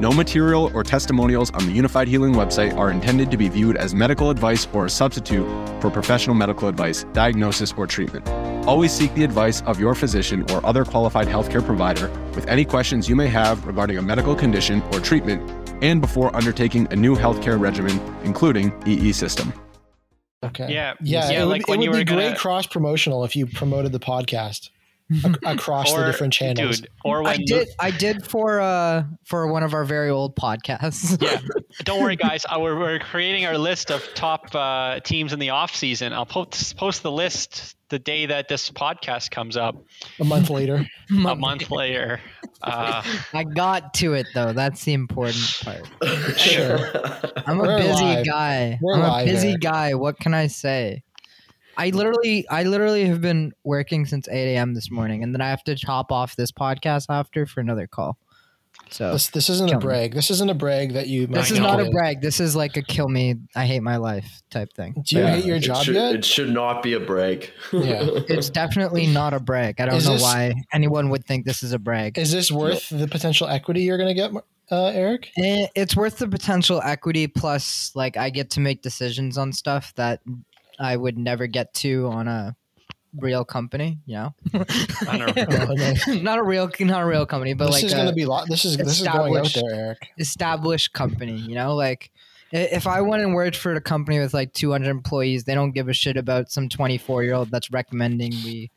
No 0.00 0.12
material 0.12 0.70
or 0.74 0.84
testimonials 0.84 1.50
on 1.50 1.66
the 1.66 1.76
Unifyd 1.76 2.06
Healing 2.06 2.32
website 2.34 2.76
are 2.76 2.90
intended 2.92 3.32
to 3.32 3.36
be 3.36 3.48
viewed 3.48 3.76
as 3.76 3.96
medical 3.96 4.30
advice 4.30 4.68
or 4.72 4.86
a 4.86 4.90
substitute 4.90 5.44
for 5.80 5.90
professional 5.90 6.36
medical 6.36 6.68
advice, 6.68 7.02
diagnosis, 7.12 7.74
or 7.76 7.84
treatment. 7.88 8.28
Always 8.68 8.92
seek 8.92 9.12
the 9.14 9.24
advice 9.24 9.60
of 9.62 9.80
your 9.80 9.96
physician 9.96 10.48
or 10.52 10.64
other 10.64 10.84
qualified 10.84 11.26
healthcare 11.26 11.64
provider 11.64 12.08
with 12.36 12.46
any 12.46 12.64
questions 12.64 13.08
you 13.08 13.16
may 13.16 13.26
have 13.26 13.66
regarding 13.66 13.98
a 13.98 14.02
medical 14.02 14.36
condition 14.36 14.82
or 14.92 15.00
treatment 15.00 15.42
and 15.82 16.00
before 16.00 16.34
undertaking 16.36 16.86
a 16.92 16.96
new 16.96 17.16
healthcare 17.16 17.58
regimen, 17.58 17.98
including 18.22 18.72
EE 18.86 19.10
system. 19.12 19.52
Okay. 20.44 20.72
Yeah. 20.72 20.94
Yeah. 21.02 21.28
Yeah, 21.28 21.42
it 21.42 21.44
would, 21.46 21.50
like 21.50 21.60
it 21.62 21.68
when 21.68 21.80
would 21.80 21.84
you 21.86 21.90
be 21.90 21.98
were 21.98 22.04
great 22.04 22.24
gonna- 22.28 22.36
cross 22.36 22.68
promotional 22.68 23.24
if 23.24 23.34
you 23.34 23.46
promoted 23.46 23.90
the 23.90 23.98
podcast 24.00 24.70
ac- 25.12 25.34
across 25.44 25.92
the 25.92 26.04
different 26.04 26.32
channels. 26.32 26.80
Dude, 26.80 26.90
or 27.04 27.22
when 27.22 27.32
I 27.32 27.36
did. 27.44 27.68
I 27.78 27.90
did 27.90 28.26
for 28.26 28.60
uh 28.60 29.04
for 29.24 29.46
one 29.50 29.62
of 29.62 29.74
our 29.74 29.84
very 29.84 30.10
old 30.10 30.36
podcasts. 30.36 31.20
yeah. 31.22 31.40
Don't 31.84 32.02
worry, 32.02 32.16
guys. 32.16 32.44
Uh, 32.44 32.58
we're, 32.60 32.78
we're 32.78 32.98
creating 32.98 33.46
our 33.46 33.56
list 33.58 33.90
of 33.90 34.02
top 34.14 34.54
uh, 34.54 35.00
teams 35.00 35.32
in 35.32 35.38
the 35.38 35.50
off 35.50 35.74
season. 35.74 36.12
I'll 36.12 36.26
post 36.26 36.76
post 36.76 37.02
the 37.02 37.12
list 37.12 37.76
the 37.90 37.98
day 37.98 38.26
that 38.26 38.48
this 38.48 38.68
podcast 38.70 39.30
comes 39.30 39.56
up. 39.56 39.76
A 40.20 40.24
month 40.24 40.50
later. 40.50 40.86
A 41.10 41.34
month 41.36 41.70
later. 41.70 42.20
Uh, 42.62 43.02
I 43.32 43.44
got 43.44 43.94
to 43.94 44.12
it 44.14 44.26
though. 44.34 44.52
That's 44.52 44.84
the 44.84 44.92
important 44.92 45.60
part. 45.62 45.88
Sure. 46.38 46.78
I'm 47.46 47.58
a 47.60 47.62
We're 47.62 47.78
busy 47.78 48.04
live. 48.04 48.26
guy. 48.26 48.78
We're 48.82 48.94
I'm 49.00 49.22
a 49.22 49.24
busy 49.24 49.50
Eric. 49.50 49.60
guy. 49.60 49.94
What 49.94 50.18
can 50.20 50.34
I 50.34 50.46
say? 50.48 51.02
I 51.78 51.90
literally, 51.90 52.46
I 52.50 52.64
literally 52.64 53.04
have 53.06 53.20
been 53.20 53.52
working 53.64 54.04
since 54.04 54.28
8 54.28 54.54
a.m. 54.56 54.74
this 54.74 54.90
morning, 54.90 55.22
and 55.22 55.32
then 55.34 55.40
I 55.40 55.48
have 55.50 55.62
to 55.64 55.74
hop 55.86 56.10
off 56.12 56.36
this 56.36 56.50
podcast 56.52 57.06
after 57.08 57.46
for 57.46 57.60
another 57.60 57.86
call. 57.86 58.18
So 58.90 59.12
This, 59.12 59.28
this 59.28 59.50
isn't 59.50 59.68
a 59.68 59.72
Kill 59.72 59.80
me. 59.80 59.84
brag. 59.86 60.14
This 60.14 60.30
isn't 60.30 60.48
a 60.50 60.54
brag 60.54 60.92
that 60.94 61.08
you. 61.08 61.26
this 61.26 61.50
I 61.50 61.54
is 61.54 61.60
know. 61.60 61.66
not 61.66 61.80
a 61.80 61.90
brag. 61.90 62.20
This 62.20 62.40
is 62.40 62.54
like 62.56 62.76
a 62.76 62.82
kill 62.82 63.08
me. 63.08 63.34
I 63.56 63.66
hate 63.66 63.82
my 63.82 63.96
life 63.96 64.40
type 64.50 64.72
thing. 64.74 64.94
Do 65.04 65.16
you 65.16 65.22
Yeah, 65.22 65.30
hate 65.36 65.44
your 65.44 65.56
it 65.56 65.60
job 65.60 65.84
should, 65.84 65.94
yet? 65.94 66.14
It 66.14 66.24
should 66.24 66.50
not 66.50 66.82
be 66.82 66.94
a 66.94 67.00
brag. 67.00 67.50
Yeah. 67.72 68.02
It's 68.28 68.50
definitely 68.50 69.06
not 69.06 69.34
a 69.34 69.40
brag. 69.40 69.80
I 69.80 69.86
don't 69.86 69.96
Is 69.96 70.06
know 70.06 70.14
this- 70.14 70.22
why 70.22 70.54
anyone 70.72 71.10
would 71.10 71.24
think 71.24 71.44
this 71.44 71.62
is 71.62 71.72
a 71.72 71.78
brag. 71.78 72.18
Is 72.18 72.32
this 72.32 72.50
worth 72.52 72.88
the 72.88 73.08
potential 73.08 73.46
equity 73.48 73.82
you're 73.82 73.98
going 73.98 74.08
to 74.08 74.14
get, 74.14 74.30
uh, 74.70 74.86
Eric? 74.86 75.30
Eh, 75.38 75.66
It's 75.74 75.96
worth 75.96 76.18
the 76.18 76.28
potential 76.28 76.80
equity 76.82 77.26
plus, 77.26 77.90
like, 77.94 78.16
I 78.16 78.30
get 78.30 78.50
to 78.50 78.60
make 78.60 78.80
decisions 78.82 79.36
on 79.36 79.52
stuff 79.52 79.92
that 79.96 80.20
I 80.78 80.96
would 80.96 81.18
never 81.18 81.46
get 81.46 81.74
to 81.74 82.06
on 82.08 82.28
a 82.28 82.56
real 83.16 83.44
company. 83.44 83.98
You 84.06 84.14
know, 84.16 84.34
don't 85.02 85.76
know. 86.06 86.14
Not 86.22 86.38
a 86.38 86.42
real, 86.42 86.70
not 86.80 87.02
a 87.02 87.06
real 87.06 87.26
company, 87.26 87.54
but 87.54 87.70
like 87.70 87.82
this 87.82 87.82
like 87.82 87.84
is 87.84 87.94
going 87.94 88.08
to 88.08 88.14
be 88.14 88.26
lo- 88.26 88.44
this 88.46 88.64
is 88.64 88.76
this 88.76 89.00
is 89.00 89.06
going 89.08 89.36
out 89.36 89.46
established- 89.46 89.54
there, 89.70 89.86
Eric. 89.86 90.08
established 90.18 90.92
company. 90.92 91.36
You 91.36 91.54
know, 91.54 91.74
like 91.74 92.10
if 92.52 92.86
I 92.86 93.00
went 93.00 93.22
and 93.22 93.34
worked 93.34 93.56
for 93.56 93.74
a 93.74 93.80
company 93.80 94.18
with 94.20 94.32
like 94.34 94.52
200 94.52 94.88
employees, 94.88 95.44
they 95.44 95.54
don't 95.54 95.72
give 95.72 95.88
a 95.88 95.92
shit 95.92 96.16
about 96.16 96.50
some 96.50 96.68
24 96.68 97.24
year 97.24 97.34
old 97.34 97.50
that's 97.50 97.70
recommending 97.70 98.30
we 98.44 98.70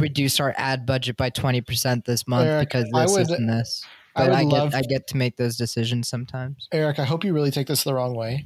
reduce 0.00 0.40
our 0.40 0.52
ad 0.56 0.84
budget 0.86 1.16
by 1.16 1.30
20% 1.30 2.04
this 2.04 2.26
month 2.26 2.46
Eric, 2.48 2.68
because 2.68 2.90
I 2.94 3.02
this 3.02 3.12
would- 3.12 3.30
and 3.30 3.48
this. 3.48 3.84
But 4.14 4.28
would 4.28 4.34
I, 4.36 4.42
love- 4.42 4.72
get 4.72 4.78
I 4.78 4.82
get 4.82 5.06
to 5.08 5.16
make 5.16 5.36
those 5.36 5.56
decisions 5.56 6.06
sometimes. 6.08 6.68
Eric, 6.70 6.98
I 6.98 7.04
hope 7.04 7.24
you 7.24 7.32
really 7.32 7.50
take 7.50 7.66
this 7.66 7.82
the 7.84 7.94
wrong 7.94 8.14
way. 8.14 8.44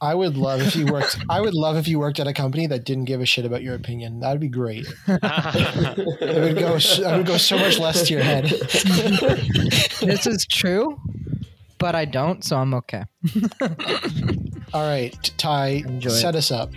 I 0.00 0.14
would 0.14 0.36
love 0.36 0.60
if 0.62 0.76
you 0.76 0.86
worked. 0.92 1.18
I 1.28 1.40
would 1.40 1.54
love 1.54 1.76
if 1.76 1.88
you 1.88 1.98
worked 1.98 2.20
at 2.20 2.26
a 2.28 2.32
company 2.32 2.66
that 2.68 2.84
didn't 2.84 3.06
give 3.06 3.20
a 3.20 3.26
shit 3.26 3.44
about 3.44 3.62
your 3.62 3.74
opinion. 3.74 4.20
That'd 4.20 4.40
be 4.40 4.48
great. 4.48 4.86
It 5.08 6.42
would 6.42 6.58
go. 6.58 6.74
s- 6.74 6.98
It 6.98 7.16
would 7.16 7.26
go 7.26 7.36
so 7.36 7.58
much 7.58 7.78
less 7.78 8.06
to 8.06 8.12
your 8.14 8.22
head. 8.22 8.44
this 10.00 10.26
is 10.26 10.46
true, 10.46 11.00
but 11.78 11.94
I 11.94 12.04
don't, 12.04 12.44
so 12.44 12.56
I'm 12.56 12.74
okay. 12.74 13.04
All 14.72 14.82
right, 14.88 15.16
Ty, 15.36 15.66
Enjoy 15.86 16.10
it. 16.10 16.12
set 16.12 16.36
us 16.36 16.50
up. 16.50 16.70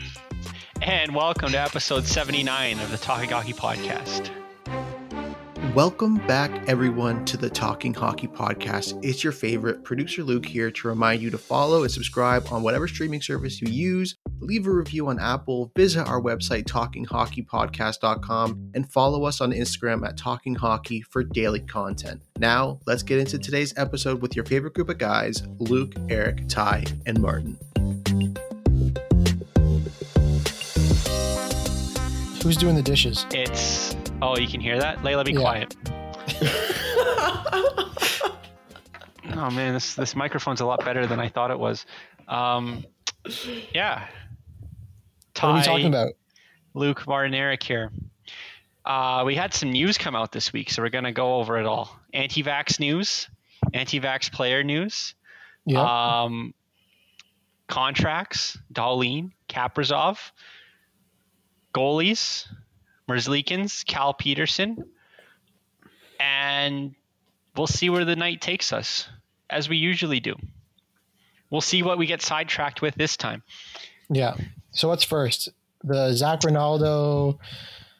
and 0.81 1.14
welcome 1.14 1.52
to 1.52 1.60
episode 1.60 2.06
79 2.06 2.80
of 2.80 2.90
the 2.92 2.98
Talking 2.98 3.30
Hockey 3.30 3.54
Podcast. 3.54 4.30
Welcome 5.70 6.16
back, 6.28 6.68
everyone, 6.68 7.24
to 7.26 7.38
the 7.38 7.50
Talking 7.50 7.94
Hockey 7.94 8.28
Podcast. 8.28 9.00
It's 9.06 9.24
your 9.24 9.32
favorite 9.32 9.86
producer 9.86 10.22
Luke 10.22 10.46
here 10.46 10.70
to 10.72 10.88
remind 10.88 11.22
you 11.22 11.30
to 11.30 11.38
follow 11.38 11.84
and 11.84 11.92
subscribe 11.92 12.46
on 12.52 12.62
whatever 12.62 12.90
streaming 12.90 13.22
service 13.22 13.62
you 13.62 13.72
use. 13.72 14.18
Leave 14.40 14.68
a 14.68 14.72
review 14.72 15.08
on 15.08 15.20
Apple, 15.20 15.72
visit 15.78 16.08
our 16.08 16.20
website, 16.20 16.64
talkinghockeypodcast.com, 16.64 18.72
and 18.74 18.92
follow 18.92 19.24
us 19.24 19.40
on 19.40 19.52
Instagram 19.52 20.06
at 20.06 20.18
Talking 20.18 20.56
Hockey 20.56 21.04
for 21.04 21.24
daily 21.24 21.62
content. 21.62 22.22
Now, 22.38 22.80
let's 22.86 23.04
get 23.04 23.20
into 23.20 23.38
today's 23.38 23.74
episode 23.78 24.22
with 24.22 24.36
your 24.36 24.46
favorite 24.46 24.74
group 24.74 24.90
of 24.90 24.98
guys 24.98 25.44
Luke, 25.60 25.94
Eric, 26.10 26.50
Ty, 26.50 26.86
and 27.06 27.22
Martin. 27.22 27.58
Who's 32.44 32.58
doing 32.58 32.76
the 32.76 32.84
dishes? 32.84 33.26
It's 33.32 33.96
oh, 34.22 34.38
you 34.38 34.48
can 34.48 34.62
hear 34.62 34.80
that. 34.80 35.00
Layla, 35.00 35.26
be 35.26 35.34
Yeah. 35.34 35.40
quiet. 35.40 35.76
oh 39.34 39.50
man, 39.52 39.74
this 39.74 39.96
this 39.96 40.16
microphone's 40.16 40.62
a 40.62 40.66
lot 40.66 40.84
better 40.84 41.08
than 41.08 41.20
I 41.20 41.30
thought 41.30 41.52
it 41.52 41.59
was. 41.59 41.86
Um, 42.28 42.86
yeah. 43.74 44.08
What 45.36 45.44
are 45.44 45.54
we 45.56 45.62
talking 45.64 45.88
about? 45.88 46.14
Luke, 46.74 47.06
Martin, 47.08 47.34
Eric 47.34 47.64
here. 47.64 47.92
Uh, 48.86 49.24
we 49.26 49.36
had 49.36 49.54
some 49.54 49.72
news 49.72 49.98
come 49.98 50.16
out 50.16 50.31
this 50.31 50.52
week, 50.54 50.70
so 50.72 50.81
we're 50.81 50.90
gonna 50.90 51.12
go 51.12 51.36
over 51.36 51.60
it 51.60 51.66
all. 51.66 52.00
Anti-vax 52.14 52.80
news, 52.80 53.30
anti-vax 53.74 54.31
player 54.31 54.64
news, 54.64 55.16
Yeah. 55.66 56.22
um, 56.24 56.54
contracts, 57.68 58.58
Dahlin, 58.74 59.31
Kaprizov, 59.50 60.31
goalies, 61.74 62.48
Merzlikins, 63.12 63.86
Cal 63.86 64.14
Petersen, 64.14 64.78
and 66.20 66.94
we'll 67.56 67.68
see 67.68 67.90
where 67.90 68.06
the 68.06 68.16
night 68.16 68.42
takes 68.42 68.72
us, 68.74 69.08
as 69.50 69.68
we 69.70 69.78
usually 69.78 70.20
do. 70.20 70.36
We'll 71.50 71.62
see 71.62 71.84
what 71.84 71.98
we 71.98 72.06
get 72.06 72.22
sidetracked 72.22 72.82
with 72.82 72.96
this 72.96 73.18
time. 73.18 73.44
yeah. 74.10 74.36
So 74.74 74.88
what's 74.88 75.04
first? 75.04 75.50
The 75.84 76.14
Zach 76.14 76.40
Ronaldo. 76.42 77.38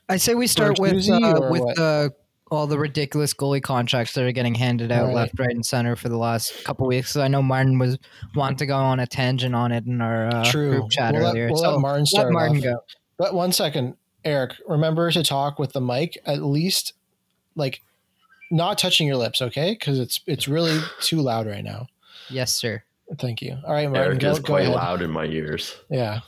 I 0.08 0.16
say 0.18 0.36
we 0.36 0.48
start 0.48 0.80
with 0.80 1.10
uh, 1.10 1.48
with 1.52 1.62
what? 1.62 1.76
the 1.76 2.14
all 2.50 2.66
the 2.66 2.78
ridiculous 2.80 3.34
goalie 3.34 3.62
contracts 3.62 4.14
that 4.14 4.24
are 4.24 4.32
getting 4.32 4.56
handed 4.56 4.90
out 4.92 5.02
Alright. 5.02 5.16
left, 5.16 5.40
right, 5.40 5.50
and 5.50 5.66
center 5.66 5.98
for 5.98 6.08
the 6.08 6.18
last 6.18 6.64
couple 6.64 6.88
weeks. 6.88 7.12
So 7.12 7.22
I 7.22 7.28
know 7.28 7.42
Martin 7.42 7.78
was 7.78 7.98
wanting 8.36 8.58
to 8.58 8.66
go 8.68 8.76
on 8.78 9.02
a 9.02 9.08
tangent 9.08 9.54
on 9.54 9.72
it 9.74 9.86
in 9.86 10.00
our 10.00 10.28
uh, 10.28 10.46
True. 10.46 10.72
group 10.72 10.92
chat 10.92 11.14
We'll 11.14 11.24
let- 11.24 11.30
earlier. 11.32 11.48
we'll 11.48 11.58
so 11.62 11.72
let 11.72 11.82
Martin 11.82 12.06
start 12.06 12.32
Martin 12.32 12.58
off. 12.58 12.64
go. 12.64 12.78
But 13.18 13.34
one 13.34 13.52
second, 13.52 13.96
Eric. 14.24 14.54
Remember 14.68 15.10
to 15.12 15.24
talk 15.24 15.60
with 15.60 15.74
the 15.74 15.82
mic 15.82 16.18
at 16.26 16.42
least, 16.42 16.94
like, 17.56 17.82
not 18.52 18.78
touching 18.78 19.08
your 19.08 19.18
lips, 19.18 19.42
okay? 19.42 19.72
Because 19.72 20.00
it's 20.00 20.22
it's 20.28 20.48
really 20.48 20.80
too 21.02 21.22
loud 21.22 21.48
right 21.48 21.64
now. 21.64 21.88
Yes, 22.30 22.54
sir. 22.54 22.84
Thank 23.18 23.42
you. 23.42 23.58
All 23.66 23.74
right, 23.74 23.90
Martin. 23.90 24.04
Eric 24.04 24.20
Go, 24.20 24.32
is 24.32 24.40
go 24.40 24.46
quite 24.54 24.62
ahead. 24.64 24.76
loud 24.76 25.02
in 25.02 25.10
my 25.12 25.26
ears. 25.26 25.76
Yeah. 25.90 26.22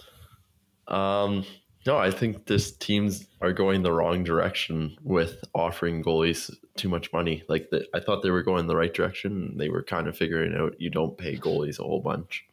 Um, 0.87 1.45
no, 1.85 1.97
I 1.97 2.11
think 2.11 2.45
this 2.45 2.71
teams 2.71 3.25
are 3.41 3.53
going 3.53 3.83
the 3.83 3.91
wrong 3.91 4.23
direction 4.23 4.97
with 5.03 5.43
offering 5.53 6.03
goalies 6.03 6.53
too 6.77 6.89
much 6.89 7.11
money. 7.13 7.43
Like 7.47 7.69
the, 7.69 7.85
I 7.93 7.99
thought 7.99 8.21
they 8.23 8.31
were 8.31 8.43
going 8.43 8.67
the 8.67 8.75
right 8.75 8.93
direction. 8.93 9.57
They 9.57 9.69
were 9.69 9.83
kind 9.83 10.07
of 10.07 10.17
figuring 10.17 10.55
out 10.55 10.79
you 10.79 10.89
don't 10.89 11.17
pay 11.17 11.37
goalies 11.37 11.79
a 11.79 11.83
whole 11.83 12.01
bunch, 12.01 12.45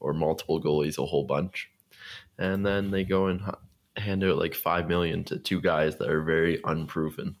or 0.00 0.12
multiple 0.12 0.60
goalies 0.62 0.98
a 0.98 1.06
whole 1.06 1.24
bunch, 1.24 1.70
and 2.38 2.64
then 2.64 2.90
they 2.90 3.04
go 3.04 3.26
and 3.26 3.40
h- 3.46 3.54
hand 3.96 4.24
out 4.24 4.38
like 4.38 4.54
five 4.54 4.88
million 4.88 5.24
to 5.24 5.38
two 5.38 5.60
guys 5.60 5.96
that 5.96 6.08
are 6.08 6.22
very 6.22 6.60
unproven, 6.64 7.36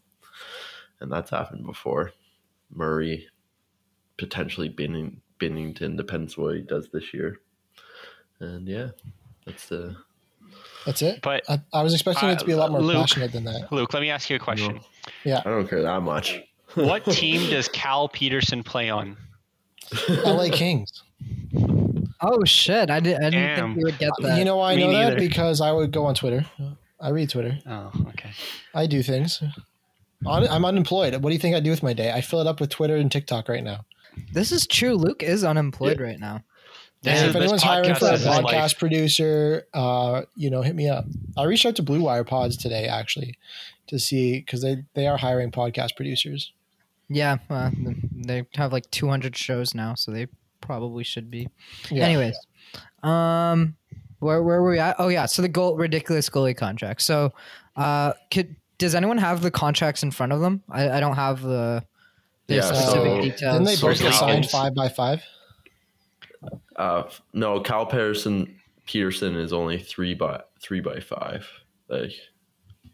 and 1.00 1.10
that's 1.10 1.30
happened 1.30 1.64
before. 1.66 2.12
Murray, 2.70 3.28
potentially 4.18 4.68
Binning, 4.68 5.20
Binnington. 5.38 5.96
Depends 5.96 6.36
what 6.36 6.56
he 6.56 6.62
does 6.62 6.88
this 6.92 7.12
year. 7.12 7.40
And 8.40 8.66
yeah, 8.66 8.88
that's 9.46 9.68
the 9.68 9.96
That's 10.86 11.02
it. 11.02 11.20
But 11.22 11.42
I, 11.48 11.60
I 11.72 11.82
was 11.82 11.94
expecting 11.94 12.28
it 12.30 12.38
to 12.38 12.44
be 12.44 12.52
a 12.52 12.56
lot 12.56 12.70
uh, 12.70 12.72
more 12.72 12.80
Luke. 12.80 12.96
passionate 12.96 13.32
than 13.32 13.44
that. 13.44 13.70
Luke, 13.70 13.92
let 13.92 14.00
me 14.00 14.10
ask 14.10 14.28
you 14.30 14.36
a 14.36 14.38
question. 14.38 14.80
Yeah. 15.24 15.42
I 15.44 15.50
don't 15.50 15.68
care 15.68 15.82
that 15.82 16.00
much. 16.00 16.40
what 16.74 17.04
team 17.04 17.50
does 17.50 17.68
Cal 17.68 18.08
Petersen 18.08 18.62
play 18.62 18.90
on? 18.90 19.16
LA 20.08 20.48
Kings. 20.50 21.02
Oh 22.22 22.44
shit! 22.44 22.88
I, 22.90 23.00
did, 23.00 23.16
I 23.16 23.30
didn't 23.30 23.32
Damn. 23.56 23.56
think 23.56 23.76
we 23.78 23.84
would 23.84 23.98
get 23.98 24.12
that. 24.20 24.38
You 24.38 24.44
know 24.44 24.56
why 24.56 24.72
I 24.72 24.76
Me 24.76 24.86
know 24.86 24.92
that? 24.92 25.18
Because 25.18 25.60
I 25.60 25.72
would 25.72 25.90
go 25.90 26.04
on 26.06 26.14
Twitter. 26.14 26.46
I 27.00 27.08
read 27.10 27.30
Twitter. 27.30 27.58
Oh, 27.66 27.90
okay. 28.10 28.30
I 28.74 28.86
do 28.86 29.02
things. 29.02 29.42
I'm 30.26 30.64
unemployed. 30.64 31.14
What 31.14 31.30
do 31.30 31.32
you 31.32 31.38
think 31.40 31.56
I 31.56 31.60
do 31.60 31.70
with 31.70 31.82
my 31.82 31.92
day? 31.92 32.12
I 32.12 32.20
fill 32.20 32.40
it 32.40 32.46
up 32.46 32.60
with 32.60 32.70
Twitter 32.70 32.94
and 32.96 33.10
TikTok 33.10 33.48
right 33.48 33.64
now. 33.64 33.84
this 34.32 34.52
is 34.52 34.66
true. 34.68 34.94
Luke 34.94 35.22
is 35.22 35.42
unemployed 35.42 36.00
right 36.00 36.18
now. 36.20 36.44
This 37.02 37.18
and 37.18 37.30
is- 37.30 37.34
if 37.34 37.42
anyone's 37.42 37.62
hiring 37.64 37.94
for 37.96 38.06
a 38.06 38.10
podcast 38.10 38.14
is 38.14 38.26
podcast 38.26 38.42
life. 38.44 38.78
producer, 38.78 39.66
uh, 39.74 40.22
you 40.36 40.48
know, 40.50 40.62
hit 40.62 40.76
me 40.76 40.88
up. 40.88 41.06
I 41.36 41.42
reached 41.44 41.66
out 41.66 41.74
to 41.76 41.82
Blue 41.82 42.02
Wire 42.02 42.22
Pods 42.22 42.56
today 42.56 42.86
actually 42.86 43.36
to 43.88 43.98
see 43.98 44.38
because 44.38 44.62
they 44.62 44.84
they 44.94 45.08
are 45.08 45.16
hiring 45.16 45.50
podcast 45.50 45.96
producers. 45.96 46.52
Yeah, 47.08 47.38
uh, 47.50 47.70
they 48.12 48.46
have 48.54 48.72
like 48.72 48.88
200 48.92 49.36
shows 49.36 49.74
now, 49.74 49.94
so 49.96 50.12
they 50.12 50.28
probably 50.62 51.04
should 51.04 51.30
be. 51.30 51.48
Yeah. 51.90 52.04
Anyways, 52.06 52.36
um, 53.02 53.76
where 54.20 54.42
where 54.42 54.62
were 54.62 54.70
we 54.70 54.78
at? 54.78 54.96
Oh 54.98 55.08
yeah, 55.08 55.26
so 55.26 55.42
the 55.42 55.48
goal 55.48 55.76
ridiculous 55.76 56.30
goalie 56.30 56.56
contract. 56.56 57.02
So, 57.02 57.32
uh, 57.76 58.14
could 58.30 58.56
does 58.78 58.94
anyone 58.94 59.18
have 59.18 59.42
the 59.42 59.50
contracts 59.50 60.02
in 60.02 60.10
front 60.10 60.32
of 60.32 60.40
them? 60.40 60.62
I, 60.70 60.90
I 60.90 61.00
don't 61.00 61.16
have 61.16 61.42
the 61.42 61.84
the 62.46 62.54
Yeah, 62.56 62.60
specific 62.62 63.38
so- 63.38 63.52
Didn't 63.52 63.64
they 63.64 63.76
both 63.76 64.00
get 64.00 64.14
signed 64.14 64.48
five 64.48 64.74
by 64.74 64.88
five? 64.88 65.22
Uh, 66.76 67.04
no, 67.32 67.60
Cal 67.60 67.86
Petersen 67.86 68.58
Petersen 68.86 69.36
is 69.36 69.52
only 69.52 69.78
three 69.78 70.14
by 70.14 70.40
three 70.60 70.80
by 70.80 71.00
five. 71.00 71.46
Like 71.88 72.12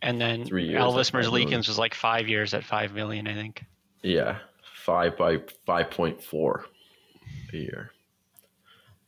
And 0.03 0.21
then 0.21 0.44
Three 0.44 0.67
years 0.69 0.82
Elvis 0.82 1.00
at 1.09 1.12
five 1.12 1.23
million. 1.32 1.49
Merzlikins 1.49 1.69
was 1.69 1.79
like 1.79 1.94
five 1.94 2.29
years 2.29 2.53
at 2.55 2.64
five 2.64 2.93
million, 2.93 3.26
I 3.29 3.35
think. 3.35 3.64
yeah, 4.03 4.38
five 4.85 5.17
by 5.17 5.38
five 5.64 5.91
point 5.91 6.23
four 6.23 6.67
a 7.53 7.57
year. 7.57 7.91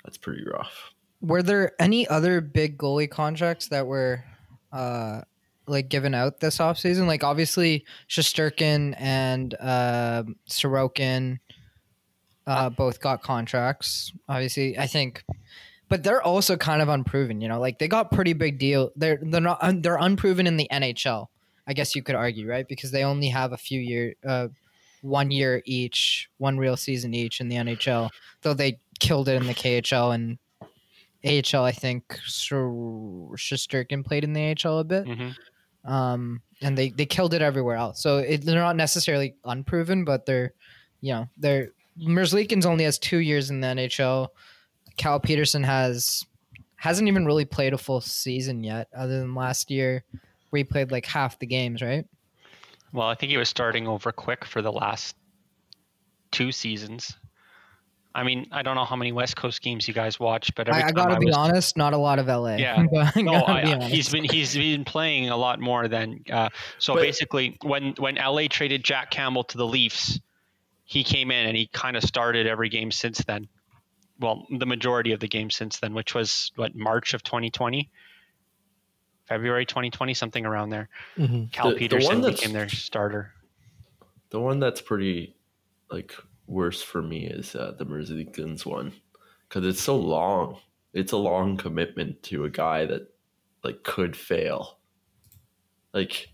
That's 0.05 0.17
pretty 0.17 0.45
rough. 0.45 0.93
Were 1.21 1.43
there 1.43 1.73
any 1.79 2.09
other 2.09 2.41
big 2.41 2.79
goalie 2.79 3.11
contracts 3.11 3.69
that 3.69 3.87
were 3.87 4.25
uh 4.73 5.23
like 5.67 5.89
given 5.89 6.15
out 6.15 6.41
this 6.41 6.59
offseason? 6.59 7.07
Like 7.07 7.23
obviously 7.23 7.85
Shesterkin 8.09 8.95
and 8.99 9.55
uh, 9.61 10.25
Sorokin 10.49 11.39
uh 12.47 12.71
both 12.71 13.01
got 13.01 13.23
contracts. 13.23 14.13
Obviously, 14.29 14.79
I 14.79 14.87
think 14.87 15.25
but 15.91 16.05
they're 16.05 16.23
also 16.23 16.57
kind 16.57 16.81
of 16.81 16.89
unproven, 16.89 17.41
you 17.41 17.49
know. 17.49 17.61
Like 17.61 17.79
they 17.79 17.89
got 17.89 18.13
pretty 18.13 18.33
big 18.33 18.59
deal. 18.59 18.91
They're 18.97 19.19
they're 19.21 19.41
not 19.41 19.61
they're 19.83 19.99
unproven 19.99 20.47
in 20.47 20.57
the 20.57 20.69
NHL. 20.73 21.27
I 21.67 21.75
guess 21.75 21.95
you 21.95 22.03
could 22.03 22.15
argue, 22.15 22.49
right? 22.49 22.67
Because 22.67 22.93
they 22.93 23.05
only 23.05 23.29
have 23.29 23.53
a 23.53 23.59
few 23.59 23.81
year 23.81 24.15
uh 24.27 24.49
one 25.03 25.31
year 25.31 25.63
each, 25.65 26.29
one 26.39 26.59
real 26.59 26.77
season 26.77 27.15
each 27.15 27.41
in 27.41 27.49
the 27.49 27.57
NHL. 27.57 28.11
Though 28.43 28.55
they 28.55 28.79
killed 28.99 29.29
it 29.29 29.37
in 29.37 29.47
the 29.47 29.55
KHL 29.55 30.15
and 30.15 30.39
AHL, 31.25 31.65
I 31.65 31.73
think 31.73 32.09
Shesterkin 32.27 34.05
played 34.05 34.25
in 34.25 34.33
the 34.33 34.57
AHL 34.65 34.79
a 34.79 34.85
bit, 34.85 35.07
hmm 35.07 35.31
um, 35.85 36.43
and 36.61 36.77
they, 36.77 36.91
they 36.91 37.07
killed 37.07 37.33
it 37.33 37.41
everywhere 37.41 37.77
else. 37.77 38.03
So 38.03 38.19
it, 38.19 38.45
they're 38.45 38.61
not 38.61 38.77
necessarily 38.77 39.35
unproven, 39.47 40.05
but 40.05 40.27
they're, 40.27 40.53
you 41.01 41.15
know, 41.15 41.29
they're 41.39 41.71
Merzlikins 41.99 42.67
only 42.67 42.85
has 42.85 42.99
two 42.99 43.19
years 43.19 43.51
in 43.51 43.61
the 43.61 43.69
NHL. 43.69 44.29
Cal 44.97 45.21
Petersen 45.21 45.63
has 45.63 46.25
hasn't 46.77 47.09
even 47.09 47.27
really 47.27 47.45
played 47.45 47.73
a 47.73 47.79
full 47.79 48.01
season 48.01 48.63
yet, 48.63 48.89
other 48.95 49.21
than 49.21 49.35
last 49.35 49.71
year 49.71 50.05
where 50.51 50.59
he 50.59 50.65
played 50.65 50.91
like 50.91 51.07
half 51.07 51.39
the 51.39 51.47
games, 51.47 51.83
right? 51.83 52.05
Well, 52.93 53.07
I 53.09 53.15
think 53.15 53.31
he 53.31 53.37
was 53.37 53.49
starting 53.49 53.87
over 53.87 54.13
quick 54.13 54.45
for 54.45 54.63
the 54.63 54.73
last 54.73 55.17
two 56.31 56.53
seasons. 56.53 57.17
I 58.13 58.25
mean, 58.25 58.49
I 58.51 58.63
don't 58.63 58.75
know 58.75 58.85
how 58.85 58.97
many 58.97 59.13
West 59.13 59.37
Coast 59.37 59.63
games 59.63 59.87
you 59.87 59.95
guys 59.95 60.19
watch, 60.19 60.53
but 60.57 60.69
I, 60.69 60.89
I 60.89 60.91
gotta 60.91 61.15
I 61.15 61.19
be 61.19 61.27
was, 61.27 61.37
honest, 61.37 61.77
not 61.77 61.93
a 61.93 61.97
lot 61.97 62.19
of 62.19 62.27
LA. 62.27 62.57
Yeah. 62.57 62.85
No, 63.17 63.35
I, 63.35 63.77
be 63.79 63.85
he's 63.85 64.09
been 64.09 64.25
he's 64.25 64.55
been 64.57 64.85
playing 64.85 65.29
a 65.29 65.37
lot 65.37 65.61
more 65.61 65.87
than 65.87 66.25
uh, 66.31 66.49
so 66.79 66.95
But- 66.95 67.03
basically 67.03 67.57
when 67.63 67.95
when 67.99 68.17
LA 68.17 68.49
traded 68.49 68.85
Jack 68.85 69.11
Campbell 69.13 69.45
to 69.45 69.57
the 69.57 69.67
Leafs, 69.67 70.19
he 70.85 71.05
came 71.05 71.31
in 71.31 71.47
and 71.47 71.57
he 71.57 71.69
kind 71.69 71.97
of 71.97 72.03
started 72.03 72.49
every 72.49 72.69
game 72.69 72.91
since 72.91 73.19
then. 73.19 73.47
Well, 74.19 74.45
the 74.51 74.67
majority 74.67 75.13
of 75.13 75.21
the 75.21 75.29
games 75.29 75.55
since 75.55 75.79
then, 75.79 75.95
which 75.95 76.13
was 76.13 76.51
what 76.57 76.75
March 76.75 77.15
of 77.15 77.23
2020, 77.23 77.89
February 79.31 79.65
2020, 79.65 80.13
something 80.13 80.45
around 80.45 80.71
there. 80.71 80.89
Mm-hmm. 81.17 81.45
Cal 81.53 81.69
The- 81.69 81.75
the 81.75 81.79
Petersen 81.79 82.09
one 82.15 82.21
that's- 82.21 82.41
became 82.41 82.53
their 82.53 82.69
starter. 82.69 83.33
The 84.31 84.41
one 84.41 84.59
that's 84.61 84.81
pretty 84.81 85.37
like 85.91 86.13
worse 86.49 86.83
for 86.83 87.01
me 87.01 87.27
is 87.27 87.55
uh, 87.55 87.75
the 87.79 87.87
Merzlikins 87.87 88.67
one 88.67 88.93
because 89.49 89.65
it's 89.65 89.81
so 89.81 89.97
long. 89.97 90.59
It's 90.93 91.13
a 91.13 91.17
long 91.17 91.57
commitment 91.57 92.23
to 92.25 92.45
a 92.45 92.51
guy 92.51 92.87
that 92.87 93.13
like 93.63 93.83
could 93.85 94.17
fail. 94.17 94.79
Like 95.93 96.29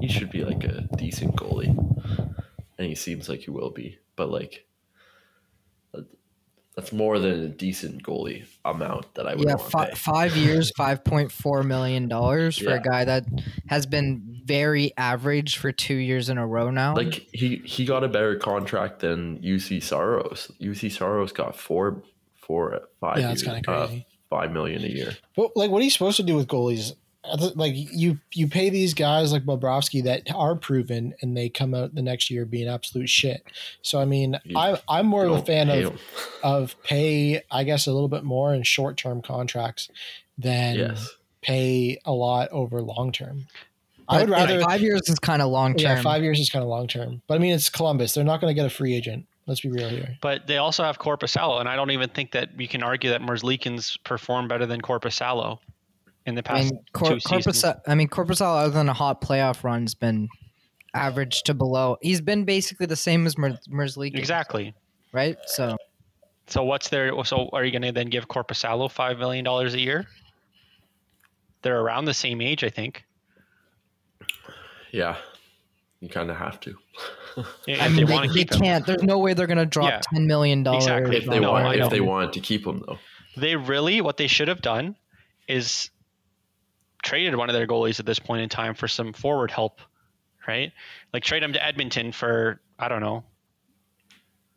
he 0.00 0.08
should 0.08 0.30
be 0.30 0.44
like 0.44 0.64
a 0.64 0.88
decent 0.96 1.36
goalie, 1.36 1.68
and 2.78 2.86
he 2.86 2.94
seems 2.94 3.28
like 3.28 3.40
he 3.40 3.50
will 3.50 3.70
be. 3.70 3.98
But 4.16 4.30
like 4.30 4.50
that- 4.50 4.64
that's 6.80 6.92
more 6.92 7.18
than 7.18 7.44
a 7.44 7.48
decent 7.48 8.02
goalie 8.02 8.44
amount 8.64 9.14
that 9.14 9.26
I 9.26 9.34
would 9.34 9.44
yeah, 9.46 9.54
want 9.54 9.64
to 9.64 9.70
fi- 9.70 9.88
pay. 9.88 9.94
five 9.94 10.36
years, 10.36 10.70
five 10.76 11.04
point 11.04 11.30
four 11.30 11.62
million 11.62 12.08
dollars 12.08 12.56
for 12.58 12.70
Yeah. 12.70 12.76
a 12.76 12.80
guy 12.80 13.04
that 13.04 13.24
has 13.68 13.86
been 13.86 14.40
very 14.44 14.92
average 14.96 15.58
for 15.58 15.72
two 15.72 15.94
years 15.94 16.28
in 16.30 16.38
a 16.38 16.46
row 16.46 16.70
now. 16.70 16.94
Like 16.94 17.26
he 17.32 17.56
he 17.64 17.84
got 17.84 18.02
a 18.04 18.08
better 18.08 18.36
contract 18.36 19.00
than 19.00 19.38
Juuse 19.42 19.82
Saros. 19.82 20.50
Juuse 20.60 20.90
Saros 20.96 21.32
got 21.32 21.54
four 21.56 22.02
four 22.36 22.80
five 23.00 23.18
Yeah, 23.18 23.28
that's 23.28 23.42
kinda 23.42 23.70
uh, 23.70 23.86
crazy. 23.86 24.06
five 24.30 24.50
million 24.52 24.82
a 24.84 24.88
year. 24.88 25.16
But 25.36 25.56
like, 25.56 25.70
what 25.70 25.80
are 25.82 25.84
you 25.84 25.90
supposed 25.90 26.16
to 26.16 26.22
do 26.22 26.34
with 26.34 26.48
goalies? 26.48 26.94
I 27.24 27.36
th- 27.36 27.56
Like 27.56 27.74
you, 27.74 28.18
you 28.32 28.48
pay 28.48 28.70
these 28.70 28.94
guys 28.94 29.32
like 29.32 29.44
Bobrovsky 29.44 30.02
that 30.04 30.22
are 30.34 30.54
proven, 30.56 31.14
and 31.20 31.36
they 31.36 31.48
come 31.48 31.74
out 31.74 31.94
the 31.94 32.02
next 32.02 32.30
year 32.30 32.46
being 32.46 32.66
absolute 32.68 33.08
shit. 33.10 33.44
So 33.82 34.00
I 34.00 34.04
mean, 34.06 34.38
You 34.44 34.56
I, 34.58 34.80
I'm 34.88 35.06
more 35.06 35.24
of 35.26 35.32
a 35.32 35.42
fan 35.42 35.68
of 35.68 35.92
him. 35.92 35.98
of 36.42 36.74
pay, 36.82 37.42
I 37.50 37.64
guess, 37.64 37.86
a 37.86 37.92
little 37.92 38.08
bit 38.08 38.24
more 38.24 38.54
in 38.54 38.62
short 38.62 38.96
term 38.96 39.20
contracts 39.22 39.90
than 40.38 40.76
yes. 40.76 41.10
pay 41.42 41.98
a 42.04 42.12
lot 42.12 42.48
over 42.50 42.80
long 42.80 43.12
term. 43.12 43.46
I 44.08 44.20
would 44.20 44.30
But, 44.30 44.38
yeah, 44.38 44.44
rather 44.46 44.60
five 44.62 44.80
years 44.80 45.02
is 45.06 45.18
kind 45.18 45.40
of 45.42 45.50
long 45.50 45.74
term. 45.74 45.96
yeah, 45.96 46.02
five 46.02 46.22
years 46.22 46.40
is 46.40 46.50
kind 46.50 46.62
of 46.62 46.68
long 46.68 46.88
term. 46.88 47.22
But 47.26 47.34
I 47.34 47.38
mean, 47.38 47.52
it's 47.54 47.68
Columbus; 47.68 48.14
they're 48.14 48.24
not 48.24 48.40
going 48.40 48.50
to 48.50 48.54
get 48.54 48.66
a 48.66 48.70
free 48.74 48.94
agent. 48.94 49.26
Let's 49.46 49.60
be 49.60 49.70
real 49.70 49.88
here. 49.88 50.16
But 50.20 50.46
they 50.46 50.56
also 50.58 50.84
have 50.84 50.98
Korpisalo, 50.98 51.60
and 51.60 51.68
I 51.68 51.76
don't 51.76 51.90
even 51.90 52.08
think 52.08 52.32
that 52.32 52.58
you 52.58 52.66
can 52.68 52.82
argue 52.82 53.10
that 53.10 53.20
Merzlikins 53.20 53.98
perform 54.04 54.48
better 54.48 54.64
than 54.64 54.80
Korpisalo 54.80 55.58
in 56.26 56.34
the 56.34 56.42
past 56.42 56.56
I 56.56 56.60
past 56.62 56.72
mean, 56.72 56.84
Cor- 56.92 57.08
two 57.10 57.20
seasons. 57.20 57.62
Corpus. 57.62 57.80
I 57.86 57.94
mean, 57.94 58.08
Corpusal, 58.08 58.62
other 58.62 58.70
than 58.70 58.88
a 58.88 58.92
hot 58.94 59.20
playoff 59.20 59.64
run, 59.64 59.82
has 59.82 59.94
been 59.94 60.28
average 60.94 61.42
to 61.44 61.54
below. 61.54 61.96
He's 62.02 62.20
been 62.20 62.44
basically 62.44 62.86
the 62.86 62.96
same 62.96 63.26
as 63.26 63.38
Mer- 63.38 63.58
Merzlikins, 63.68 64.18
Exactly. 64.18 64.74
right? 65.12 65.36
So 65.46 65.76
So 66.46 66.64
what's 66.64 66.88
their? 66.88 67.12
So 67.24 67.48
are 67.52 67.64
you 67.64 67.70
going 67.72 67.82
to 67.82 67.92
then 67.92 68.08
give 68.08 68.28
Korpisalo 68.28 68.90
five 68.90 69.18
million 69.18 69.44
dollars 69.44 69.74
a 69.74 69.80
year? 69.80 70.06
They're 71.62 71.80
around 71.80 72.06
the 72.06 72.14
same 72.14 72.40
age, 72.40 72.64
I 72.64 72.70
think. 72.70 73.04
Yeah. 74.92 75.16
You 76.00 76.08
kind 76.08 76.30
of 76.30 76.36
have 76.36 76.60
to. 76.60 76.74
If 77.68 77.80
I 77.80 77.86
mean, 77.88 78.04
they, 78.06 78.12
want 78.12 78.34
they 78.34 78.44
can't. 78.44 78.84
There's 78.84 79.04
no 79.04 79.18
way 79.18 79.34
they're 79.34 79.46
gonna 79.46 79.64
drop 79.64 79.88
Yeah. 79.88 80.00
ten 80.12 80.26
million 80.26 80.64
dollars. 80.64 80.82
Exactly. 80.84 81.16
if 81.18 81.26
they 81.26 81.38
No, 81.38 81.52
want, 81.52 81.76
if 81.76 81.88
they 81.88 82.00
wanted 82.00 82.32
to 82.32 82.40
keep 82.40 82.66
him 82.66 82.82
though. 82.84 82.98
They 83.36 83.54
really, 83.54 84.00
what 84.00 84.16
they 84.16 84.26
should 84.26 84.48
have 84.48 84.60
done 84.60 84.96
is 85.46 85.90
traded 87.02 87.34
one 87.36 87.48
of 87.48 87.54
their 87.54 87.66
goalies 87.66 88.00
at 88.00 88.06
this 88.06 88.18
point 88.18 88.42
in 88.42 88.48
time 88.48 88.74
for 88.74 88.88
some 88.88 89.12
forward 89.12 89.50
help, 89.50 89.80
right? 90.46 90.72
Like 91.12 91.22
trade 91.24 91.42
him 91.42 91.52
to 91.54 91.64
Edmonton 91.64 92.12
for 92.12 92.60
I 92.78 92.88
don't 92.88 93.00
know 93.00 93.24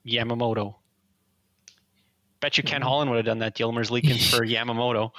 Yamamoto. 0.06 0.76
Bet 2.42 2.58
you 2.58 2.64
Ken 2.64 2.82
Mm-hmm. 2.82 2.88
Holland 2.90 3.10
would 3.12 3.18
have 3.18 3.26
done 3.26 3.40
that 3.40 3.56
deal. 3.56 3.72
Merzlikins 3.72 4.30
for 4.30 4.46
Yamamoto, 4.46 5.12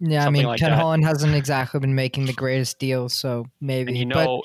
Yeah, 0.00 0.26
I 0.26 0.30
mean, 0.30 0.44
like 0.44 0.58
Ken 0.58 0.70
that. 0.70 0.78
Holland 0.80 1.04
hasn't 1.04 1.34
exactly 1.34 1.78
been 1.80 1.94
making 1.94 2.26
the 2.26 2.32
greatest 2.32 2.78
deals, 2.78 3.14
so 3.14 3.46
maybe. 3.60 3.90
and 3.92 3.98
you 3.98 4.06
but 4.06 4.24
know, 4.24 4.42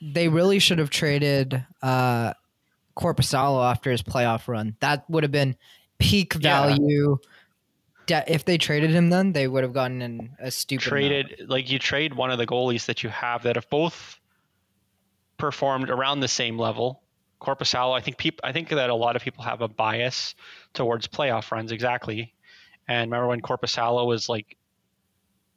they 0.00 0.28
really 0.28 0.58
should 0.58 0.78
have 0.78 0.88
traded 0.90 1.64
uh, 1.82 2.32
Korpisalo 2.96 3.70
after 3.70 3.90
his 3.90 4.02
playoff 4.02 4.48
run. 4.48 4.76
That 4.80 5.08
would 5.10 5.22
have 5.22 5.32
been 5.32 5.56
peak 5.98 6.34
Yeah. 6.40 6.76
De- 8.06 8.24
if 8.32 8.44
they 8.44 8.58
traded 8.58 8.90
him, 8.90 9.10
then 9.10 9.32
they 9.32 9.46
would 9.48 9.62
have 9.62 9.72
gotten 9.72 10.02
in 10.02 10.30
a 10.40 10.50
stupid 10.50 10.86
amount. 10.88 11.00
traded 11.28 11.48
like 11.48 11.70
you 11.70 11.78
trade 11.78 12.14
one 12.14 12.30
of 12.30 12.38
the 12.38 12.46
goalies 12.46 12.86
that 12.86 13.02
you 13.02 13.10
have 13.10 13.42
that 13.44 13.56
have 13.56 13.68
both 13.70 14.18
performed 15.38 15.90
around 15.90 16.20
the 16.20 16.28
same 16.28 16.58
level. 16.58 17.02
Korpisalo, 17.40 17.96
I 17.96 18.00
think 18.00 18.16
people, 18.18 18.40
I 18.44 18.52
think 18.52 18.68
that 18.68 18.88
a 18.90 18.94
lot 18.94 19.16
of 19.16 19.22
people 19.22 19.42
have 19.44 19.60
a 19.62 19.68
bias 19.68 20.34
towards 20.74 21.08
playoff 21.08 21.50
runs. 21.50 21.72
Exactly. 21.72 22.34
And 22.88 23.10
remember 23.10 23.28
when 23.28 23.40
Korpisalo 23.40 24.06
was 24.06 24.28
like 24.28 24.56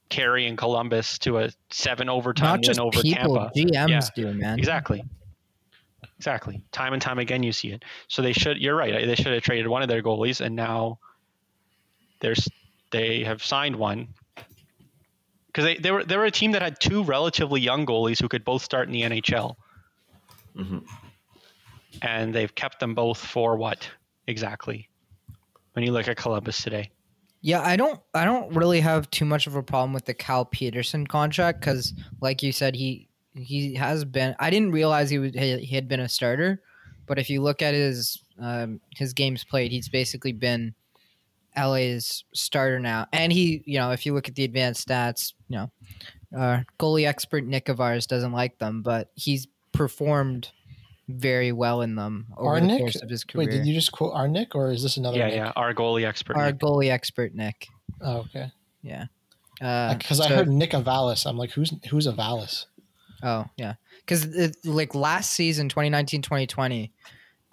carrying 0.10 0.56
Columbus 0.56 1.18
to 1.20 1.40
a 1.40 1.50
seven 1.70 2.10
overtime 2.10 2.56
Not 2.56 2.62
just 2.64 2.80
win 2.80 2.88
over 2.88 3.02
people, 3.02 3.36
Tampa? 3.36 3.52
GMs 3.56 3.90
Yeah. 3.90 4.02
do, 4.16 4.34
man. 4.34 4.58
Exactly. 4.58 5.04
Exactly. 6.18 6.64
Time 6.72 6.94
and 6.94 7.02
time 7.02 7.20
again, 7.20 7.44
you 7.44 7.52
see 7.52 7.70
it. 7.72 7.84
So 8.08 8.22
they 8.22 8.34
should. 8.34 8.58
You're 8.58 8.76
right. 8.76 9.06
They 9.06 9.16
should 9.16 9.34
have 9.34 9.44
traded 9.44 9.68
one 9.68 9.82
of 9.82 9.88
their 9.90 10.02
goalies, 10.02 10.42
and 10.42 10.56
now 10.56 11.00
there's 12.26 12.50
they 12.92 13.24
have 13.24 13.44
signed 13.44 13.76
one. 13.76 14.08
Because 15.48 15.66
they, 15.66 15.78
they 15.78 15.92
were 15.92 16.04
they 16.04 16.18
were 16.18 16.26
a 16.26 16.32
team 16.32 16.52
that 16.54 16.62
had 16.64 16.80
two 16.80 17.04
relatively 17.04 17.62
young 17.62 17.86
goalies 17.86 18.20
who 18.20 18.28
could 18.28 18.44
both 18.44 18.64
start 18.64 18.88
in 18.88 18.94
the 18.94 19.04
NHL, 19.04 19.56
hmm 20.56 20.80
and 22.02 22.34
they've 22.36 22.54
kept 22.54 22.80
them 22.82 22.94
both 22.94 23.18
for 23.18 23.56
what 23.56 23.90
exactly? 24.28 24.90
When 25.74 25.86
you 25.86 25.92
look 25.92 26.08
at 26.08 26.18
Columbus 26.18 26.62
today, 26.62 26.90
Yeah, 27.42 27.62
I 27.62 27.76
don't 27.76 28.02
I 28.14 28.26
don't 28.26 28.54
really 28.54 28.82
have 28.82 29.10
too 29.12 29.26
much 29.26 29.46
of 29.46 29.56
a 29.56 29.64
problem 29.64 29.94
with 29.94 30.06
the 30.06 30.14
Cal 30.14 30.46
Petersen 30.46 31.06
contract 31.06 31.62
cuz 31.62 31.94
like 32.22 32.42
you 32.42 32.52
said 32.52 32.76
he 32.76 33.08
he 33.34 33.76
has 33.76 34.04
been 34.04 34.36
I 34.40 34.50
didn't 34.50 34.72
realize 34.72 35.10
he 35.10 35.20
was 35.20 35.34
he, 35.34 35.58
he 35.60 35.76
had 35.76 35.88
been 35.88 36.00
a 36.00 36.10
starter, 36.10 36.62
but 37.06 37.20
if 37.20 37.30
you 37.30 37.42
look 37.42 37.62
at 37.62 37.74
his 37.74 38.24
um, 38.40 38.82
his 38.98 39.14
games 39.14 39.44
played, 39.44 39.72
he's 39.72 39.90
basically 39.90 40.34
been 40.34 40.74
LA's 41.58 42.24
starter 42.34 42.80
now. 42.80 43.08
And 43.14 43.32
he, 43.32 43.64
you 43.66 43.80
know, 43.80 43.92
if 43.92 44.06
you 44.06 44.14
look 44.14 44.28
at 44.28 44.36
the 44.36 44.44
advanced 44.44 44.88
stats, 44.88 45.34
you 45.48 45.58
know, 45.58 45.72
uh, 46.38 46.62
goalie 46.80 47.08
expert 47.08 47.46
Nick 47.46 47.70
of 47.70 47.80
ours 47.80 48.08
doesn't 48.08 48.32
like 48.32 48.58
them, 48.60 48.82
but 48.82 49.10
he's 49.16 49.48
performed 49.72 50.52
very 51.08 51.52
well 51.52 51.82
in 51.82 51.96
them 51.96 52.26
over 52.38 52.50
Our 52.50 52.60
the 52.60 52.68
Nick? 52.68 52.80
course 52.80 53.02
of 53.02 53.10
his 53.10 53.24
career. 53.24 53.48
Wait, 53.48 53.52
did 53.52 53.66
you 53.66 53.74
just 53.74 53.92
quote 53.92 54.14
our 54.14 54.28
Nick 54.28 54.56
or 54.56 54.72
is 54.72 54.82
this 54.84 54.98
another 54.98 55.18
yeah, 55.18 55.26
Nick? 55.28 55.36
yeah, 55.36 55.52
our 55.56 55.74
goalie 55.74 56.06
expert. 56.06 56.36
Our 56.36 56.48
Nick. 56.48 56.60
goalie 56.60 56.90
expert 56.92 57.36
Nick. 57.36 57.68
Oh, 58.02 58.18
okay. 58.20 58.52
Yeah. 58.82 59.06
Because 59.60 60.20
I 60.20 60.28
so- 60.28 60.36
heard 60.36 60.50
Nick 60.50 60.72
Avalis. 60.72 61.26
I'm 61.26 61.38
like, 61.38 61.52
who's 61.52 61.74
who's 61.90 62.08
Avalis? 62.08 62.66
Oh 63.24 63.46
yeah, 63.56 63.76
because 64.06 64.56
like 64.66 64.94
last 64.94 65.32
season, 65.32 65.70
2019-2020, 65.70 66.92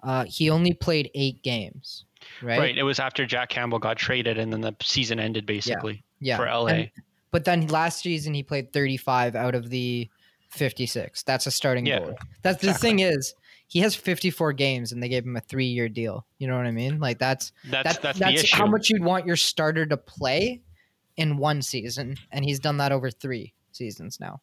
uh, 0.03 0.25
he 0.27 0.49
only 0.49 0.73
played 0.73 1.09
eight 1.15 1.41
games, 1.41 2.03
right? 2.41 2.59
Right. 2.59 2.77
It 2.77 2.83
was 2.83 2.99
after 2.99 3.25
Jack 3.25 3.49
Campbell 3.49 3.79
got 3.79 3.97
traded, 3.97 4.37
and 4.37 4.51
then 4.51 4.61
the 4.61 4.75
season 4.81 5.19
ended 5.19 5.45
basically 5.45 6.03
Yeah. 6.19 6.37
for 6.37 6.47
LA. 6.47 6.67
And- 6.67 6.91
but 7.31 7.45
then 7.45 7.67
last 7.67 8.01
season 8.01 8.33
he 8.33 8.43
played 8.43 8.71
35 8.73 9.35
out 9.35 9.55
of 9.55 9.69
the 9.69 10.07
56. 10.49 11.23
That's 11.23 11.47
a 11.47 11.51
starting 11.51 11.85
Yeah, 11.85 11.99
goal. 11.99 12.15
That's 12.43 12.61
the 12.61 12.73
thing 12.75 12.99
is 12.99 13.33
he 13.67 13.79
has 13.79 13.95
54 13.95 14.53
games 14.53 14.91
and 14.91 15.01
they 15.01 15.09
gave 15.09 15.23
him 15.25 15.35
a 15.35 15.41
three 15.41 15.65
year 15.65 15.89
deal. 15.89 16.27
You 16.37 16.47
know 16.47 16.55
what 16.55 16.67
I 16.67 16.71
mean? 16.71 16.99
Like 16.99 17.17
that's 17.17 17.51
that's 17.65 17.93
that- 17.95 18.01
that's, 18.03 18.19
that's, 18.19 18.43
issue. 18.43 18.55
how 18.55 18.67
much 18.67 18.89
you'd 18.91 19.03
want 19.03 19.25
your 19.25 19.35
starter 19.35 19.85
to 19.87 19.97
play 19.97 20.61
in 21.17 21.37
one 21.37 21.61
season, 21.63 22.17
and 22.31 22.45
he's 22.45 22.59
done 22.59 22.77
that 22.77 22.91
over 22.91 23.09
three 23.09 23.53
seasons 23.71 24.19
now. 24.19 24.41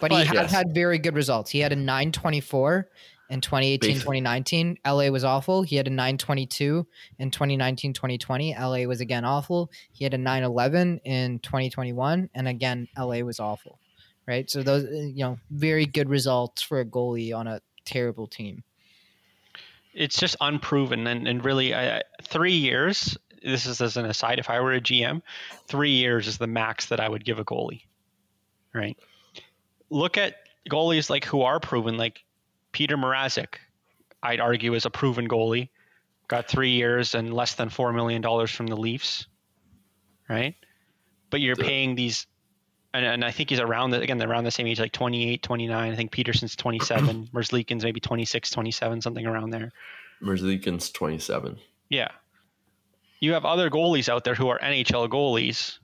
But 0.00 0.12
he 0.12 0.24
has 0.24 0.50
had 0.50 0.74
very 0.74 0.98
good 0.98 1.14
results. 1.14 1.50
He 1.50 1.58
had 1.60 1.72
a 1.72 1.76
924 1.76 2.88
in 3.30 3.40
2018 3.40 3.90
Basic- 3.90 4.02
2019. 4.02 4.78
LA 4.86 5.08
was 5.10 5.24
awful. 5.24 5.62
He 5.62 5.76
had 5.76 5.86
a 5.86 5.90
922 5.90 6.86
in 7.18 7.30
2019 7.30 7.92
2020. 7.92 8.54
LA 8.54 8.84
was 8.84 9.00
again 9.00 9.24
awful. 9.24 9.70
He 9.92 10.04
had 10.04 10.14
a 10.14 10.18
911 10.18 11.00
in 11.04 11.38
2021. 11.40 12.30
And 12.34 12.48
again, 12.48 12.88
LA 12.98 13.20
was 13.20 13.40
awful. 13.40 13.78
Right. 14.26 14.50
So 14.50 14.62
those, 14.62 14.84
uh, 14.84 14.90
you 14.90 15.24
know, 15.24 15.38
very 15.50 15.86
good 15.86 16.08
results 16.08 16.62
for 16.62 16.80
a 16.80 16.84
goalie 16.84 17.34
on 17.36 17.46
a 17.46 17.60
terrible 17.84 18.26
team. 18.26 18.64
it's 19.94 20.18
just 20.18 20.36
unproven 20.40 21.06
and, 21.06 21.26
and 21.26 21.44
really 21.44 21.72
three 22.22 22.52
years 22.52 23.16
this 23.42 23.64
is 23.64 23.80
as 23.80 23.96
an 23.96 24.04
aside 24.06 24.38
if 24.38 24.50
i 24.50 24.60
were 24.60 24.72
a 24.72 24.80
gm 24.80 25.22
three 25.68 25.92
years 25.92 26.26
is 26.26 26.36
the 26.36 26.46
max 26.46 26.86
that 26.86 27.00
i 27.00 27.08
would 27.08 27.24
give 27.24 27.38
a 27.38 27.44
goalie 27.44 27.82
right 28.74 28.98
look 29.88 30.18
at 30.18 30.34
goalies 30.68 31.08
like 31.08 31.24
who 31.24 31.42
are 31.42 31.60
proven 31.60 31.96
like 31.96 32.24
peter 32.76 32.98
mrazek 32.98 33.54
i'd 34.22 34.38
argue 34.38 34.74
is 34.74 34.84
a 34.84 34.90
proven 34.90 35.26
goalie 35.26 35.70
got 36.28 36.46
three 36.46 36.72
years 36.72 37.14
and 37.14 37.32
less 37.32 37.54
than 37.54 37.70
four 37.70 37.90
million 37.90 38.20
dollars 38.20 38.50
from 38.50 38.66
the 38.66 38.76
leafs 38.76 39.26
right 40.28 40.54
but 41.30 41.40
you're 41.40 41.56
paying 41.56 41.94
these 41.94 42.26
and, 42.94 43.04
and 43.04 43.24
I 43.24 43.30
think 43.30 43.50
he's 43.50 43.60
around 43.60 43.90
the, 43.90 44.00
again 44.00 44.22
around 44.22 44.44
the 44.44 44.50
same 44.50 44.66
age 44.66 44.78
like 44.78 44.92
28 44.92 45.42
29 45.42 45.92
I 45.92 45.96
think 45.96 46.10
Petersen's 46.12 46.54
27 46.56 47.28
Merzlikins 47.34 47.82
maybe 47.82 48.00
26 48.00 48.50
27 48.50 49.00
something 49.00 49.26
around 49.26 49.50
there 49.50 49.72
Merzlikins 50.22 50.92
27. 50.92 51.58
yeah. 51.88 52.08
You 53.20 53.32
have 53.32 53.46
other 53.46 53.70
goalies 53.70 54.10
out 54.10 54.24
there 54.24 54.34
who 54.34 54.48
are 54.48 54.58
NHL 54.58 55.08
goalies 55.08 55.78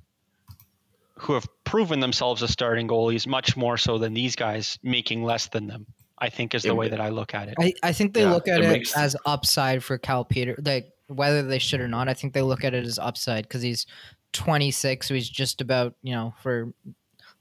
who 1.19 1.33
have 1.33 1.47
proven 1.65 2.01
themselves 2.01 2.43
as 2.43 2.51
starting 2.51 2.89
goalies 2.89 3.27
much 3.27 3.57
more 3.57 3.79
so 3.79 3.99
than 3.99 4.13
these 4.13 4.37
guys 4.37 4.79
making 4.83 5.23
less 5.25 5.49
than 5.49 5.67
them. 5.67 5.87
I 6.23 6.29
think 6.29 6.55
is 6.55 6.63
the 6.63 6.69
It 6.69 6.77
way 6.77 6.89
that 6.89 7.01
I 7.01 7.09
look 7.09 7.35
at 7.35 7.49
it. 7.49 7.57
I, 7.59 7.75
I 7.83 7.93
think 7.93 8.15
they 8.15 8.23
Yeah, 8.23 8.31
look 8.31 8.47
at 8.47 8.61
it 8.61 8.65
it, 8.67 8.73
makes- 8.73 8.97
as 8.97 9.17
upside 9.27 9.83
for 9.83 9.99
Cal 9.99 10.25
Peter. 10.25 10.57
Like 10.65 10.93
whether 11.09 11.43
they 11.43 11.59
should 11.59 11.81
or 11.81 11.89
not, 11.89 12.09
I 12.09 12.15
think 12.15 12.33
they 12.33 12.43
look 12.43 12.63
at 12.63 12.75
it 12.75 12.85
as 12.85 12.97
upside 12.97 13.43
because 13.43 13.61
he's 13.61 13.87
26, 14.33 15.09
so 15.09 15.15
he's 15.15 15.29
just 15.29 15.61
about 15.61 15.95
you 16.03 16.15
know 16.15 16.33
for 16.41 16.73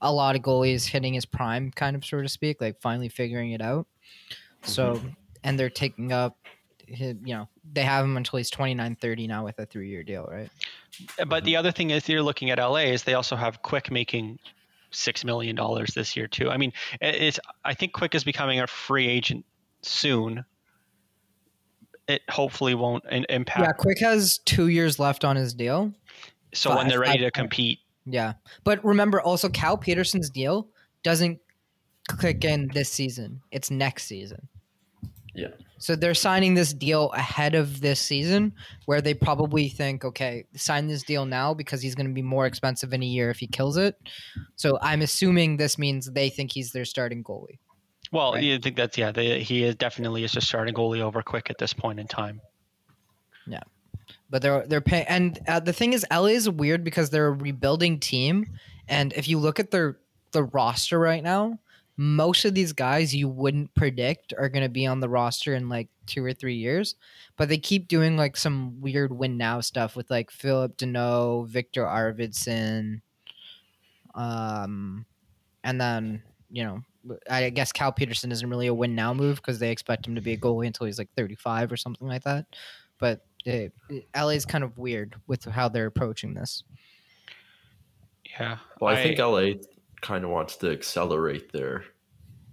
a 0.01 0.11
lot 0.11 0.35
of 0.35 0.41
goalies 0.41 0.87
hitting 0.87 1.13
his 1.13 1.27
prime, 1.27 1.69
kind 1.71 1.95
of 1.95 2.03
so 2.03 2.23
to 2.23 2.27
speak, 2.27 2.59
like 2.59 2.81
finally 2.81 3.07
figuring 3.07 3.51
it 3.51 3.61
out. 3.61 3.85
So 4.63 4.95
mm-hmm. 4.95 5.07
and 5.43 5.59
they're 5.59 5.69
taking 5.69 6.11
up, 6.11 6.37
his, 6.87 7.15
you 7.23 7.35
know, 7.35 7.47
they 7.73 7.83
have 7.83 8.03
him 8.03 8.17
until 8.17 8.37
he's 8.37 8.49
29, 8.49 8.95
30 8.95 9.27
now 9.27 9.45
with 9.45 9.59
a 9.59 9.65
three 9.67 9.89
year 9.89 10.01
deal, 10.01 10.27
right? 10.29 10.49
But 11.27 11.43
the 11.43 11.51
mm-hmm. 11.51 11.59
other 11.59 11.71
thing 11.71 11.91
is 11.91 12.09
you're 12.09 12.23
looking 12.23 12.49
at 12.49 12.57
LA 12.57 12.77
is 12.77 13.03
they 13.03 13.13
also 13.13 13.35
have 13.35 13.61
Quick 13.61 13.91
making 13.91 14.39
six 14.91 15.23
million 15.23 15.55
dollars 15.55 15.93
this 15.93 16.15
year 16.15 16.27
too. 16.27 16.49
I 16.49 16.57
mean, 16.57 16.73
it's 16.99 17.39
I 17.65 17.73
think 17.73 17.93
Quick 17.93 18.13
is 18.15 18.23
becoming 18.23 18.59
a 18.59 18.67
free 18.67 19.07
agent 19.07 19.45
soon. 19.81 20.45
It 22.07 22.21
hopefully 22.29 22.75
won't 22.75 23.03
in- 23.09 23.25
Yeah. 23.29 23.71
Quick 23.71 23.99
has 23.99 24.39
two 24.39 24.67
years 24.67 24.99
left 24.99 25.23
on 25.23 25.35
his 25.35 25.53
deal. 25.53 25.93
so 26.53 26.75
when 26.75 26.87
they're 26.89 26.99
ready 26.99 27.19
to 27.19 27.31
compete, 27.31 27.79
Yeah, 28.05 28.33
but 28.63 28.83
remember 28.83 29.21
also 29.21 29.47
Cal 29.47 29.77
Petersen's 29.77 30.29
deal 30.29 30.67
doesn't 31.03 31.39
click 32.09 32.43
in 32.43 32.67
this 32.73 32.89
season. 32.89 33.41
It's 33.51 33.71
next 33.71 34.05
season. 34.05 34.49
Yeah. 35.33 35.47
So 35.77 35.95
they're 35.95 36.13
signing 36.13 36.53
this 36.53 36.73
deal 36.73 37.09
ahead 37.11 37.55
of 37.55 37.81
this 37.81 37.99
season, 37.99 38.53
where 38.85 39.01
they 39.01 39.13
probably 39.13 39.69
think, 39.69 40.05
okay, 40.05 40.45
sign 40.55 40.87
this 40.87 41.03
deal 41.03 41.25
now 41.25 41.53
because 41.53 41.81
he's 41.81 41.95
going 41.95 42.07
to 42.07 42.13
be 42.13 42.21
more 42.21 42.45
expensive 42.45 42.93
in 42.93 43.01
a 43.01 43.05
year 43.05 43.29
if 43.29 43.39
he 43.39 43.47
kills 43.47 43.77
it. 43.77 43.95
So 44.55 44.77
I'm 44.81 45.01
assuming 45.01 45.57
this 45.57 45.77
means 45.79 46.11
they 46.11 46.29
think 46.29 46.51
he's 46.51 46.71
their 46.71 46.85
starting 46.85 47.23
goalie. 47.23 47.57
well, 48.11 48.33
Right. 48.33 48.43
you 48.43 48.59
think 48.59 48.75
that's 48.75 48.97
yeah, 48.97 49.11
they, 49.11 49.41
he 49.41 49.63
is 49.63 49.75
definitely 49.75 50.23
is 50.23 50.33
just 50.33 50.47
starting 50.47 50.75
goalie 50.75 51.01
over 51.01 51.23
Quick 51.23 51.49
at 51.49 51.57
this 51.57 51.73
point 51.73 51.99
in 51.99 52.07
time. 52.07 52.41
Yeah. 53.47 53.63
But 54.29 54.41
they're 54.41 54.67
they're 54.67 54.81
paying, 54.81 55.05
and 55.07 55.39
uh, 55.47 55.59
the 55.61 55.73
thing 55.73 55.93
is, 55.93 56.05
LA 56.11 56.25
is 56.27 56.49
weird 56.49 56.83
because 56.83 57.09
they're 57.09 57.27
a 57.27 57.31
rebuilding 57.31 57.99
team, 57.99 58.45
and 58.87 59.13
if 59.13 59.27
you 59.27 59.39
look 59.39 59.59
at 59.59 59.71
their 59.71 59.97
the 60.31 60.43
roster 60.43 60.99
right 60.99 61.23
now, 61.23 61.59
most 61.97 62.45
of 62.45 62.53
these 62.53 62.73
guys 62.73 63.15
you 63.15 63.27
wouldn't 63.27 63.73
predict 63.75 64.33
are 64.37 64.49
going 64.49 64.63
to 64.63 64.69
be 64.69 64.87
on 64.87 64.99
the 64.99 65.09
roster 65.09 65.53
in 65.53 65.69
like 65.69 65.89
two 66.05 66.23
or 66.23 66.33
three 66.33 66.55
years, 66.55 66.95
but 67.37 67.49
they 67.49 67.57
keep 67.57 67.87
doing 67.87 68.17
like 68.17 68.37
some 68.37 68.79
weird 68.81 69.11
win 69.11 69.37
now 69.37 69.61
stuff 69.61 69.95
with 69.95 70.09
like 70.09 70.31
Phillip 70.31 70.77
Danault, 70.77 71.47
Viktor 71.47 71.83
Arvidsson, 71.83 73.01
um, 74.15 75.05
and 75.63 75.79
then 75.79 76.23
you 76.49 76.63
know. 76.63 76.81
I 77.27 77.49
guess 77.49 77.71
Cal 77.71 77.91
Petersen 77.91 78.31
isn't 78.31 78.47
really 78.47 78.67
a 78.67 78.73
win 78.75 78.93
now 78.93 79.11
move 79.11 79.37
because 79.37 79.57
they 79.57 79.71
expect 79.71 80.05
him 80.05 80.13
to 80.13 80.21
be 80.21 80.33
a 80.33 80.37
goalie 80.37 80.67
until 80.67 80.85
he's 80.85 80.99
like 80.99 81.09
35 81.17 81.71
or 81.71 81.75
something 81.75 82.07
like 82.07 82.23
that. 82.25 82.45
But 82.99 83.25
it, 83.43 83.73
LA's 84.15 84.45
kind 84.45 84.63
of 84.63 84.77
weird 84.77 85.15
with 85.25 85.43
how 85.45 85.67
they're 85.67 85.87
approaching 85.87 86.35
this. 86.35 86.63
Yeah. 88.39 88.57
Well, 88.79 88.95
I, 88.95 89.01
think 89.01 89.17
LA 89.17 89.53
kind 90.01 90.23
of 90.23 90.29
wants 90.29 90.55
to 90.57 90.71
accelerate 90.71 91.51
their 91.51 91.85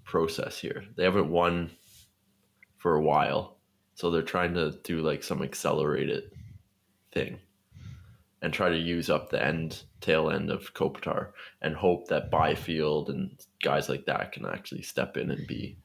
process 0.04 0.58
here. 0.58 0.84
They 0.96 1.04
haven't 1.04 1.30
won 1.30 1.70
for 2.76 2.94
a 2.94 3.02
while, 3.02 3.58
so 3.94 4.10
they're 4.10 4.22
trying 4.22 4.54
to 4.54 4.72
do 4.84 5.00
like 5.00 5.22
some 5.22 5.42
accelerated 5.42 6.30
thing 7.12 7.38
and 8.40 8.52
try 8.52 8.68
to 8.68 8.78
use 8.78 9.10
up 9.10 9.30
the 9.30 9.44
end 9.44 9.82
tail 10.00 10.30
end 10.30 10.50
of 10.50 10.72
Kopitar 10.74 11.30
and 11.60 11.74
hope 11.74 12.08
that 12.08 12.30
Byfield 12.30 13.10
and 13.10 13.30
guys 13.62 13.88
like 13.88 14.06
that 14.06 14.32
can 14.32 14.46
actually 14.46 14.82
step 14.82 15.16
in 15.16 15.30
and 15.30 15.46
be 15.46 15.76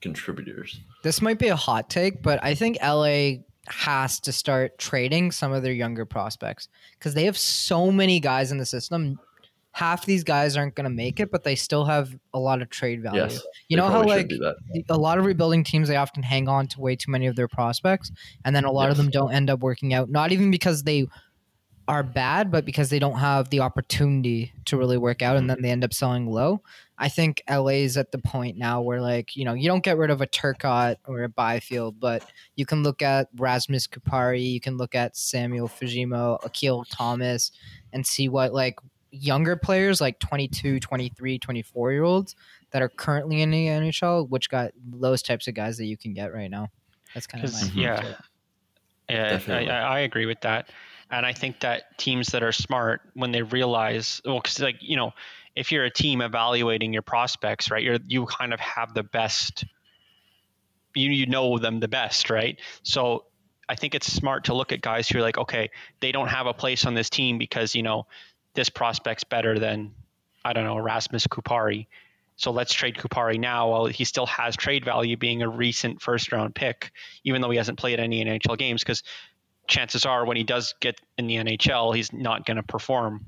contributors. 0.00 0.80
This 1.02 1.22
might 1.22 1.38
be 1.38 1.48
a 1.48 1.56
hot 1.56 1.88
take, 1.88 2.22
but 2.22 2.42
I 2.42 2.54
think 2.54 2.78
LA 2.82 3.42
has 3.66 4.18
to 4.20 4.32
start 4.32 4.78
trading 4.78 5.30
some 5.30 5.52
of 5.52 5.62
their 5.62 5.72
younger 5.72 6.04
prospects 6.04 6.68
because 6.98 7.14
they 7.14 7.24
have 7.24 7.38
so 7.38 7.92
many 7.92 8.18
guys 8.18 8.50
in 8.50 8.58
the 8.58 8.66
system 8.66 9.20
half 9.80 10.04
these 10.04 10.22
guys 10.22 10.58
aren't 10.58 10.74
going 10.74 10.84
to 10.84 10.94
make 10.94 11.20
it, 11.20 11.30
but 11.30 11.42
they 11.42 11.54
still 11.54 11.86
have 11.86 12.14
a 12.34 12.38
lot 12.38 12.60
of 12.60 12.68
trade 12.68 13.02
value. 13.02 13.22
Yes, 13.22 13.42
you 13.68 13.78
know 13.78 13.88
how 13.88 14.02
like 14.04 14.28
do 14.28 14.36
that. 14.36 14.56
the- 14.74 14.84
a 14.90 14.98
lot 14.98 15.16
of 15.16 15.24
rebuilding 15.24 15.64
teams 15.64 15.88
they 15.88 15.96
often 15.96 16.22
hang 16.22 16.48
on 16.48 16.66
to 16.68 16.80
way 16.80 16.96
too 16.96 17.10
many 17.10 17.26
of 17.26 17.34
their 17.34 17.48
prospects, 17.48 18.12
and 18.44 18.54
then 18.54 18.64
a 18.64 18.70
lot 18.70 18.90
of 18.90 18.98
them 18.98 19.08
don't 19.08 19.32
end 19.32 19.48
up 19.48 19.60
working 19.60 19.94
out. 19.94 20.10
Not 20.10 20.32
even 20.32 20.50
because 20.50 20.82
they 20.82 21.06
are 21.88 22.02
bad, 22.02 22.50
but 22.50 22.66
because 22.66 22.90
they 22.90 22.98
don't 22.98 23.18
have 23.18 23.48
the 23.48 23.60
opportunity 23.60 24.52
to 24.66 24.76
really 24.76 24.98
work 24.98 25.22
out, 25.22 25.38
and 25.38 25.48
then 25.48 25.56
mm-hmm. 25.56 25.64
they 25.64 25.70
end 25.70 25.82
up 25.82 25.94
selling 25.94 26.26
low. 26.26 26.60
I 26.98 27.08
think 27.08 27.42
LA 27.48 27.80
is 27.80 27.96
at 27.96 28.12
the 28.12 28.18
point 28.18 28.58
now 28.58 28.82
where 28.82 29.00
like 29.00 29.34
you 29.34 29.46
know 29.46 29.54
you 29.54 29.66
don't 29.66 29.82
get 29.82 29.96
rid 29.96 30.10
of 30.10 30.20
a 30.20 30.26
Turcotte 30.26 30.96
or 31.06 31.22
a 31.22 31.30
Byfield, 31.30 31.98
but 31.98 32.22
you 32.54 32.66
can 32.66 32.82
look 32.82 33.00
at 33.00 33.28
Rasmus 33.38 33.86
Kupari, 33.86 34.52
you 34.52 34.60
can 34.60 34.76
look 34.76 34.94
at 34.94 35.16
Samuel 35.16 35.68
Fagemo, 35.68 36.38
Akil 36.44 36.84
Thomas, 36.90 37.50
and 37.94 38.06
see 38.06 38.28
what 38.28 38.52
like 38.52 38.76
younger 39.10 39.56
players 39.56 40.00
like 40.00 40.18
22, 40.20 40.80
23, 40.80 41.38
24 41.38 41.92
year 41.92 42.04
olds 42.04 42.36
that 42.70 42.82
are 42.82 42.88
currently 42.88 43.42
in 43.42 43.50
the 43.50 43.66
NHL, 43.66 44.28
which 44.28 44.48
got 44.48 44.72
those 44.84 45.22
types 45.22 45.48
of 45.48 45.54
guys 45.54 45.76
that 45.78 45.86
you 45.86 45.96
can 45.96 46.14
get 46.14 46.32
right 46.32 46.50
now. 46.50 46.68
That's 47.14 47.26
kind 47.26 47.44
of 47.44 47.52
my 47.52 47.58
'Cause, 47.60 47.74
yeah, 47.74 48.14
yeah, 49.08 49.40
I, 49.48 49.64
I 49.66 49.80
I 49.96 49.98
agree 50.00 50.26
with 50.26 50.40
that, 50.42 50.70
and 51.10 51.26
I 51.26 51.32
think 51.32 51.60
that 51.60 51.98
teams 51.98 52.28
that 52.28 52.42
are 52.42 52.52
smart 52.52 53.00
when 53.14 53.32
they 53.32 53.42
realize, 53.42 54.20
well, 54.24 54.36
because 54.40 54.60
like 54.60 54.76
you 54.80 54.96
know, 54.96 55.12
if 55.56 55.72
you're 55.72 55.84
a 55.84 55.90
team 55.90 56.20
evaluating 56.20 56.92
your 56.92 57.02
prospects, 57.02 57.70
right, 57.70 57.82
you're 57.82 57.98
you 58.06 58.26
kind 58.26 58.54
of 58.54 58.60
have 58.60 58.94
the 58.94 59.02
best, 59.02 59.64
you 60.94 61.10
you 61.10 61.26
know 61.26 61.58
them 61.58 61.80
the 61.80 61.88
best, 61.88 62.30
right? 62.30 62.58
So 62.82 63.24
I 63.68 63.74
think 63.74 63.94
it's 63.94 64.12
smart 64.12 64.44
to 64.44 64.54
look 64.54 64.72
at 64.72 64.80
guys 64.80 65.08
who 65.08 65.18
are 65.18 65.22
like, 65.22 65.38
okay, 65.38 65.70
they 66.00 66.10
don't 66.12 66.28
have 66.28 66.46
a 66.46 66.54
place 66.54 66.84
on 66.86 66.94
this 66.94 67.08
team 67.10 67.38
because 67.38 67.74
you 67.74 67.82
know 67.82 68.06
this 68.54 68.68
prospect's 68.68 69.24
better 69.24 69.58
than 69.58 69.92
I 70.44 70.52
don't 70.52 70.64
know 70.64 70.78
Rasmus 70.78 71.26
Kupari. 71.26 71.86
So 72.36 72.50
let's 72.50 72.72
trade 72.72 72.96
Kupari 72.96 73.38
now 73.38 73.68
while 73.68 73.84
he 73.86 74.04
still 74.04 74.24
has 74.26 74.56
trade 74.56 74.82
value 74.84 75.16
being 75.16 75.42
a 75.42 75.48
recent 75.48 76.00
first 76.00 76.32
round 76.32 76.54
pick, 76.54 76.90
even 77.22 77.42
though 77.42 77.50
he 77.50 77.58
hasn't 77.58 77.78
played 77.78 78.00
any 78.00 78.24
NHL 78.24 78.56
games, 78.56 78.82
because 78.82 79.02
chances 79.68 80.06
are 80.06 80.24
when 80.24 80.38
he 80.38 80.42
does 80.42 80.74
get 80.80 80.98
in 81.18 81.26
the 81.26 81.36
NHL, 81.36 81.94
he's 81.94 82.12
not 82.14 82.46
going 82.46 82.56
to 82.56 82.62
perform. 82.62 83.26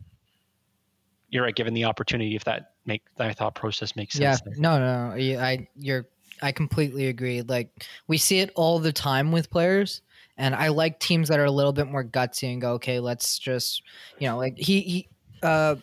You're 1.28 1.44
right, 1.44 1.54
given 1.54 1.74
the 1.74 1.84
opportunity, 1.84 2.36
if 2.36 2.44
that 2.44 2.72
make 2.86 3.02
that 3.16 3.36
thought 3.36 3.54
process 3.54 3.94
makes 3.96 4.14
sense. 4.14 4.40
there. 4.40 4.54
No, 4.56 4.78
no, 4.78 5.14
no. 5.14 5.40
I 5.40 5.68
you're 5.76 6.06
I 6.40 6.52
completely 6.52 7.06
agree. 7.06 7.42
Like 7.42 7.86
we 8.06 8.18
see 8.18 8.40
it 8.40 8.50
all 8.54 8.78
the 8.78 8.92
time 8.92 9.30
with 9.30 9.50
players. 9.50 10.02
And 10.42 10.56
I 10.56 10.68
like 10.68 10.98
teams 10.98 11.28
that 11.28 11.38
are 11.38 11.44
a 11.44 11.52
little 11.52 11.72
bit 11.72 11.86
more 11.86 12.02
gutsy 12.02 12.52
and 12.52 12.60
go, 12.60 12.72
okay, 12.72 12.98
let's 12.98 13.38
just, 13.38 13.80
you 14.18 14.26
know, 14.26 14.36
like 14.36 14.58
he, 14.58 14.80
he 14.80 15.08
uh, 15.40 15.76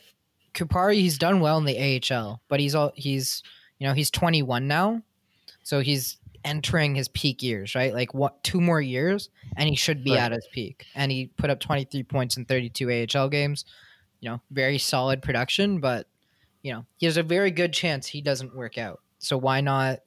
Kupari, 0.53 0.95
he's 0.95 1.17
done 1.17 1.39
well 1.39 1.57
in 1.59 1.63
the 1.63 2.01
AHL, 2.11 2.41
but 2.49 2.59
he's 2.59 2.75
all 2.75 2.91
he's, 2.93 3.41
you 3.77 3.87
know, 3.87 3.93
he's 3.93 4.11
21 4.11 4.67
now, 4.67 5.01
so 5.63 5.79
he's 5.79 6.17
entering 6.43 6.93
his 6.93 7.07
peak 7.07 7.41
years, 7.41 7.73
right? 7.73 7.93
Like 7.93 8.13
what 8.13 8.43
two 8.43 8.59
more 8.59 8.81
years, 8.81 9.29
and 9.55 9.69
he 9.69 9.77
should 9.77 10.03
be 10.03 10.11
Right. 10.11 10.23
at 10.23 10.31
his 10.33 10.45
peak. 10.51 10.85
And 10.93 11.09
he 11.09 11.27
put 11.37 11.49
up 11.49 11.61
23 11.61 12.03
points 12.03 12.35
in 12.35 12.43
32 12.43 13.07
AHL 13.15 13.29
games. 13.29 13.63
You 14.19 14.31
know, 14.31 14.41
very 14.51 14.77
solid 14.77 15.21
production, 15.21 15.79
but 15.79 16.05
you 16.63 16.73
know, 16.73 16.85
he 16.97 17.05
has 17.05 17.15
a 17.15 17.23
very 17.23 17.51
good 17.51 17.71
chance 17.71 18.07
he 18.07 18.19
doesn't 18.21 18.53
work 18.53 18.77
out. 18.77 18.99
So 19.19 19.37
why 19.37 19.61
not 19.61 19.99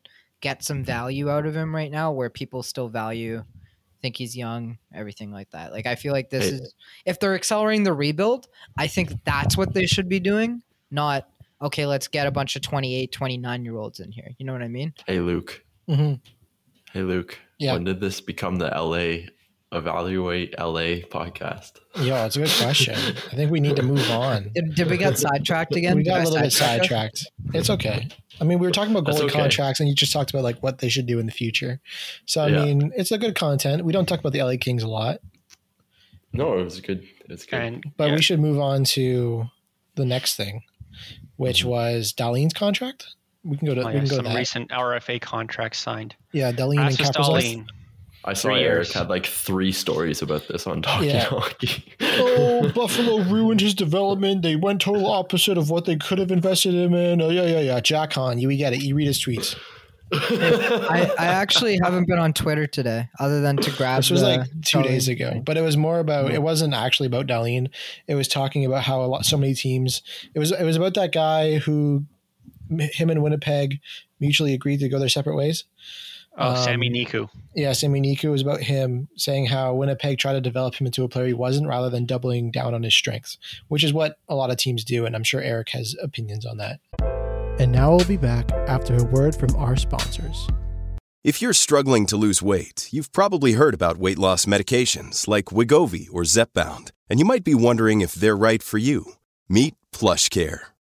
get 0.43 0.63
some 0.63 0.85
value 0.85 1.31
out 1.31 1.47
of 1.47 1.57
him 1.57 1.75
right 1.75 1.91
now, 1.91 2.13
where 2.13 2.29
people 2.29 2.63
still 2.63 2.91
value 2.91 3.45
think 4.03 4.17
he's 4.17 4.37
young, 4.37 4.79
everything 4.95 5.31
like 5.33 5.51
that. 5.53 5.73
Like 5.73 5.87
I 5.87 5.95
feel 5.95 6.13
like 6.13 6.29
this 6.29 6.51
Hey. 6.51 6.57
is 6.57 6.75
if 7.07 7.19
they're 7.21 7.35
accelerating 7.35 7.85
the 7.85 7.93
rebuild, 7.93 8.49
I 8.77 8.87
think 8.89 9.13
that's 9.25 9.57
what 9.57 9.73
they 9.73 9.87
should 9.87 10.09
be 10.09 10.21
doing, 10.21 10.63
not 10.91 11.29
okay, 11.63 11.87
let's 11.87 12.09
get 12.09 12.27
a 12.27 12.31
bunch 12.33 12.57
of 12.57 12.63
28, 12.63 13.13
29 13.13 13.65
year 13.65 13.77
olds 13.77 14.01
in 14.01 14.11
here. 14.11 14.29
You 14.37 14.45
know 14.47 14.53
what 14.53 14.63
I 14.63 14.69
mean? 14.69 14.93
Hey 15.07 15.21
Luke. 15.21 15.65
hmm 15.89 16.15
Hey 16.93 17.03
Luke. 17.03 17.39
Yeah. 17.59 17.75
When 17.75 17.85
did 17.85 18.01
this 18.01 18.21
become 18.21 18.57
the 18.57 18.67
LA 18.67 19.29
Evaluate 19.73 20.55
LA 20.59 21.01
podcast? 21.09 21.73
Yeah, 22.01 22.27
it's 22.27 22.37
a 22.37 22.41
good 22.41 22.51
question. 22.61 22.95
I 22.97 23.35
think 23.37 23.51
we 23.51 23.61
need 23.61 23.77
to 23.77 23.83
move 23.83 24.09
on. 24.11 24.51
Did, 24.55 24.75
did 24.75 24.91
we 24.91 24.97
get 24.99 25.19
sidetracked 25.19 25.75
again? 25.77 25.97
we 25.97 26.03
Did 26.03 26.11
got 26.11 26.21
I 26.21 26.23
a 26.23 26.25
little 26.27 26.41
bit 26.43 26.53
sidetrack 26.53 27.17
sidetracked. 27.17 27.31
It's 27.55 27.71
okay. 27.71 28.09
I 28.41 28.45
mean, 28.45 28.59
we 28.59 28.67
were 28.67 28.73
talking 28.73 28.93
about 28.95 29.07
That's 29.07 29.19
goalie 29.21 29.31
okay. 29.31 29.41
contracts, 29.41 29.81
and 29.81 29.89
you 29.89 29.95
just 29.95 30.13
talked 30.13 30.31
about 30.31 30.43
like 30.43 30.63
what 30.63 30.79
they 30.79 30.89
should 30.89 31.07
do 31.07 31.19
in 31.19 31.27
the 31.27 31.33
future. 31.33 31.81
So 32.27 32.43
I 32.43 32.49
Yeah. 32.49 32.65
mean, 32.65 32.93
it's 32.97 33.11
a 33.13 33.19
good 33.19 33.35
content. 33.35 33.85
We 33.85 33.93
don't 33.93 34.07
talk 34.07 34.21
about 34.21 34.33
the 34.33 34.43
LA 34.43 34.57
Kings 34.57 34.83
a 34.83 34.89
lot, 34.89 35.21
No, 36.35 36.59
it 36.59 36.65
was 36.65 36.81
good. 36.81 37.07
It's 37.29 37.45
good. 37.47 37.61
And 37.61 37.85
but 37.97 38.09
yeah, 38.11 38.15
we 38.17 38.23
should 38.23 38.41
move 38.41 38.59
on 38.59 38.85
to 38.97 39.47
the 39.97 40.05
next 40.07 40.37
thing, 40.37 40.63
which 41.37 41.63
Mhm. 41.65 41.69
was 41.69 42.13
Dahlin's 42.15 42.55
contract. 42.55 43.07
We 43.45 43.57
can 43.57 43.67
go 43.67 43.75
to 43.75 43.83
oh, 43.83 43.87
we 43.87 43.93
can 43.93 44.01
go 44.05 44.09
to 44.09 44.15
some 44.17 44.25
that. 44.27 44.37
recent 44.37 44.71
RFA 44.71 45.19
contracts 45.21 45.79
signed. 45.79 46.15
yeah, 46.33 46.53
Dahlin 46.53 46.79
and 46.79 46.99
Rasmus 46.99 47.11
Kaprizov. 47.11 47.67
Dahlin. 48.25 48.31
I 48.31 48.33
saw 48.35 48.49
Three 48.49 48.61
Eric 48.63 48.87
years. 48.89 48.93
had 48.93 49.09
like 49.09 49.27
three 49.27 49.73
stories 49.73 50.23
about 50.23 50.47
this 50.49 50.67
on 50.67 50.83
Talking 50.83 51.11
Yeah. 51.11 51.25
Hockey. 51.25 51.85
oh, 52.01 52.71
Buffalo 52.75 53.23
ruined 53.25 53.61
his 53.61 53.75
development. 53.75 54.43
They 54.43 54.57
went 54.57 54.81
total 54.81 55.07
opposite 55.07 55.59
of 55.59 55.71
what 55.71 55.85
they 55.85 55.97
could 55.97 56.19
have 56.19 56.31
invested 56.31 56.75
him 56.75 56.95
in. 56.95 57.21
Oh 57.21 57.31
yeah, 57.31 57.47
yeah, 57.47 57.61
yeah. 57.61 57.81
Jack 57.81 58.13
Han, 58.15 58.39
you 58.39 58.49
we 58.49 58.57
get 58.57 58.73
it. 58.73 58.83
You 58.83 58.95
read 58.95 59.07
his 59.07 59.23
tweets. 59.25 59.57
I, 60.15 61.11
I 61.19 61.25
actually 61.27 61.79
haven't 61.83 62.07
been 62.07 62.19
on 62.19 62.35
Twitter 62.35 62.67
today, 62.67 63.09
other 63.19 63.41
than 63.41 63.57
to 63.57 63.71
grab. 63.71 64.01
This 64.01 64.11
was 64.11 64.21
the 64.21 64.39
like 64.39 64.47
two 64.63 64.79
Dahlin 64.79 64.83
days 64.85 65.09
ago, 65.09 65.43
but 65.45 65.57
it 65.57 65.63
was 65.63 65.77
more 65.79 66.01
about. 66.01 66.31
It 66.33 66.43
wasn't 66.43 66.75
actually 66.75 67.07
about 67.07 67.27
Dahlin. 67.27 67.71
It 68.07 68.15
was 68.15 68.29
talking 68.29 68.65
about 68.67 68.83
how 68.83 69.03
a 69.03 69.07
lot, 69.07 69.25
so 69.25 69.39
many 69.39 69.55
teams. 69.55 70.03
It 70.35 70.39
was 70.39 70.53
it 70.53 70.65
was 70.65 70.77
about 70.77 70.93
that 70.95 71.13
guy 71.13 71.57
who, 71.59 72.05
him 72.69 73.09
and 73.09 73.23
Winnipeg, 73.23 73.81
mutually 74.21 74.53
agreed 74.53 74.81
to 74.81 74.89
go 74.91 74.99
their 74.99 75.09
separate 75.09 75.37
ways. 75.37 75.65
Oh, 76.39 76.65
Sammy 76.65 76.89
Um, 76.89 76.95
Niku. 76.95 77.29
Yeah, 77.55 77.73
Sami 77.73 78.01
Niku 78.01 78.31
was 78.31 78.41
about 78.41 78.63
him 78.63 79.09
saying 79.17 79.47
how 79.47 79.75
Winnipeg 79.75 80.19
tried 80.19 80.33
to 80.33 80.41
develop 80.41 80.75
him 80.75 80.87
into 80.87 81.05
a 81.05 81.09
player 81.09 81.27
he 81.27 81.35
wasn't, 81.35 81.69
rather 81.69 81.91
than 81.91 82.07
doubling 82.07 82.51
down 82.51 82.73
on 82.73 82.83
his 82.83 82.95
strengths, 82.95 83.37
which 83.69 83.85
is 83.85 83.93
what 83.93 84.17
a 84.29 84.35
lot 84.35 84.51
of 84.51 84.57
teams 84.57 84.85
do, 84.85 85.05
and 85.05 85.15
I'm 85.15 85.25
sure 85.25 85.43
Eric 85.43 85.69
has 85.71 85.95
opinions 86.03 86.47
on 86.47 86.57
that. 86.57 86.81
And 87.61 87.71
now 87.71 87.95
we'll 87.95 88.07
be 88.07 88.17
back 88.17 88.51
after 88.67 88.97
a 88.97 89.05
word 89.05 89.37
from 89.37 89.55
our 89.57 89.77
sponsors. 89.77 90.49
If 91.23 91.41
you're 91.41 91.53
struggling 91.53 92.07
to 92.07 92.17
lose 92.17 92.43
weight, 92.43 92.89
you've 92.91 93.13
probably 93.13 93.53
heard 93.53 93.75
about 93.75 93.99
weight 93.99 94.19
loss 94.19 94.47
medications 94.47 95.29
like 95.29 95.47
Wegovy 95.47 96.09
or 96.11 96.23
Zepbound, 96.23 96.91
and 97.09 97.21
you 97.21 97.27
might 97.27 97.45
be 97.45 97.55
wondering 97.55 98.01
if 98.01 98.15
they're 98.15 98.37
right 98.37 98.63
for 98.63 98.79
you. 98.79 99.13
Meet 99.49 99.75
PlushCare, 99.93 100.61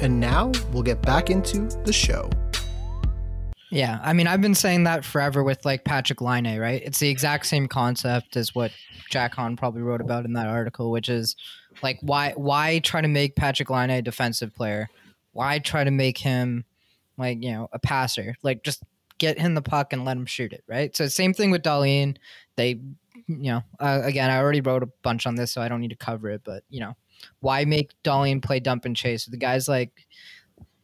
And 0.00 0.20
now 0.20 0.52
we'll 0.72 0.84
get 0.84 1.02
back 1.02 1.28
into 1.28 1.62
the 1.84 1.92
show. 1.92 2.30
Yeah, 3.70 3.98
I 4.02 4.12
mean, 4.12 4.26
I've 4.26 4.40
been 4.40 4.54
saying 4.54 4.84
that 4.84 5.04
forever 5.04 5.44
with 5.44 5.64
like 5.64 5.84
Patrik 5.84 6.20
Laine, 6.20 6.58
right? 6.58 6.80
It's 6.82 7.00
the 7.00 7.08
exact 7.08 7.46
same 7.46 7.68
concept 7.68 8.36
as 8.36 8.54
what 8.54 8.70
Jack 9.10 9.34
Han 9.34 9.56
probably 9.56 9.82
wrote 9.82 10.00
about 10.00 10.24
in 10.24 10.32
that 10.34 10.46
article, 10.46 10.90
which 10.90 11.08
is 11.08 11.36
like 11.82 11.98
why 12.00 12.32
why 12.36 12.78
try 12.78 13.00
to 13.00 13.08
make 13.08 13.36
Patrik 13.36 13.68
Laine 13.70 13.90
a 13.90 14.02
defensive 14.02 14.54
player? 14.54 14.88
Why 15.32 15.58
try 15.58 15.84
to 15.84 15.90
make 15.90 16.16
him 16.16 16.64
like 17.18 17.42
you 17.42 17.52
know 17.52 17.68
a 17.72 17.78
passer? 17.78 18.36
Like 18.42 18.62
just 18.62 18.82
get 19.18 19.38
him 19.38 19.54
the 19.54 19.62
puck 19.62 19.92
and 19.92 20.04
let 20.04 20.16
him 20.16 20.26
shoot 20.26 20.52
it, 20.52 20.64
right? 20.66 20.96
So 20.96 21.06
same 21.08 21.34
thing 21.34 21.50
with 21.50 21.62
Dahlin. 21.62 22.16
They, 22.56 22.80
you 23.26 23.52
know, 23.52 23.62
uh, 23.80 24.00
again, 24.02 24.30
I 24.30 24.38
already 24.38 24.60
wrote 24.60 24.82
a 24.82 24.88
bunch 25.02 25.26
on 25.26 25.34
this, 25.34 25.52
so 25.52 25.60
I 25.60 25.68
don't 25.68 25.80
need 25.80 25.90
to 25.90 25.96
cover 25.96 26.30
it. 26.30 26.42
But 26.44 26.62
you 26.70 26.80
know, 26.80 26.96
why 27.40 27.64
make 27.64 27.92
Dahlin 28.04 28.42
play 28.42 28.60
dump 28.60 28.84
and 28.84 28.96
chase? 28.96 29.26
The 29.26 29.36
guy's 29.36 29.68
like 29.68 29.92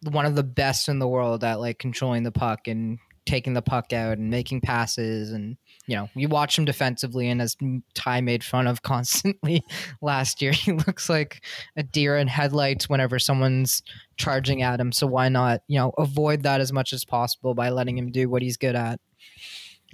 one 0.02 0.26
of 0.26 0.36
the 0.36 0.42
best 0.42 0.88
in 0.88 0.98
the 0.98 1.08
world 1.08 1.44
at 1.44 1.60
like 1.60 1.78
controlling 1.78 2.22
the 2.22 2.32
puck 2.32 2.68
and 2.68 2.98
taking 3.26 3.54
the 3.54 3.62
puck 3.62 3.92
out 3.92 4.18
and 4.18 4.28
making 4.28 4.60
passes 4.60 5.32
and 5.32 5.56
you 5.86 5.96
know 5.96 6.10
you 6.14 6.28
watch 6.28 6.58
him 6.58 6.66
defensively 6.66 7.28
and 7.30 7.40
as 7.40 7.56
ty 7.94 8.20
made 8.20 8.44
fun 8.44 8.66
of 8.66 8.82
constantly 8.82 9.62
last 10.02 10.42
year. 10.42 10.52
He 10.52 10.72
looks 10.72 11.08
like 11.08 11.44
a 11.76 11.82
deer 11.82 12.16
in 12.16 12.28
headlights 12.28 12.88
whenever 12.88 13.18
someone's 13.18 13.82
charging 14.16 14.62
at 14.62 14.80
him. 14.80 14.92
So 14.92 15.06
why 15.06 15.28
not 15.28 15.62
you 15.68 15.78
know 15.78 15.92
avoid 15.98 16.42
that 16.42 16.60
as 16.60 16.72
much 16.72 16.92
as 16.92 17.04
possible 17.04 17.54
by 17.54 17.70
letting 17.70 17.96
him 17.96 18.10
do 18.10 18.28
what 18.28 18.42
he's 18.42 18.56
good 18.56 18.76
at 18.76 19.00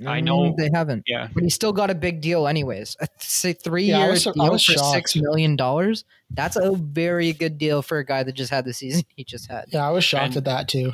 I 0.07 0.21
know- 0.21 0.41
Mm, 0.53 0.57
they 0.57 0.71
haven't 0.73 1.05
Yeah. 1.07 1.29
but 1.35 1.43
he 1.43 1.51
still 1.51 1.73
got 1.73 1.91
a 1.91 1.95
big 1.95 2.21
deal 2.21 2.47
anyways 2.47 2.97
a 3.01 3.07
th- 3.07 3.11
say 3.19 3.53
three 3.53 3.85
Yeah, 3.85 4.01
I 4.01 4.11
was 4.11 4.23
sur- 4.25 4.31
I 4.39 4.45
deal 4.45 4.53
for 4.53 4.59
shocked. 4.59 4.95
six 4.95 5.17
million 5.17 5.57
dollars 5.57 6.05
that's 6.31 6.57
a 6.57 6.73
very 6.73 7.33
good 7.33 7.59
deal 7.59 7.83
for 7.83 7.99
a 7.99 8.05
guy 8.05 8.23
that 8.23 8.33
just 8.33 8.51
had 8.51 8.65
the 8.65 8.73
season 8.73 9.03
he 9.17 9.25
just 9.25 9.51
had 9.51 9.67
Yeah, 9.69 9.87
I 9.87 9.91
was 9.91 10.05
shocked 10.05 10.29
And- 10.29 10.37
at 10.39 10.45
that 10.45 10.69
too. 10.69 10.93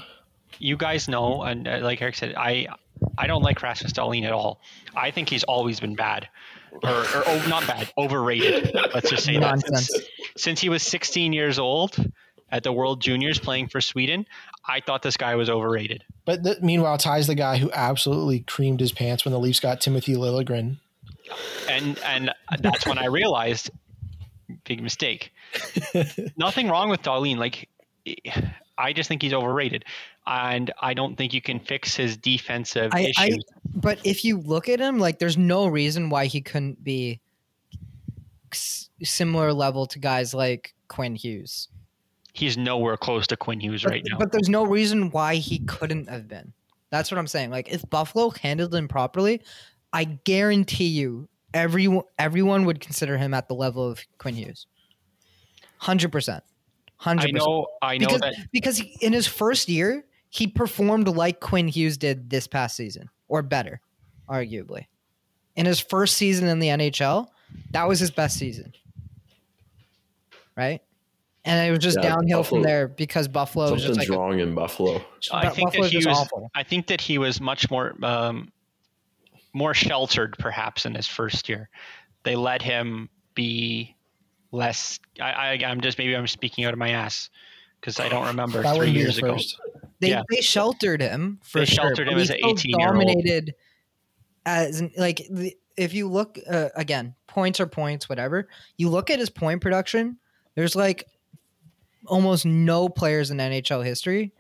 you 0.59 0.77
guys 0.77 1.07
know, 1.09 1.43
and 1.43 1.69
uh, 1.69 1.79
like 1.83 2.01
Eric 2.01 2.15
said, 2.15 2.35
I 2.37 2.67
I 3.19 3.27
don't 3.27 3.43
like 3.43 3.63
Rasmus 3.63 3.93
Dahlin 3.93 4.25
at 4.25 4.33
all. 4.33 4.61
I 4.95 5.11
think 5.11 5.29
he's 5.29 5.45
always 5.45 5.81
been 5.81 5.95
bad, 5.97 6.29
or, 6.83 6.89
or 6.91 7.23
oh, 7.27 7.47
not 7.47 7.67
bad, 7.67 7.93
overrated. 7.99 8.75
Let's 8.95 9.11
just 9.11 9.25
say 9.25 9.39
that. 9.39 9.61
Since, 9.67 9.91
since 10.39 10.61
he 10.63 10.71
was 10.71 10.83
16 10.83 11.35
years 11.35 11.59
old 11.59 11.95
at 12.51 12.63
the 12.63 12.73
World 12.73 13.01
Juniors 13.03 13.39
playing 13.39 13.69
for 13.69 13.81
Sweden, 13.81 14.27
I 14.67 14.81
thought 14.81 15.03
this 15.03 15.17
guy 15.17 15.35
was 15.35 15.51
overrated. 15.51 16.05
But 16.25 16.45
th- 16.45 16.61
meanwhile, 16.61 16.99
Ty's 16.99 17.27
the 17.27 17.35
guy 17.35 17.59
who 17.59 17.71
absolutely 17.73 18.41
creamed 18.41 18.81
his 18.81 18.93
pants 18.93 19.25
when 19.25 19.33
the 19.33 19.41
Leafs 19.41 19.61
got 19.61 19.81
Timothy 19.81 20.15
Liljegren. 20.15 20.79
and 21.69 21.99
and 22.01 22.33
that's 22.61 22.87
when 22.87 22.99
I 22.99 23.07
realized 23.07 23.71
big 24.65 24.83
mistake. 24.83 25.33
Nothing 26.37 26.69
wrong 26.69 26.89
with 26.89 27.03
Dahlin. 27.03 27.37
Like 27.39 27.69
I 28.79 28.93
just 28.93 29.09
think 29.09 29.23
he's 29.23 29.33
overrated, 29.33 29.85
and 30.27 30.71
I 30.81 30.95
don't 30.95 31.17
think 31.17 31.33
you 31.35 31.43
can 31.43 31.59
fix 31.61 31.97
his 31.97 32.17
defensive 32.17 32.91
I, 32.93 33.13
I, 33.19 33.27
issues. 33.27 33.45
but 33.75 33.99
if 34.05 34.25
you 34.25 34.39
look 34.39 34.69
at 34.69 34.81
him, 34.81 34.99
like, 34.99 35.19
there's 35.19 35.37
no 35.39 35.67
reason 35.67 36.11
why 36.11 36.27
he 36.27 36.41
couldn't 36.41 36.85
be 36.85 37.21
s- 38.53 38.91
similar 39.03 39.53
level 39.53 39.87
to 39.87 39.99
guys 39.99 40.35
like 40.35 40.75
Quinn 40.89 41.15
Hughes. 41.17 41.69
He's 42.39 42.57
nowhere 42.57 42.97
close 42.97 43.27
to 43.29 43.37
Quinn 43.37 43.61
Hughes 43.61 43.83
But, 43.83 43.91
right 43.93 44.03
now. 44.09 44.19
but 44.19 44.33
there's 44.33 44.49
no 44.49 44.65
reason 44.65 45.11
why 45.11 45.37
he 45.37 45.59
couldn't 45.61 46.09
have 46.09 46.29
been. 46.29 46.53
That's 46.91 47.11
what 47.11 47.19
I'm 47.19 47.27
saying. 47.27 47.51
Like, 47.51 47.69
if 47.73 47.89
Buffalo 47.91 48.31
handled 48.31 48.75
him 48.75 48.89
properly, 48.89 49.43
I 49.93 50.05
guarantee 50.05 50.87
you, 50.87 51.29
everyone 51.55 52.05
everyone 52.19 52.65
would 52.67 52.81
consider 52.81 53.17
him 53.19 53.35
at 53.35 53.49
the 53.49 53.55
level 53.55 53.89
of 53.89 54.01
Quinn 54.19 54.35
Hughes. 54.35 54.67
Hundred 55.79 56.13
percent. 56.13 56.43
100%. 57.03 57.21
I 57.23 57.31
know, 57.31 57.67
I 57.83 57.99
know 57.99 58.07
because 58.07 58.21
that 58.21 58.35
because 58.53 58.77
he- 58.79 58.97
in 59.03 59.13
his 59.13 59.27
first 59.27 59.69
year 59.69 60.05
he 60.31 60.47
performed 60.47 61.09
like 61.09 61.41
Quinn 61.41 61.69
Hughes 61.69 61.99
did 61.99 62.31
this 62.31 62.47
past 62.47 62.77
season 62.77 63.11
or 63.29 63.43
better, 63.43 63.81
arguably. 64.29 64.87
In 65.57 65.67
his 65.67 65.79
first 65.81 66.17
season 66.17 66.49
in 66.49 66.59
the 66.59 66.69
NHL, 66.69 67.29
that 67.73 67.87
was 67.89 68.01
his 68.01 68.11
best 68.11 68.39
season, 68.39 68.73
right? 70.57 70.81
And 71.47 71.67
it 71.67 71.71
was 71.71 71.79
just 71.79 71.97
Yeah, 72.03 72.11
downhill 72.11 72.43
from 72.43 72.63
there 72.63 72.89
because 72.89 73.29
Buffalo 73.29 73.71
was 73.73 73.83
just 73.83 73.95
Something's 73.95 74.11
like 74.11 74.19
wrong 74.19 74.41
in 74.41 74.55
Buffalo. 74.55 75.01
I 75.33 75.49
think 75.49 75.69
Buffalo's 75.69 75.91
that 75.93 75.97
he 75.97 75.99
just 76.03 76.09
was. 76.09 76.19
awful. 76.19 76.51
I 76.55 76.63
think 76.65 76.89
that 76.89 77.01
he 77.01 77.19
was 77.19 77.41
much 77.41 77.71
more, 77.71 77.95
um, 78.03 78.53
more 79.55 79.73
sheltered, 79.73 80.37
perhaps, 80.39 80.85
in 80.87 80.95
his 80.95 81.07
first 81.07 81.49
year. 81.49 81.69
They 82.25 82.35
let 82.37 82.61
him 82.63 83.09
be 83.35 83.95
less. 84.51 84.99
I, 85.21 85.31
I 85.31 85.59
I'm 85.67 85.81
just 85.81 85.99
maybe 85.99 86.17
I'm 86.17 86.27
speaking 86.27 86.65
out 86.65 86.73
of 86.73 86.79
my 86.79 86.91
ass 86.91 87.31
because 87.81 88.01
I 88.01 88.09
don't 88.09 88.27
remember 88.33 88.63
That 88.63 88.77
three 88.77 88.91
years 88.91 89.17
ago. 89.19 89.37
they, 90.01 90.09
Yeah. 90.11 90.23
they 90.29 90.41
sheltered 90.41 91.01
him 91.01 91.39
for 91.45 91.61
They 91.61 91.65
sure, 91.67 91.85
sheltered 91.85 92.07
but 92.07 92.13
him 92.13 92.19
he 92.19 92.23
as 92.23 92.31
an 92.31 92.37
still 92.39 92.55
18-year-old. 92.55 92.97
dominated 92.97 93.55
as 94.45 94.83
like 94.97 95.23
the, 95.31 95.57
if 95.77 95.95
you 95.95 96.09
look 96.09 96.39
uh, 96.49 96.69
again 96.77 97.15
points 97.27 97.61
are 97.61 97.67
points 97.67 98.09
whatever 98.09 98.49
you 98.77 98.89
look 98.89 99.11
at 99.11 99.19
his 99.19 99.29
point 99.29 99.61
production 99.61 100.17
there's 100.55 100.77
like 100.77 101.05
almost 102.07 102.45
no 102.45 102.89
players 102.89 103.31
in 103.31 103.39
NHL 103.39 103.85
history 103.85 104.33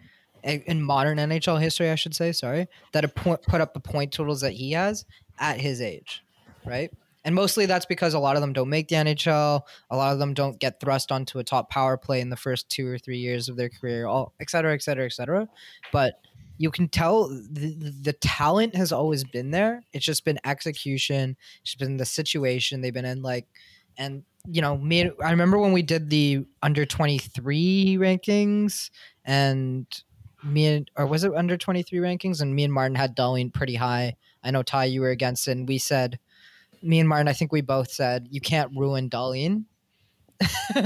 in 0.42 0.82
modern 0.82 1.18
NHL 1.18 1.60
history 1.60 1.90
I 1.90 1.96
should 1.96 2.14
say 2.14 2.32
sorry 2.32 2.68
that 2.92 3.04
have 3.04 3.14
put 3.14 3.60
up 3.60 3.74
the 3.74 3.80
point 3.80 4.12
totals 4.12 4.42
that 4.42 4.52
he 4.52 4.72
has 4.72 5.04
at 5.38 5.58
his 5.58 5.80
age 5.80 6.22
right 6.64 6.92
and 7.24 7.34
mostly 7.34 7.66
that's 7.66 7.86
because 7.86 8.14
a 8.14 8.18
lot 8.18 8.36
of 8.36 8.42
them 8.42 8.52
don't 8.52 8.68
make 8.68 8.88
the 8.88 8.96
NHL 8.96 9.62
a 9.90 9.96
lot 9.96 10.12
of 10.12 10.18
them 10.18 10.34
don't 10.34 10.58
get 10.60 10.78
thrust 10.78 11.10
onto 11.10 11.38
a 11.38 11.44
top 11.44 11.68
power 11.68 11.96
play 11.96 12.20
in 12.20 12.30
the 12.30 12.36
first 12.36 12.68
two 12.68 12.86
or 12.86 12.98
three 12.98 13.18
years 13.18 13.48
of 13.48 13.56
their 13.56 13.68
career 13.68 14.06
all 14.06 14.34
et 14.38 14.48
cetera 14.48 14.72
et 14.72 14.82
cetera 14.82 15.06
et 15.06 15.12
cetera 15.12 15.48
but 15.92 16.20
you 16.58 16.70
can 16.70 16.88
tell 16.88 17.28
the, 17.28 17.92
the 18.02 18.12
talent 18.14 18.74
has 18.74 18.92
always 18.92 19.24
been 19.24 19.50
there. 19.50 19.84
It's 19.92 20.04
just 20.04 20.24
been 20.24 20.38
execution. 20.44 21.36
It's 21.62 21.74
been 21.74 21.96
the 21.96 22.06
situation 22.06 22.80
they've 22.80 22.94
been 22.94 23.04
in. 23.04 23.22
Like, 23.22 23.46
and 23.98 24.22
you 24.46 24.62
know, 24.62 24.76
me. 24.76 25.10
I 25.22 25.30
remember 25.30 25.58
when 25.58 25.72
we 25.72 25.82
did 25.82 26.10
the 26.10 26.44
under 26.62 26.84
twenty 26.84 27.18
three 27.18 27.96
rankings, 27.98 28.90
and 29.24 29.86
me 30.44 30.66
and 30.66 30.90
or 30.96 31.06
was 31.06 31.24
it 31.24 31.34
under 31.34 31.56
twenty 31.56 31.82
three 31.82 31.98
rankings? 31.98 32.40
And 32.40 32.54
me 32.54 32.64
and 32.64 32.72
Martin 32.72 32.94
had 32.94 33.16
Dahlin 33.16 33.52
pretty 33.52 33.74
high. 33.74 34.16
I 34.42 34.50
know 34.50 34.62
Ty, 34.62 34.84
you 34.86 35.00
were 35.00 35.10
against 35.10 35.48
it, 35.48 35.52
and 35.52 35.68
we 35.68 35.78
said, 35.78 36.18
me 36.82 37.00
and 37.00 37.08
Martin, 37.08 37.26
I 37.28 37.32
think 37.32 37.52
we 37.52 37.62
both 37.62 37.90
said 37.90 38.28
you 38.30 38.40
can't 38.40 38.70
ruin 38.76 39.10
Dahlin. 39.10 39.64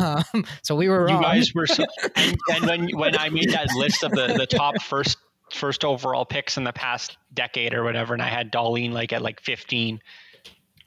um, 0.00 0.44
so 0.62 0.74
we 0.74 0.88
were 0.88 1.08
You 1.08 1.14
wrong. 1.14 1.22
guys 1.22 1.54
were, 1.54 1.66
so, 1.66 1.84
and, 2.16 2.36
and 2.52 2.66
when 2.66 2.88
when 2.98 3.16
I 3.16 3.28
made 3.28 3.50
that 3.52 3.68
list 3.74 4.02
of 4.02 4.10
the 4.10 4.34
the 4.36 4.46
top 4.46 4.82
first 4.82 5.18
first 5.52 5.84
overall 5.84 6.24
picks 6.24 6.56
in 6.56 6.64
the 6.64 6.72
past 6.72 7.16
decade 7.32 7.74
or 7.74 7.84
whatever, 7.84 8.12
and 8.14 8.22
I 8.22 8.28
had 8.28 8.52
Dahlin 8.52 8.92
like 8.92 9.12
at 9.12 9.22
like 9.22 9.40
15. 9.40 10.00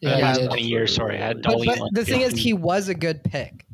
Yeah, 0.04 0.20
the 0.20 0.28
you 0.28 0.34
did. 0.42 0.48
20 0.48 0.64
years. 0.64 0.96
Sorry, 0.96 1.18
I 1.18 1.28
had 1.28 1.42
But, 1.42 1.60
but 1.66 1.80
the 1.92 2.06
thing 2.06 2.22
is, 2.22 2.34
he 2.34 2.54
was 2.54 2.88
a 2.88 2.96
good 2.96 3.24
pick. 3.24 3.66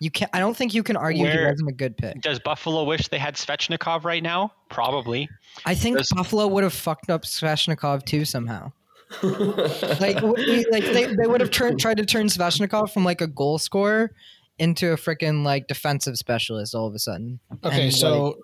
You 0.00 0.10
can 0.10 0.28
not 0.32 0.38
I 0.38 0.40
don't 0.40 0.56
think 0.56 0.74
you 0.74 0.82
can 0.82 0.96
argue 0.96 1.26
he 1.26 1.44
wasn't 1.44 1.68
a 1.68 1.72
good 1.72 1.96
pick. 1.96 2.20
Does 2.20 2.38
Buffalo 2.38 2.84
wish 2.84 3.08
they 3.08 3.18
had 3.18 3.34
Svechnikov 3.34 4.04
right 4.04 4.22
now? 4.22 4.52
Probably. 4.68 5.28
I 5.66 5.74
think 5.74 5.98
does- 5.98 6.08
Buffalo 6.14 6.46
would 6.46 6.62
have 6.62 6.72
fucked 6.72 7.10
up 7.10 7.22
Svechnikov 7.24 8.04
too 8.04 8.24
somehow. 8.24 8.72
Like, 9.22 10.20
like 10.22 10.84
they, 10.84 11.06
they 11.14 11.26
would 11.26 11.40
have 11.40 11.50
turned 11.50 11.80
tried 11.80 11.96
to 11.96 12.04
turn 12.04 12.26
Svechnikov 12.26 12.92
from 12.92 13.04
like 13.04 13.22
a 13.22 13.26
goal 13.26 13.58
scorer 13.58 14.12
into 14.58 14.92
a 14.92 14.96
freaking 14.96 15.44
like 15.44 15.66
defensive 15.66 16.18
specialist 16.18 16.74
all 16.74 16.86
of 16.86 16.94
a 16.94 16.98
sudden. 16.98 17.40
Okay, 17.64 17.84
And, 17.84 17.94
so 17.94 18.38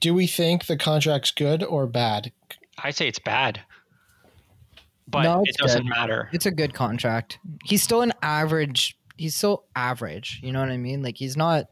do 0.00 0.14
we 0.14 0.26
think 0.28 0.66
the 0.66 0.76
contract's 0.76 1.30
good 1.32 1.64
or 1.64 1.86
bad? 1.86 2.32
I 2.78 2.90
say 2.90 3.08
it's 3.08 3.18
bad, 3.18 3.60
but 5.08 5.22
No, 5.22 5.42
it 5.44 5.56
doesn't 5.56 5.82
good. 5.82 5.88
matter. 5.88 6.28
It's 6.32 6.46
a 6.46 6.50
good 6.50 6.74
contract. 6.74 7.38
He's 7.64 7.82
still 7.82 8.02
an 8.02 8.12
average. 8.22 8.96
He's 9.16 9.34
still 9.34 9.64
average. 9.76 10.40
You 10.42 10.52
know 10.52 10.60
what 10.60 10.70
I 10.70 10.76
mean? 10.76 11.02
Like 11.02 11.16
he's 11.16 11.36
not. 11.36 11.66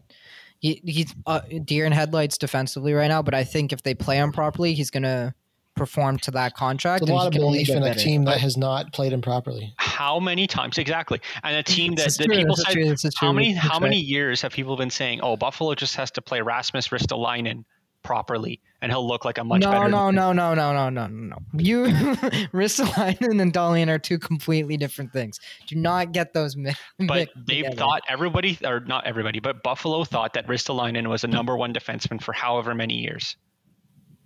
He, 0.61 0.81
he's 0.85 1.13
uh, 1.27 1.41
deer 1.65 1.87
in 1.87 1.93
headlights 1.93 2.39
defensively 2.39 2.93
right 2.93 3.09
now, 3.09 3.21
but 3.21 3.35
I 3.35 3.43
think 3.43 3.73
if 3.73 3.83
they 3.83 3.95
play 3.95 4.19
him 4.19 4.31
properly, 4.31 4.75
he's 4.75 4.91
gonna 4.91 5.35
perform 5.75 6.19
to 6.19 6.31
that 6.33 6.55
contract. 6.55 7.03
It's 7.03 7.11
a 7.11 7.15
lot 7.15 7.27
of 7.27 7.33
belief 7.33 7.69
in 7.69 7.79
a 7.79 7.81
better. 7.81 7.99
team 7.99 8.25
that 8.27 8.39
has 8.39 8.57
not 8.57 8.93
played 8.93 9.13
him 9.13 9.23
properly. 9.23 9.75
How 9.79 10.21
many 10.21 10.47
times 10.47 10.79
exactly? 10.79 11.21
And 11.43 11.57
a 11.57 11.63
team 11.65 11.95
that 11.97 12.05
This 12.05 12.13
is 12.13 12.19
the 12.19 12.29
people 12.29 12.55
this 12.55 12.65
said. 12.67 12.73
true, 12.75 12.95
How 13.27 13.33
many 13.33 13.55
that's 13.55 13.67
how 13.67 13.73
right. 13.75 13.83
many 13.83 13.99
years 13.99 14.41
have 14.43 14.53
people 14.53 14.77
been 14.77 14.91
saying, 14.91 15.21
"Oh, 15.23 15.37
Buffalo 15.37 15.75
just 15.75 15.97
has 15.97 16.13
to 16.13 16.23
play 16.23 16.41
Rasmus 16.43 16.89
Ristolainen 16.89 17.65
properly, 18.03 18.61
and 18.81 18.91
he'll 18.91 19.07
look 19.07 19.25
like 19.25 19.39
a 19.39 19.45
much 19.45 19.61
no, 19.61 19.71
better." 19.71 19.89
no, 19.89 20.11
no, 20.11 20.33
no, 20.33 20.55
no, 20.55 20.73
no, 20.73 20.89
no, 20.91 21.07
no, 21.07 21.07
no. 21.07 21.37
You, 21.57 21.85
Ristolainen 22.53 23.41
and 23.41 23.53
Dahlin 23.53 23.89
are 23.89 23.99
two 23.99 24.19
completely 24.19 24.77
different 24.77 25.13
things. 25.13 25.39
Do 25.67 25.77
not 25.77 26.13
get 26.13 26.35
those 26.35 26.57
mi- 26.57 26.73
But 26.99 27.09
mixed 27.09 27.35
they've 27.47 27.65
together. 27.65 27.77
thought 27.77 28.03
everybody, 28.09 28.59
or 28.65 28.81
not 28.81 29.07
everybody, 29.07 29.41
but 29.41 29.63
Buffalo 29.63 30.05
thought 30.05 30.35
that 30.35 30.47
Ristolainen 30.47 31.09
was 31.09 31.25
a 31.25 31.29
number 31.29 31.57
one 31.57 31.73
defenseman 31.73 32.23
for 32.23 32.33
however 32.33 32.75
many 32.75 32.95
years, 32.95 33.37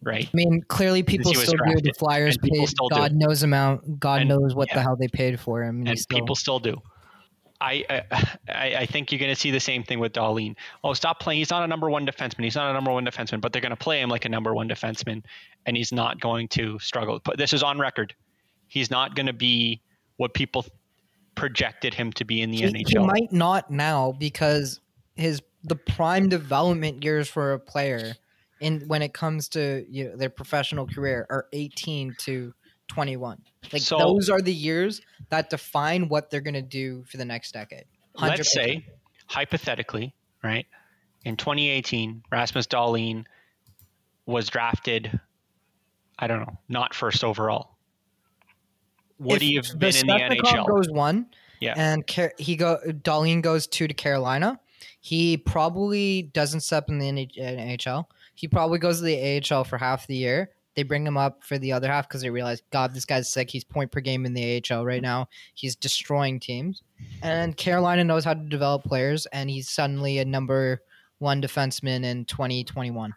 right? 0.03 0.27
I 0.27 0.31
mean, 0.35 0.63
clearly 0.69 1.03
people 1.03 1.35
still 1.35 1.53
do. 1.53 1.81
The 1.83 1.93
Flyers 1.99 2.37
paid 2.39 2.67
still 2.69 2.89
do. 2.89 2.97
God 2.97 3.13
knows 3.15 3.43
amount. 3.43 4.01
God 4.01 4.21
And- 4.21 4.29
knows 4.29 4.55
what 4.55 4.69
yeah. 4.69 4.75
the 4.77 4.83
hell 4.83 4.97
they 4.97 5.09
paid 5.09 5.39
for 5.41 5.63
him. 5.63 5.81
And, 5.81 5.89
and 5.89 5.99
still, 5.99 6.19
people 6.19 6.35
still 6.35 6.59
do. 6.59 6.81
I, 7.61 7.85
I 8.49 8.77
I 8.77 8.87
think 8.87 9.11
you're 9.11 9.19
going 9.19 9.35
to 9.35 9.41
see 9.41 9.51
the 9.51 9.61
same 9.61 9.83
thing 9.83 9.99
with 9.99 10.13
Dahlin. 10.13 10.57
Oh, 10.85 10.95
stop 10.95 11.21
playing. 11.21 11.39
He's 11.39 11.51
not 11.51 11.63
a 11.63 11.67
number 11.67 11.91
one 11.91 12.07
defenseman. 12.07 12.45
He's 12.45 12.57
not 12.57 12.71
a 12.71 12.73
number 12.73 12.93
one 12.93 13.05
defenseman, 13.05 13.41
but 13.41 13.53
they're 13.53 13.63
going 13.63 13.71
to 13.71 13.77
play 13.77 14.01
him 14.01 14.09
like 14.09 14.25
a 14.25 14.29
number 14.29 14.55
one 14.55 14.69
defenseman, 14.69 15.23
and 15.67 15.77
he's 15.77 15.93
not 15.93 16.21
going 16.21 16.49
to 16.49 16.79
struggle. 16.79 17.21
But 17.25 17.39
this 17.39 17.53
is 17.53 17.63
on 17.63 17.79
record. 17.79 18.15
He's 18.69 18.91
not 18.91 19.15
going 19.15 19.27
to 19.27 19.33
be 19.33 19.81
what 20.17 20.35
people 20.35 20.67
projected 21.35 21.95
him 21.95 22.13
to 22.15 22.25
be 22.25 22.41
in 22.43 22.51
the 22.51 22.57
he, 22.57 22.85
he 22.87 22.99
might 22.99 23.31
not 23.33 23.71
now 23.71 24.13
because 24.13 24.81
his 25.15 25.43
the 25.65 25.77
prime 25.77 26.29
development 26.29 27.05
years 27.05 27.29
for 27.29 27.53
a 27.53 27.59
player 27.59 28.15
in 28.61 28.81
when 28.87 29.03
it 29.03 29.13
comes 29.13 29.49
to 29.49 29.85
you 29.91 30.09
know, 30.09 30.17
their 30.17 30.31
professional 30.31 30.87
career 30.87 31.27
are 31.29 31.47
18 31.53 32.15
to 32.21 32.55
21 32.89 33.43
like 33.73 33.83
So- 33.83 33.99
those 33.99 34.29
are 34.31 34.41
the 34.41 34.53
years 34.55 35.01
that 35.31 35.51
define 35.51 36.09
what 36.09 36.31
they're 36.31 36.41
going 36.41 36.55
to 36.55 36.63
do 36.63 37.05
for 37.05 37.17
the 37.17 37.25
next 37.25 37.53
decade 37.53 37.85
100%. 38.17 38.29
Let's 38.39 38.53
say, 38.53 38.87
hypothetically, 39.27 40.15
right? 40.43 40.67
In 41.25 41.37
2018, 41.37 42.23
Rasmus 42.31 42.67
Dahlin 42.69 43.25
was 44.27 44.49
drafted 44.49 45.21
I 46.19 46.27
don't 46.29 46.41
know, 46.41 46.59
not 46.69 46.95
first 46.95 47.23
overall. 47.25 47.77
Would 49.19 49.37
If 49.37 49.43
he 49.43 49.55
have 49.57 49.79
been 49.79 49.95
in 49.97 50.07
the 50.07 50.13
NHL? 50.15 50.67
goes 50.67 50.91
one, 50.91 51.27
Yeah. 51.61 51.75
and 51.77 52.07
Car- 52.07 52.33
he 52.39 52.57
go 52.57 52.79
Dahlin 52.87 53.43
goes 53.43 53.67
two 53.67 53.87
to 53.89 53.95
Carolina. 53.95 54.59
He 55.01 55.37
probably 55.37 56.23
doesn't 56.23 56.61
step 56.61 56.89
in 56.89 56.99
the 56.99 57.07
NHL. 57.37 58.07
He 58.35 58.49
probably 58.49 58.79
goes 58.79 58.99
to 58.99 59.05
the 59.05 59.17
AHL 59.19 59.65
for 59.65 59.79
half 59.79 60.07
the 60.07 60.17
year. 60.17 60.51
They 60.77 60.83
bring 60.83 61.07
him 61.07 61.17
up 61.17 61.43
for 61.43 61.59
the 61.59 61.73
other 61.73 61.89
half 61.89 62.07
because 62.07 62.21
they 62.21 62.31
realize, 62.31 62.63
God, 62.71 62.95
this 62.95 63.05
guy's 63.05 63.33
sick. 63.33 63.51
He's 63.51 63.65
point 63.65 63.91
per 63.91 64.01
game 64.01 64.27
in 64.27 64.35
the 64.35 64.63
AHL 64.71 64.85
right 64.85 65.03
now. 65.03 65.29
He's 65.55 65.75
destroying 65.75 66.39
teams. 66.39 66.83
And 67.23 67.57
Carolina 67.57 68.05
knows 68.05 68.25
how 68.25 68.35
to 68.35 68.41
develop 68.41 68.85
players, 68.85 69.27
and 69.27 69.51
he's 69.51 69.71
suddenly 69.71 70.19
a 70.19 70.25
number 70.25 70.83
one 71.19 71.41
defenseman 71.41 72.05
in 72.05 72.27
2021. 72.27 73.15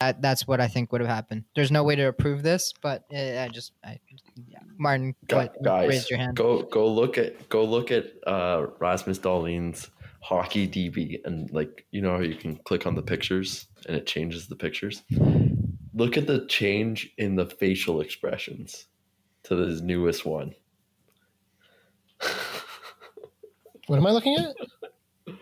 That, 0.00 0.20
that's 0.20 0.46
what 0.46 0.60
I 0.60 0.68
think 0.68 0.92
would 0.92 1.00
have 1.00 1.08
happened. 1.08 1.44
There's 1.54 1.70
no 1.70 1.82
way 1.82 1.96
to 1.96 2.08
approve 2.08 2.42
this, 2.42 2.74
but 2.82 3.04
uh, 3.14 3.16
I 3.16 3.48
just, 3.50 3.72
I, 3.82 3.98
yeah. 4.46 4.58
Martin, 4.76 5.14
guys, 5.26 5.48
raise 5.64 6.10
your 6.10 6.18
hand. 6.18 6.36
go 6.36 6.62
go 6.64 6.86
look 6.86 7.16
at 7.16 7.48
go 7.48 7.64
look 7.64 7.90
at 7.90 8.12
uh, 8.26 8.66
Rasmus 8.78 9.20
Dahlin's 9.20 9.88
hockey 10.22 10.68
DB 10.68 11.24
and 11.24 11.50
like 11.52 11.86
you 11.92 12.02
know 12.02 12.16
how 12.16 12.22
you 12.22 12.34
can 12.34 12.56
click 12.56 12.84
on 12.84 12.94
the 12.94 13.02
pictures 13.02 13.68
and 13.86 13.96
it 13.96 14.06
changes 14.06 14.48
the 14.48 14.56
pictures. 14.56 15.02
Look 15.96 16.16
at 16.16 16.26
the 16.28 16.46
change 16.46 17.12
in 17.18 17.34
the 17.36 17.46
facial 17.46 18.00
expressions 18.00 18.86
to 19.44 19.56
his 19.56 19.82
newest 19.82 20.24
one. 20.24 20.54
What 23.88 23.98
am 24.00 24.06
I 24.08 24.10
looking 24.10 24.34
at? 24.36 24.56
like 25.28 25.38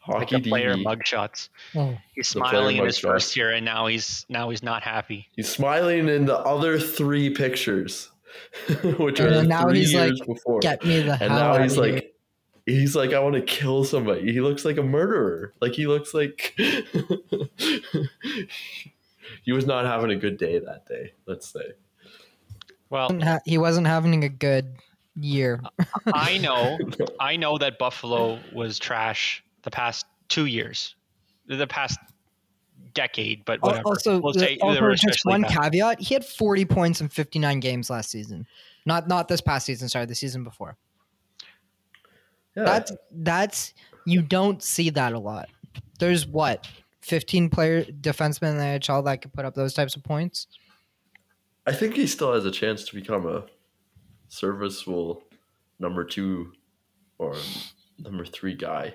Hockey 0.00 0.40
the 0.40 0.48
player 0.50 0.74
DB. 0.74 0.84
mugshots. 0.84 1.48
Oh, 1.76 1.96
He's 2.12 2.26
smiling 2.26 2.76
in 2.78 2.84
his 2.84 2.98
mugshots. 2.98 3.02
first 3.02 3.36
year, 3.36 3.52
and 3.52 3.64
now 3.64 3.86
he's 3.86 4.26
now 4.28 4.50
he's 4.50 4.64
not 4.64 4.82
happy. 4.82 5.28
He's 5.36 5.48
smiling 5.48 6.08
in 6.08 6.26
the 6.26 6.38
other 6.38 6.80
three 6.80 7.30
pictures, 7.30 8.10
which 8.98 9.20
And 9.20 9.28
are 9.28 9.30
then 9.34 9.46
now 9.48 9.62
three 9.68 9.78
he's 9.78 9.94
like, 9.94 10.08
years 10.08 10.20
before. 10.26 10.58
Get 10.58 10.84
me 10.84 11.02
the 11.02 11.12
and 11.12 11.20
hell 11.20 11.28
now 11.30 11.52
out 11.54 11.62
he's 11.62 11.78
of 11.78 11.84
here. 11.84 11.94
like 11.94 12.14
he's 12.66 12.94
like 12.96 13.12
i 13.12 13.18
want 13.20 13.34
to 13.34 13.42
kill 13.42 13.84
somebody 13.84 14.32
he 14.32 14.40
looks 14.40 14.64
like 14.64 14.76
a 14.76 14.82
murderer 14.84 15.52
like 15.60 15.72
he 15.72 15.86
looks 15.88 16.14
like 16.14 16.56
he 19.44 19.52
was 19.52 19.66
not 19.66 19.84
having 19.84 20.10
a 20.10 20.16
good 20.16 20.36
day 20.36 20.58
that 20.58 20.86
day 20.86 21.12
let's 21.26 21.48
say 21.48 21.72
Well, 22.90 23.10
he 23.44 23.58
wasn't 23.58 23.86
having 23.86 24.24
a 24.24 24.28
good 24.28 24.76
year. 25.16 25.60
I 26.14 26.38
know, 26.38 26.78
I 27.20 27.36
know 27.36 27.58
that 27.58 27.78
Buffalo 27.78 28.38
was 28.52 28.78
trash 28.78 29.42
the 29.62 29.70
past 29.70 30.06
two 30.28 30.46
years, 30.46 30.94
the 31.46 31.66
past 31.66 31.98
decade, 32.94 33.44
but 33.44 33.60
whatever. 33.62 33.82
Also, 33.86 34.20
we'll 34.20 34.34
say 34.34 34.58
also 34.60 34.80
were 34.80 34.94
just 34.94 35.24
one 35.24 35.42
bad. 35.42 35.72
caveat: 35.72 36.00
he 36.00 36.14
had 36.14 36.24
40 36.24 36.64
points 36.66 37.00
in 37.00 37.08
59 37.08 37.60
games 37.60 37.90
last 37.90 38.10
season. 38.10 38.46
Not 38.86 39.08
not 39.08 39.28
this 39.28 39.40
past 39.40 39.66
season. 39.66 39.88
Sorry, 39.88 40.06
the 40.06 40.14
season 40.14 40.44
before. 40.44 40.76
yeah 42.56 42.64
That's 42.64 42.92
that's 43.10 43.74
you 44.04 44.22
don't 44.22 44.62
see 44.62 44.90
that 44.90 45.12
a 45.12 45.18
lot. 45.18 45.48
There's 45.98 46.26
what 46.26 46.66
15 47.02 47.50
player 47.50 47.84
defensemen 47.84 48.52
in 48.52 48.56
the 48.58 48.64
NHL 48.64 49.04
that 49.04 49.20
can 49.22 49.30
put 49.30 49.44
up 49.44 49.54
those 49.54 49.74
types 49.74 49.96
of 49.96 50.02
points. 50.02 50.46
i 51.66 51.72
think 51.72 51.94
he 51.94 52.06
still 52.06 52.32
has 52.32 52.44
a 52.44 52.50
chance 52.50 52.84
to 52.84 52.94
become 52.94 53.26
a 53.26 53.44
serviceable 54.28 55.22
number 55.78 56.04
two 56.04 56.52
or 57.18 57.36
number 57.98 58.24
three 58.24 58.54
guy 58.54 58.94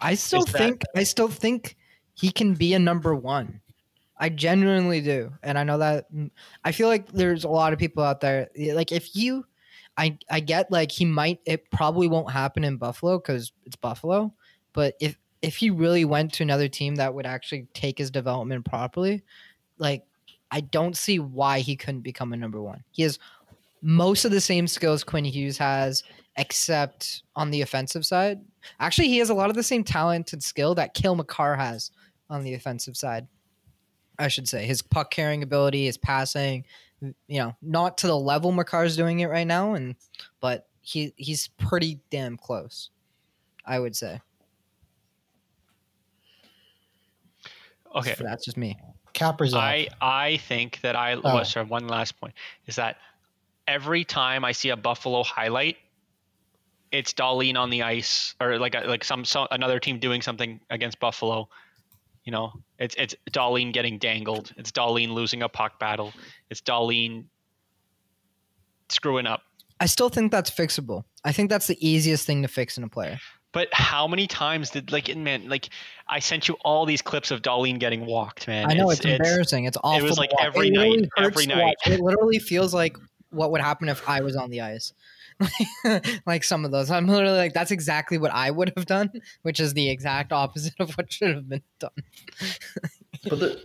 I 0.00 0.14
still 0.14 0.44
that- 0.44 0.56
think 0.56 0.82
I 0.94 1.02
still 1.02 1.26
think 1.28 1.76
he 2.14 2.30
can 2.30 2.54
be 2.54 2.72
a 2.74 2.78
number 2.78 3.14
one. 3.16 3.60
I 4.16 4.28
genuinely 4.28 5.00
do, 5.00 5.32
and 5.42 5.58
I 5.58 5.64
know 5.64 5.78
that. 5.78 6.12
Mm, 6.12 6.30
I 6.64 6.70
feel 6.70 6.86
like 6.86 7.10
there's 7.10 7.42
a 7.42 7.48
lot 7.48 7.72
of 7.72 7.80
people 7.80 8.04
out 8.04 8.20
there. 8.20 8.48
Like 8.56 8.92
if 8.92 9.16
you, 9.16 9.44
I 9.96 10.16
I 10.30 10.38
get 10.38 10.70
like 10.70 10.92
he 10.92 11.04
might. 11.04 11.40
It 11.46 11.68
probably 11.72 12.06
won't 12.06 12.30
happen 12.30 12.62
in 12.62 12.76
Buffalo 12.76 13.18
because 13.18 13.50
it's 13.64 13.74
Buffalo. 13.74 14.32
But 14.72 14.94
if 15.00 15.18
if 15.42 15.56
he 15.56 15.70
really 15.70 16.04
went 16.04 16.32
to 16.34 16.42
another 16.42 16.68
team 16.68 16.96
that 16.96 17.14
would 17.14 17.26
actually 17.26 17.66
take 17.74 17.98
his 17.98 18.10
development 18.10 18.64
properly, 18.64 19.22
like 19.78 20.04
I 20.50 20.60
don't 20.60 20.96
see 20.96 21.18
why 21.18 21.60
he 21.60 21.76
couldn't 21.76 22.00
become 22.00 22.32
a 22.32 22.36
number 22.36 22.60
one. 22.60 22.82
He 22.90 23.02
has 23.02 23.18
most 23.82 24.24
of 24.24 24.30
the 24.30 24.40
same 24.40 24.66
skills 24.66 25.04
Quinn 25.04 25.24
Hughes 25.24 25.58
has, 25.58 26.02
except 26.36 27.22
on 27.36 27.50
the 27.50 27.62
offensive 27.62 28.04
side. 28.04 28.40
Actually, 28.80 29.08
he 29.08 29.18
has 29.18 29.30
a 29.30 29.34
lot 29.34 29.50
of 29.50 29.56
the 29.56 29.62
same 29.62 29.84
talent 29.84 30.32
and 30.32 30.42
skill 30.42 30.74
that 30.74 30.94
Cale 30.94 31.14
Makar 31.14 31.56
has 31.56 31.90
on 32.30 32.42
the 32.42 32.54
offensive 32.54 32.96
side. 32.96 33.26
I 34.18 34.28
should 34.28 34.48
say 34.48 34.66
his 34.66 34.82
puck 34.82 35.10
carrying 35.12 35.42
ability, 35.42 35.86
his 35.86 35.96
passing, 35.96 36.64
you 37.00 37.38
know, 37.38 37.54
not 37.62 37.98
to 37.98 38.08
the 38.08 38.18
level 38.18 38.50
Makar's 38.50 38.96
doing 38.96 39.20
it 39.20 39.26
right 39.26 39.46
now, 39.46 39.74
and 39.74 39.94
but 40.40 40.66
he 40.80 41.12
he's 41.16 41.48
pretty 41.48 42.00
damn 42.10 42.36
close. 42.36 42.90
I 43.64 43.78
would 43.78 43.94
say. 43.94 44.20
Okay, 47.94 48.14
that's 48.18 48.44
just 48.44 48.56
me. 48.56 48.78
Kaprizov. 49.14 49.54
I 49.54 49.88
I 50.00 50.36
think 50.36 50.80
that 50.82 50.96
I. 50.96 51.14
Oh. 51.14 51.22
Oh. 51.24 51.42
sorry, 51.42 51.66
one 51.66 51.88
last 51.88 52.18
point 52.20 52.34
is 52.66 52.76
that 52.76 52.96
every 53.66 54.04
time 54.04 54.44
I 54.44 54.52
see 54.52 54.70
a 54.70 54.76
Buffalo 54.76 55.22
highlight, 55.22 55.76
it's 56.90 57.12
Dahlin 57.12 57.56
on 57.56 57.70
the 57.70 57.82
ice 57.82 58.34
or 58.40 58.58
like 58.58 58.74
a, 58.74 58.80
like 58.86 59.04
some, 59.04 59.24
some 59.24 59.46
another 59.50 59.78
team 59.78 59.98
doing 59.98 60.22
something 60.22 60.60
against 60.70 60.98
Buffalo. 61.00 61.48
You 62.24 62.32
know, 62.32 62.52
it's 62.78 62.94
it's 62.98 63.14
Dahlin 63.30 63.72
getting 63.72 63.98
dangled. 63.98 64.52
It's 64.56 64.70
Dahlin 64.72 65.10
losing 65.10 65.42
a 65.42 65.48
puck 65.48 65.78
battle. 65.78 66.12
It's 66.50 66.60
Dahlin 66.60 67.24
screwing 68.88 69.26
up. 69.26 69.42
I 69.80 69.86
still 69.86 70.08
think 70.08 70.32
that's 70.32 70.50
fixable. 70.50 71.04
I 71.24 71.32
think 71.32 71.50
that's 71.50 71.68
the 71.68 71.78
easiest 71.86 72.26
thing 72.26 72.42
to 72.42 72.48
fix 72.48 72.76
in 72.76 72.84
a 72.84 72.88
player. 72.88 73.18
But 73.52 73.68
how 73.72 74.06
many 74.06 74.26
times 74.26 74.70
did 74.70 74.92
like 74.92 75.14
man 75.16 75.48
like 75.48 75.70
I 76.06 76.18
sent 76.18 76.48
you 76.48 76.56
all 76.64 76.86
these 76.86 77.02
clips 77.02 77.30
of 77.30 77.42
Dahlin 77.42 77.78
getting 77.78 78.06
walked, 78.06 78.46
man. 78.46 78.70
I 78.70 78.74
know 78.74 78.90
it's, 78.90 79.04
embarrassing. 79.04 79.64
It's 79.64 79.78
awful. 79.82 80.04
It 80.04 80.08
was 80.08 80.18
like 80.18 80.30
every 80.40 80.68
It 80.68 80.72
night, 80.72 80.88
literally 80.90 81.10
every 81.18 81.46
night. 81.46 81.76
It 81.86 82.00
literally 82.00 82.38
feels 82.38 82.74
like 82.74 82.96
what 83.30 83.50
would 83.50 83.60
happen 83.60 83.88
if 83.88 84.08
I 84.08 84.20
was 84.20 84.36
on 84.36 84.50
the 84.50 84.60
ice. 84.60 84.92
like 86.26 86.44
some 86.44 86.64
of 86.64 86.70
those, 86.70 86.90
I'm 86.90 87.06
literally 87.06 87.36
like, 87.36 87.54
that's 87.54 87.70
exactly 87.70 88.18
what 88.18 88.32
I 88.32 88.50
would 88.50 88.72
have 88.76 88.86
done, 88.86 89.10
which 89.42 89.60
is 89.60 89.74
the 89.74 89.88
exact 89.90 90.32
opposite 90.32 90.74
of 90.78 90.92
what 90.94 91.12
should 91.12 91.34
have 91.34 91.48
been 91.48 91.62
done. 91.78 91.90
but 93.28 93.38
the, 93.38 93.64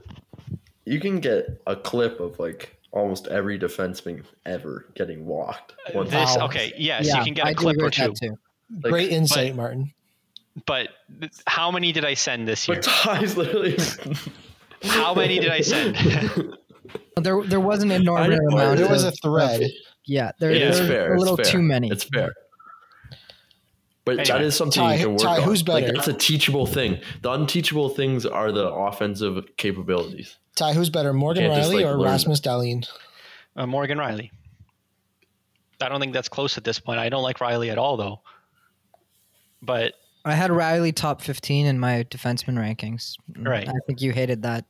you 0.86 1.00
can 1.00 1.20
get 1.20 1.62
a 1.66 1.76
clip 1.76 2.20
of 2.20 2.40
like 2.40 2.78
almost 2.92 3.28
every 3.28 3.58
defenseman 3.58 4.24
ever 4.46 4.86
getting 4.94 5.26
walked 5.26 5.74
uh, 5.94 6.04
This 6.04 6.36
time. 6.36 6.44
okay, 6.44 6.74
yes, 6.78 7.08
yeah, 7.08 7.18
you 7.18 7.24
can 7.24 7.34
get 7.34 7.46
a 7.46 7.50
I 7.50 7.54
clip 7.54 7.78
or 7.82 7.90
two. 7.90 8.04
that 8.04 8.16
too. 8.16 8.38
Like, 8.72 8.92
Great 8.92 9.12
insight, 9.12 9.56
Martin. 9.56 9.94
But 10.66 10.90
how 11.48 11.72
many 11.72 11.92
did 11.92 12.06
I 12.06 12.14
send 12.14 12.48
this 12.48 12.68
year? 12.68 12.78
But 12.78 12.84
Ty's 12.84 13.36
literally. 13.38 13.78
How 14.84 15.14
many 15.16 15.40
did 15.40 15.50
I 15.52 15.62
send? 15.62 15.96
There, 17.22 17.42
there 17.44 17.60
wasn't 17.60 17.92
an 17.94 18.02
enormous 18.02 18.40
amount. 18.52 18.78
There 18.80 18.90
was 18.90 19.04
a 19.06 19.12
thread. 19.12 19.62
yeah, 20.06 20.32
there, 20.40 20.50
It 20.52 20.62
is 20.64 20.78
there's 20.80 20.90
fair. 20.90 21.14
a 21.14 21.20
little 21.20 21.40
it's 21.40 21.50
fair. 21.50 21.60
too 21.60 21.64
many. 21.64 21.90
It's 21.90 22.04
fair. 22.04 22.34
But 24.06 24.18
that 24.18 24.30
Anyway, 24.32 24.48
is 24.48 24.56
something 24.58 24.82
Ty- 24.84 24.96
you 24.96 25.00
can 25.06 25.12
work 25.14 25.22
Ty, 25.22 25.38
on. 25.38 25.44
who's 25.44 25.66
Like 25.68 25.86
better? 25.86 25.96
that's 25.96 26.08
a 26.10 26.14
teachable 26.14 26.66
thing. 26.66 27.00
The 27.22 27.32
unteachable 27.32 27.90
things 27.90 28.26
are 28.26 28.52
the 28.52 28.68
offensive 28.68 29.46
capabilities. 29.56 30.36
Ty, 30.56 30.74
who's 30.74 30.90
better, 30.90 31.14
Morgan 31.14 31.44
Can't 31.44 31.56
just, 31.56 31.72
Rielly 31.72 31.76
like, 31.78 31.86
or 31.86 31.98
learn 32.00 32.12
Rasmus 32.12 32.42
Dahlin? 32.42 32.86
uh, 33.56 33.66
Morgan 33.66 33.98
Rielly. 33.98 34.32
I 35.80 35.88
don't 35.90 36.00
think 36.02 36.14
that's 36.14 36.30
close 36.30 36.58
at 36.58 36.64
this 36.66 36.80
point. 36.80 37.00
I 37.00 37.08
don't 37.10 37.24
like 37.24 37.40
Rielly 37.40 37.72
at 37.72 37.78
all, 37.78 37.96
though. 37.96 38.22
But 39.66 39.94
I 40.26 40.34
had 40.34 40.52
Rielly 40.52 40.94
top 40.94 41.22
15 41.22 41.66
in 41.66 41.80
my 41.80 42.04
defenseman 42.10 42.56
rankings. 42.56 43.16
Right. 43.38 43.68
I 43.68 43.74
think 43.88 44.02
you 44.02 44.12
hated 44.12 44.44
that. 44.44 44.66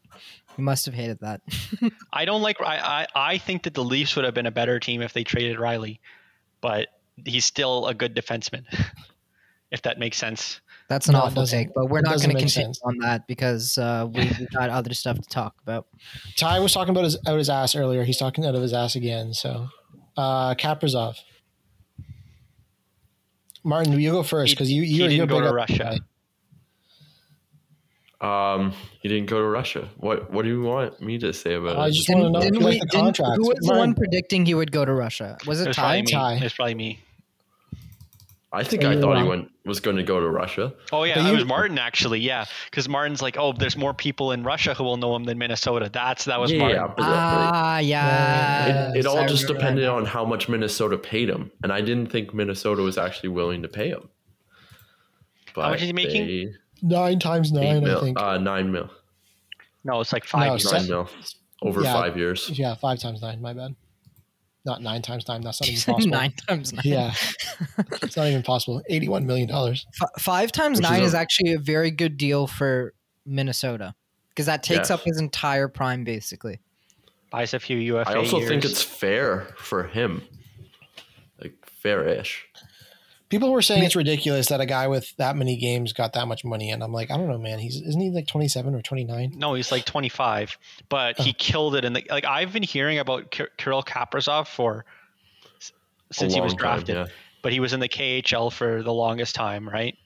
You 0.58 0.64
must 0.64 0.86
have 0.86 0.94
hated 0.94 1.20
that. 1.22 1.42
I 2.14 2.26
don't 2.26 2.42
like. 2.42 2.62
I, 2.62 3.08
I 3.16 3.32
I 3.34 3.38
think 3.40 3.64
that 3.64 3.74
the 3.74 3.84
Leafs 3.84 4.16
would 4.16 4.24
have 4.26 4.34
been 4.36 4.46
a 4.46 4.52
better 4.52 4.80
team 4.80 5.02
if 5.02 5.14
they 5.14 5.24
traded 5.24 5.58
Rielly, 5.58 6.00
but 6.62 6.90
he's 7.26 7.46
still 7.46 7.88
a 7.88 7.94
good 7.94 8.16
defenseman. 8.16 8.64
if 9.72 9.82
that 9.82 9.98
makes 9.98 10.18
sense. 10.18 10.62
That's 10.88 11.08
an 11.08 11.14
No, 11.14 11.22
awful 11.22 11.48
take, 11.48 11.74
but 11.74 11.90
we're 11.90 12.02
not 12.02 12.18
going 12.18 12.22
to 12.22 12.28
make 12.28 12.38
continue 12.38 12.68
sense. 12.68 12.82
on 12.84 13.00
that 13.00 13.26
because 13.26 13.78
uh, 13.80 14.08
we, 14.12 14.22
we 14.40 14.46
got 14.54 14.70
other 14.70 14.94
stuff 14.94 15.20
to 15.20 15.28
talk 15.28 15.56
about. 15.64 15.88
Ty 16.38 16.60
was 16.60 16.72
talking 16.72 16.92
about 16.92 17.06
his 17.06 17.18
out 17.28 17.38
his 17.40 17.50
ass 17.50 17.76
earlier. 17.76 18.04
He's 18.04 18.18
talking 18.18 18.46
out 18.46 18.54
of 18.54 18.62
his 18.62 18.74
ass 18.74 18.96
again. 18.96 19.34
So, 19.34 19.68
uh, 20.16 20.54
Kaprizov. 20.54 21.16
Martin, 23.64 24.00
you 24.00 24.12
go 24.12 24.24
first 24.24 24.54
because 24.56 24.72
you 24.72 24.84
he 24.84 24.90
you're, 24.96 25.08
didn't 25.08 25.18
you're 25.18 25.28
go 25.28 25.42
to 25.42 25.48
up- 25.50 25.56
Russia. 25.56 25.98
Um, 28.22 28.74
he 29.02 29.10
didn't 29.10 29.26
go 29.30 29.40
to 29.40 29.46
Russia. 29.48 29.90
What 29.98 30.32
What 30.32 30.44
do 30.44 30.50
you 30.50 30.62
want 30.64 31.02
me 31.02 31.18
to 31.20 31.34
say 31.34 31.56
about 31.56 31.78
I 31.78 31.88
it? 31.88 31.92
just 31.94 32.08
want 32.10 32.24
to 32.24 32.30
know 32.32 32.40
Didn't 32.40 32.54
you 32.56 32.60
we- 32.66 32.72
like 32.74 32.80
the 32.82 32.86
didn't- 32.88 33.04
contract. 33.06 33.36
who 33.38 33.48
was 33.50 33.58
the 33.62 33.74
one 33.74 33.94
predicting 33.94 34.46
he 34.46 34.54
would 34.54 34.72
go 34.72 34.86
to 34.86 34.94
Russia? 34.94 35.38
Was 35.46 35.60
It 35.60 35.64
it 35.64 35.68
was 35.70 35.76
Ty? 35.76 35.82
probably. 36.04 36.12
Ty. 36.12 36.34
It 36.36 36.44
was 36.44 36.54
probably 36.54 36.76
me. 36.76 37.00
I 38.56 38.64
think 38.64 38.84
I 38.86 38.94
you 38.94 39.02
thought 39.02 39.18
he 39.18 39.24
went 39.24 39.50
was 39.66 39.80
going 39.80 39.98
to 39.98 40.04
go 40.04 40.20
to 40.20 40.30
Russia. 40.30 40.74
Oh 40.92 41.04
yeah, 41.06 41.16
But 41.16 41.32
it 41.34 41.36
was 41.36 41.46
Martin 41.46 41.80
actually. 41.80 42.20
Yeah, 42.20 42.46
because 42.70 42.88
Martin's 42.88 43.20
like, 43.22 43.36
oh, 43.38 43.52
there's 43.54 43.76
more 43.76 43.94
people 43.96 44.32
in 44.32 44.44
Russia 44.44 44.76
who 44.76 44.84
will 44.84 44.98
know 44.98 45.16
him 45.16 45.24
than 45.24 45.40
Minnesota. 45.40 45.90
That's 45.92 46.26
that 46.26 46.40
was 46.40 46.52
yeah, 46.52 46.60
Martin. 46.60 46.78
yeah, 46.78 46.88
but, 46.88 46.98
but 46.98 47.06
Ah, 47.08 47.80
yeah. 47.80 48.90
it, 48.92 48.98
it 48.98 49.06
all 49.08 49.26
just 49.28 49.48
depended 49.48 49.86
that. 49.86 49.92
on 49.92 50.06
how 50.06 50.24
much 50.24 50.48
Minnesota 50.50 50.98
paid 51.00 51.30
him, 51.30 51.52
and 51.64 51.72
I 51.74 51.82
didn't 51.82 52.12
think 52.12 52.34
Minnesota 52.34 52.84
was 52.84 52.98
actually 53.00 53.30
willing 53.30 53.64
to 53.64 53.68
pay 53.68 53.90
him. 53.90 54.08
But 55.56 55.72
much 55.72 55.82
is 55.82 55.88
he 55.88 55.94
making? 55.94 56.28
they- 56.28 56.54
Nine 56.86 57.18
times 57.18 57.52
eight 57.56 57.82
nine, 57.82 57.90
I 57.90 58.00
think. 58.02 58.20
uh, 58.20 58.38
nine 58.38 58.70
mil, 58.72 58.90
No, 59.86 60.02
it's 60.02 60.12
like 60.12 60.26
five 60.26 60.48
No, 60.48 60.54
years. 60.56 60.72
nine 60.74 60.88
mil 60.88 61.10
over 61.62 61.82
Yeah. 61.82 61.94
five 61.94 62.18
years. 62.18 62.50
yeah, 62.60 62.76
five 62.76 63.00
times 63.00 63.22
nine. 63.22 63.42
My 63.42 63.54
bad. 63.54 63.74
Not 64.66 64.82
nine 64.82 65.02
times 65.02 65.28
nine. 65.28 65.42
That's 65.42 65.60
not 65.62 65.70
even 65.70 65.94
possible. 65.94 66.10
nine 66.12 66.34
times 66.48 66.72
nine. 66.74 66.82
Yeah, 66.86 67.14
it's 68.02 68.16
not 68.16 68.28
even 68.28 68.44
possible. 68.44 68.82
Eighty-one 68.88 69.26
million 69.26 69.48
dollars. 69.50 69.86
F- 70.02 70.10
five 70.22 70.52
times 70.54 70.78
Which 70.78 70.86
is 70.86 70.92
nine 70.92 71.02
a- 71.02 71.06
is, 71.06 71.14
actually 71.14 71.54
a 71.54 71.60
very 71.60 71.92
good 71.92 72.18
deal 72.18 72.48
for 72.48 72.94
Minnesota 73.26 73.94
because 74.30 74.46
that 74.46 74.64
takes 74.64 74.90
Yeah. 74.90 74.96
up 74.96 75.02
his 75.04 75.20
entire 75.20 75.68
prime 75.68 76.04
basically. 76.06 76.62
Buys 77.30 77.54
a 77.54 77.60
few 77.60 77.78
UFA 77.78 78.12
I 78.12 78.16
also 78.16 78.38
years. 78.38 78.50
think 78.50 78.64
it's 78.66 78.82
fair 78.84 79.48
for 79.58 79.84
him, 79.84 80.22
like 81.42 81.56
fair-ish. 81.66 82.46
People 83.34 83.52
were 83.52 83.64
saying 83.64 83.84
it's 83.84 83.96
ridiculous 83.96 84.50
that 84.50 84.62
a 84.62 84.66
guy 84.68 84.88
with 84.88 85.18
that 85.18 85.36
many 85.36 85.56
games 85.56 85.92
got 85.92 86.14
that 86.14 86.28
much 86.28 86.46
money, 86.46 86.70
and 86.70 86.84
I'm 86.84 86.94
like, 86.94 87.10
I 87.10 87.18
don't 87.18 87.28
know, 87.28 87.40
man. 87.40 87.58
He's 87.58 87.82
isn't 87.82 88.00
he 88.00 88.12
like 88.12 88.28
27 88.28 88.76
or 88.76 88.84
29? 88.84 89.34
no, 89.36 89.56
he's 89.56 89.72
like 89.72 89.86
25, 89.86 90.56
but 90.88 91.20
he 91.20 91.32
oh. 91.32 91.36
killed 91.40 91.74
it. 91.74 91.84
And 91.84 92.00
like 92.12 92.26
I've 92.26 92.54
been 92.54 92.62
hearing 92.62 93.00
about 93.00 93.32
Ki- 93.32 93.48
Kirill 93.58 93.82
Kaprizov 93.82 94.46
for 94.46 94.86
since 96.12 96.36
he 96.36 96.42
was 96.42 96.52
long 96.52 96.60
time, 96.60 96.76
drafted, 96.76 96.96
yeah. 96.96 97.06
but 97.42 97.52
he 97.52 97.60
was 97.60 97.74
in 97.74 97.80
the 97.80 97.90
KHL 97.90 98.54
for 98.54 98.84
the 98.84 98.94
longest 98.94 99.34
time, 99.34 99.68
right? 99.68 99.98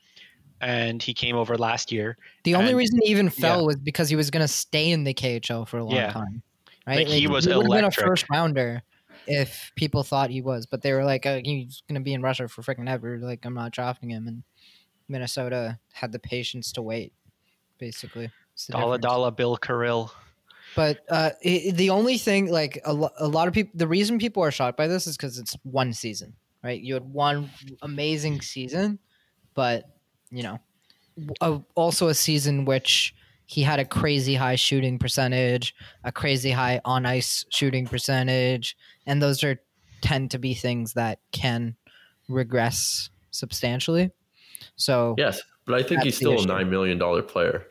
And 0.62 1.04
he 1.04 1.14
came 1.14 1.36
over 1.36 1.58
last 1.58 1.92
year. 1.92 2.18
The 2.46 2.56
only 2.56 2.70
And- 2.70 2.78
reason 2.78 2.98
he 3.04 3.12
even 3.12 3.30
fell 3.30 3.60
yeah. 3.60 3.66
was 3.66 3.76
because 3.76 4.08
he 4.08 4.16
was 4.16 4.32
going 4.32 4.46
to 4.46 4.48
stay 4.48 4.90
in 4.90 5.04
the 5.04 5.14
KHL 5.14 5.68
for 5.68 5.80
a 5.80 5.84
long 5.84 5.96
Yeah. 5.98 6.14
time. 6.14 6.44
Right? 6.88 7.00
Like, 7.00 7.08
he 7.08 7.28
was 7.28 7.46
would 7.46 7.58
have 7.58 7.66
been 7.66 7.84
a 7.84 7.92
first 7.92 8.30
rounder 8.32 8.84
if 9.28 9.72
people 9.76 10.04
thought 10.04 10.30
he 10.30 10.42
was, 10.42 10.66
but 10.66 10.82
they 10.82 10.94
were 10.94 11.04
like, 11.04 11.26
uh, 11.26 11.42
he's 11.44 11.84
going 11.88 12.00
to 12.00 12.04
be 12.04 12.14
in 12.14 12.22
Russia 12.22 12.48
for 12.48 12.62
freaking 12.62 12.90
ever. 12.90 13.20
Like, 13.20 13.46
I'm 13.46 13.54
not 13.54 13.72
drafting 13.72 14.12
him. 14.12 14.28
And 14.28 14.44
Minnesota 15.08 15.80
had 15.94 16.12
the 16.12 16.20
patience 16.20 16.72
to 16.74 16.82
wait, 16.82 17.14
basically. 17.78 18.32
It's 18.54 18.68
the 18.68 18.74
Dalla 18.74 18.98
difference. 18.98 19.02
Dalla 19.02 19.32
Bill 19.32 19.58
Kirill. 19.58 20.12
But 20.76 21.00
uh, 21.10 21.32
i 21.46 21.72
the 21.74 21.90
only 21.90 22.18
thing, 22.18 22.52
like 22.52 22.80
a, 22.86 22.94
lo- 22.94 23.10
a 23.18 23.28
lot 23.28 23.48
of 23.48 23.54
people, 23.54 23.72
the 23.76 23.88
reason 23.88 24.20
people 24.20 24.44
are 24.44 24.52
shocked 24.52 24.78
by 24.78 24.88
this 24.88 25.08
is 25.08 25.18
because 25.18 25.38
it's 25.38 25.56
one 25.64 25.94
season, 25.94 26.34
right? 26.64 26.80
You 26.80 26.94
had 26.94 27.04
one 27.04 27.50
amazing 27.82 28.42
season, 28.42 29.00
but 29.54 29.86
you 30.30 30.44
know, 30.44 30.60
a, 31.42 31.62
also 31.76 32.10
a 32.10 32.14
season 32.14 32.66
which 32.66 33.16
he 33.48 33.64
had 33.64 33.80
a 33.80 33.86
crazy 33.86 34.36
high 34.36 34.56
shooting 34.56 35.00
percentage, 35.00 35.74
a 36.04 36.12
crazy 36.12 36.52
high 36.52 36.80
on 36.86 37.06
ice 37.06 37.44
shooting 37.50 37.88
percentage, 37.88 38.78
and 39.06 39.22
those 39.22 39.44
are 39.44 39.60
tend 40.02 40.30
to 40.32 40.38
be 40.38 40.54
things 40.54 40.94
that 40.94 41.20
can 41.32 41.76
regress 42.30 43.10
substantially. 43.32 44.12
So 44.76 45.16
Yes, 45.18 45.42
but 45.66 45.76
I 45.76 45.84
think 45.84 46.04
he's 46.04 46.20
the 46.20 46.26
still 46.38 46.42
a 46.44 46.46
nine 46.46 46.70
million 46.70 46.98
dollar 46.98 47.22
player. 47.24 47.66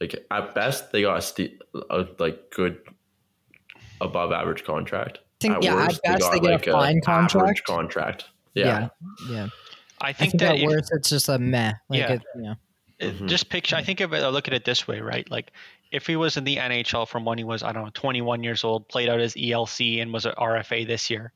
Like 0.00 0.14
at 0.30 0.54
best, 0.54 0.92
they 0.92 1.02
got 1.02 1.18
a, 1.18 1.22
ste- 1.22 1.60
a 1.90 2.06
like 2.18 2.50
good 2.50 2.78
above 4.00 4.32
average 4.32 4.64
contract. 4.64 5.18
I 5.18 5.22
think- 5.40 5.62
yeah, 5.64 5.76
at 5.84 6.00
best 6.02 6.32
they 6.32 6.40
get 6.40 6.66
a 6.68 6.72
fine 6.72 6.98
average 6.98 7.04
contract. 7.04 7.64
contract. 7.64 8.24
yeah, 8.54 8.64
Yeah, 8.64 8.88
yeah. 9.30 9.46
I 10.00 10.08
I 10.08 10.12
think, 10.12 10.30
think 10.32 10.40
that 10.40 10.52
at 10.52 10.58
if- 10.60 10.68
worst 10.68 10.90
it's 10.94 11.10
just 11.10 11.28
a 11.28 11.38
meh. 11.38 11.72
Like 11.88 12.00
Yeah. 12.00 12.12
it, 12.14 12.22
you 12.36 12.42
know. 12.42 12.54
It- 12.98 13.18
Mhm. 13.18 13.28
just 13.28 13.48
picture 13.48 13.76
i 13.76 13.82
think 13.82 14.00
of 14.00 14.12
it 14.12 14.22
I 14.22 14.28
look 14.28 14.48
at 14.48 14.54
it 14.54 14.64
this 14.64 14.86
way 14.88 15.00
right 15.00 15.28
like 15.30 15.52
if 15.92 16.06
he 16.06 16.16
was 16.16 16.36
in 16.36 16.44
the 16.44 16.56
nhl 16.56 17.06
from 17.06 17.24
when 17.24 17.38
he 17.38 17.44
was 17.44 17.62
i 17.62 17.72
don't 17.72 17.84
know 17.84 17.90
21 17.94 18.42
years 18.42 18.64
old 18.64 18.88
played 18.88 19.08
out 19.08 19.20
his 19.20 19.34
elc 19.34 20.02
and 20.02 20.12
was 20.12 20.26
an 20.26 20.32
rfa 20.38 20.86
this 20.86 21.08
year 21.10 21.32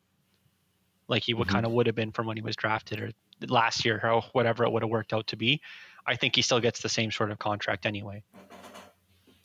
like 1.08 1.22
he 1.22 1.34
would 1.34 1.48
Mhm. 1.48 1.52
kind 1.52 1.66
of 1.66 1.72
would 1.72 1.86
have 1.86 1.94
been 1.96 2.12
from 2.12 2.26
when 2.26 2.36
he 2.36 2.42
was 2.42 2.56
drafted 2.56 3.00
or 3.00 3.10
last 3.48 3.84
year 3.84 4.00
or 4.02 4.22
whatever 4.32 4.64
it 4.64 4.70
would 4.72 4.82
have 4.82 4.90
worked 4.90 5.12
out 5.12 5.26
to 5.28 5.36
be 5.36 5.60
i 6.06 6.16
think 6.16 6.34
he 6.36 6.42
still 6.42 6.60
gets 6.60 6.80
the 6.80 6.88
same 6.88 7.10
sort 7.10 7.30
of 7.30 7.38
contract 7.38 7.86
anyway 7.86 8.22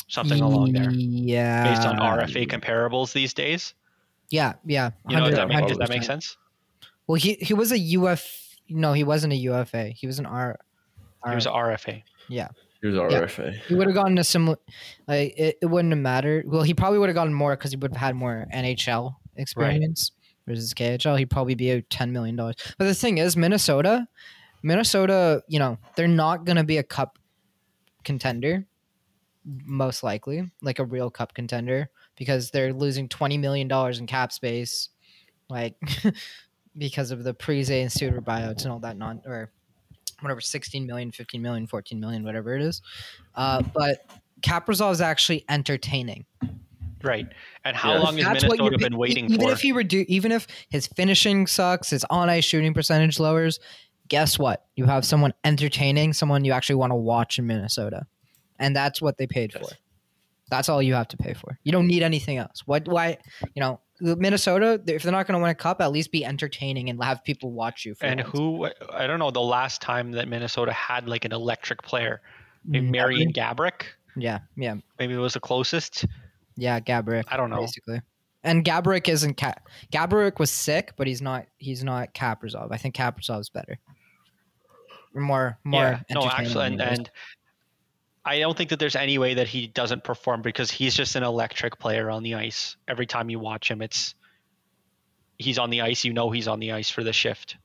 something 0.07 0.41
along 0.41 0.71
there 0.73 0.89
Yeah. 0.91 1.63
based 1.69 1.85
on 1.87 1.97
rfa 1.97 2.47
comparables 2.47 3.11
these 3.13 3.33
days 3.33 3.73
Yeah, 4.29 4.53
yeah. 4.65 4.91
you 5.07 5.15
know 5.17 5.25
does 5.25 5.35
that, 5.35 5.47
100 5.47 5.61
make, 5.61 5.69
does 5.69 5.77
that 5.77 5.89
make 5.89 6.03
sense 6.03 6.37
Well, 7.07 7.15
he 7.15 7.35
he 7.35 7.53
was 7.53 7.71
a 7.71 7.77
UF. 7.95 8.57
No, 8.67 8.91
he 8.91 9.05
wasn't 9.05 9.31
a 9.31 9.37
UFA. 9.37 9.91
He 9.95 10.05
was 10.07 10.19
an 10.19 10.25
R. 10.25 10.59
he 11.25 11.35
was 11.35 11.45
RFA. 11.45 12.03
Yeah. 12.29 12.49
he 12.81 12.87
was 12.87 12.95
RFA. 12.95 13.53
He 13.67 13.75
would 13.75 13.87
have 13.87 13.95
gotten 13.95 14.17
a 14.17 14.23
similar. 14.23 14.57
Like 15.07 15.33
it, 15.37 15.57
it 15.61 15.65
wouldn't 15.65 15.93
have 15.93 16.01
mattered. 16.01 16.47
Well, 16.47 16.63
he 16.63 16.73
probably 16.73 16.99
would 16.99 17.09
have 17.09 17.15
gotten 17.15 17.33
more 17.33 17.55
because 17.55 17.71
he 17.71 17.77
would 17.77 17.91
have 17.91 17.99
had 17.99 18.15
more 18.15 18.45
NHL 18.53 19.15
experience 19.35 20.11
versus 20.47 20.73
KHL. 20.73 21.17
He'd 21.17 21.29
probably 21.29 21.55
be 21.55 21.71
a 21.71 21.81
ten 21.81 22.11
million 22.11 22.35
dollars. 22.35 22.55
But 22.77 22.85
the 22.85 22.95
thing 22.95 23.17
is, 23.17 23.35
Minnesota, 23.37 24.07
Minnesota, 24.63 25.43
you 25.47 25.59
know, 25.59 25.77
they're 25.95 26.07
not 26.07 26.45
gonna 26.45 26.63
be 26.63 26.77
a 26.77 26.83
cup 26.83 27.19
contender, 28.03 28.65
most 29.43 30.03
likely, 30.03 30.49
like 30.61 30.79
a 30.79 30.85
real 30.85 31.09
cup 31.09 31.33
contender, 31.33 31.89
because 32.15 32.51
they're 32.51 32.73
losing 32.73 33.09
twenty 33.09 33.37
million 33.37 33.67
dollars 33.67 33.99
in 33.99 34.07
cap 34.07 34.31
space, 34.31 34.89
like 35.49 35.75
because 36.77 37.11
of 37.11 37.23
the 37.23 37.33
Parise 37.33 37.69
and 37.69 37.91
Suter 37.91 38.21
buyouts 38.21 38.63
and 38.63 38.71
all 38.71 38.79
that 38.79 38.97
non 38.97 39.21
or 39.25 39.51
whatever 40.21 40.41
16 40.41 40.85
million 40.85 41.11
15 41.11 41.41
million 41.41 41.67
14 41.67 41.99
million 41.99 42.23
whatever 42.23 42.55
it 42.55 42.61
is. 42.61 42.81
Uh, 43.35 43.61
but 43.73 43.99
Kaprizov 44.41 44.91
is 44.91 45.01
actually 45.01 45.45
entertaining. 45.49 46.25
Right. 47.03 47.27
And 47.63 47.75
how 47.77 47.93
Yeah. 47.93 47.99
long 47.99 48.17
has 48.17 48.25
That's 48.25 48.43
what 48.47 48.57
you 48.57 48.63
minnesota 48.65 48.77
pay- 48.79 48.89
been 48.89 48.97
waiting 48.97 49.25
even 49.25 49.41
for? 49.47 49.51
if 49.51 49.59
he 49.61 49.71
redu- 49.73 50.05
even 50.07 50.31
if 50.31 50.47
his 50.69 50.87
finishing 50.87 51.45
sucks 51.47 51.91
his 51.91 52.03
on 52.09 52.29
ice 52.29 52.43
shooting 52.45 52.73
percentage 52.73 53.19
lowers 53.19 53.59
guess 54.09 54.39
what? 54.39 54.65
You 54.77 54.85
have 54.85 55.03
someone 55.03 55.33
entertaining 55.43 56.13
someone 56.13 56.45
you 56.45 56.53
actually 56.53 56.75
want 56.75 56.91
to 56.91 56.95
watch 56.95 57.37
in 57.39 57.45
Minnesota. 57.45 58.07
And 58.57 58.73
that's 58.73 59.01
what 59.01 59.17
they 59.17 59.27
paid 59.27 59.51
for. 59.51 59.67
That's 60.49 60.69
all 60.69 60.81
you 60.81 60.93
have 60.93 61.09
to 61.09 61.17
pay 61.17 61.33
for. 61.33 61.59
You 61.65 61.73
don't 61.73 61.87
need 61.87 62.03
anything 62.03 62.37
else. 62.37 62.63
What 62.65 62.87
why 62.87 63.17
you 63.53 63.59
know 63.59 63.81
Minnesota 63.99 64.81
if 64.87 65.03
they're 65.03 65.11
not 65.11 65.27
going 65.27 65.37
to 65.37 65.41
win 65.41 65.49
a 65.51 65.55
cup 65.55 65.81
at 65.81 65.91
least 65.91 66.11
be 66.11 66.23
entertaining 66.23 66.89
and 66.89 67.03
have 67.03 67.23
people 67.23 67.51
watch 67.51 67.85
you 67.85 67.95
for 67.95 68.05
And 68.05 68.19
once. 68.21 68.31
who 68.31 68.67
I 68.93 69.07
don't 69.07 69.19
know 69.19 69.31
the 69.31 69.41
last 69.41 69.81
time 69.81 70.11
that 70.11 70.27
Minnesota 70.27 70.71
had 70.71 71.07
like 71.07 71.25
an 71.25 71.31
electric 71.33 71.81
player. 71.83 72.21
Maybe 72.65 72.85
Mm, 72.87 72.91
Marian 72.91 73.33
Gaborik. 73.33 73.83
yeah 74.15 74.39
yeah 74.55 74.75
Maybe 74.99 75.13
it 75.13 75.17
was 75.17 75.33
the 75.33 75.39
closest. 75.39 76.05
Yeah, 76.55 76.79
Gaborik. 76.79 77.23
I 77.27 77.37
don't 77.37 77.49
know. 77.51 77.59
Basically, 77.59 78.01
and 78.43 78.65
Gaborik 78.65 79.07
isn't 79.09 79.37
Ka- 79.37 79.53
Gaborik 79.91 80.39
was 80.39 80.49
sick, 80.51 80.93
but 80.97 81.05
he's 81.05 81.21
not. 81.21 81.45
He's 81.57 81.83
not 81.83 82.13
Kaprizov. 82.15 82.69
I 82.71 82.77
think 82.77 82.95
Kaprizov's 82.95 83.49
better. 83.49 83.77
More, 85.13 85.57
more. 85.63 85.81
yeah. 85.81 85.99
No, 86.11 86.27
actually, 86.27 86.65
and, 86.67 86.79
than 86.79 86.87
he 86.87 86.93
is. 86.93 86.99
and 86.99 87.09
I 88.27 88.39
don't 88.39 88.57
think 88.57 88.71
that 88.71 88.79
there's 88.79 88.97
any 88.97 89.17
way 89.17 89.35
that 89.35 89.47
he 89.47 89.67
doesn't 89.67 90.03
perform 90.03 90.41
because 90.41 90.69
he's 90.69 90.93
just 90.93 91.15
an 91.15 91.23
electric 91.23 91.79
player 91.79 92.09
on 92.09 92.23
the 92.23 92.35
ice. 92.35 92.75
Every 92.85 93.05
time 93.05 93.29
you 93.29 93.39
watch 93.39 93.71
him, 93.71 93.81
it's 93.81 94.15
he's 95.37 95.57
on 95.57 95.69
the 95.69 95.79
ice. 95.79 96.03
You 96.03 96.11
know 96.11 96.29
he's 96.29 96.49
on 96.49 96.59
the 96.59 96.73
ice 96.73 96.89
for 96.89 97.05
the 97.05 97.13
shift. 97.13 97.55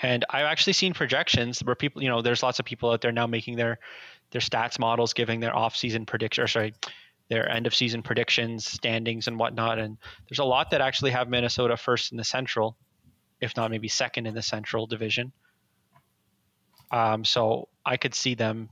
And 0.00 0.24
I've 0.28 0.46
actually 0.46 0.72
seen 0.72 0.94
projections 0.94 1.60
where 1.60 1.76
people, 1.76 2.02
you 2.02 2.08
know, 2.08 2.22
there's 2.22 2.42
lots 2.42 2.58
of 2.58 2.64
people 2.64 2.90
out 2.90 3.00
there 3.00 3.12
now 3.12 3.28
making 3.28 3.54
their 3.54 3.78
their 4.32 4.40
stats 4.40 4.80
models, 4.80 5.12
giving 5.12 5.38
their 5.38 5.54
off-season 5.54 6.04
prediction, 6.04 6.42
or 6.42 6.48
sorry, 6.48 6.74
their 7.28 7.48
end-of-season 7.48 8.02
predictions, 8.02 8.66
standings, 8.66 9.28
and 9.28 9.38
whatnot. 9.38 9.78
And 9.78 9.96
there's 10.28 10.40
a 10.40 10.44
lot 10.44 10.70
that 10.70 10.80
actually 10.80 11.12
have 11.12 11.28
Minnesota 11.28 11.76
first 11.76 12.10
in 12.10 12.18
the 12.18 12.24
Central, 12.24 12.76
if 13.40 13.56
not 13.56 13.70
maybe 13.70 13.86
second 13.86 14.26
in 14.26 14.34
the 14.34 14.42
Central 14.42 14.88
Division. 14.88 15.30
Um, 16.90 17.24
so 17.24 17.68
I 17.86 17.96
could 17.96 18.14
see 18.14 18.34
them 18.34 18.70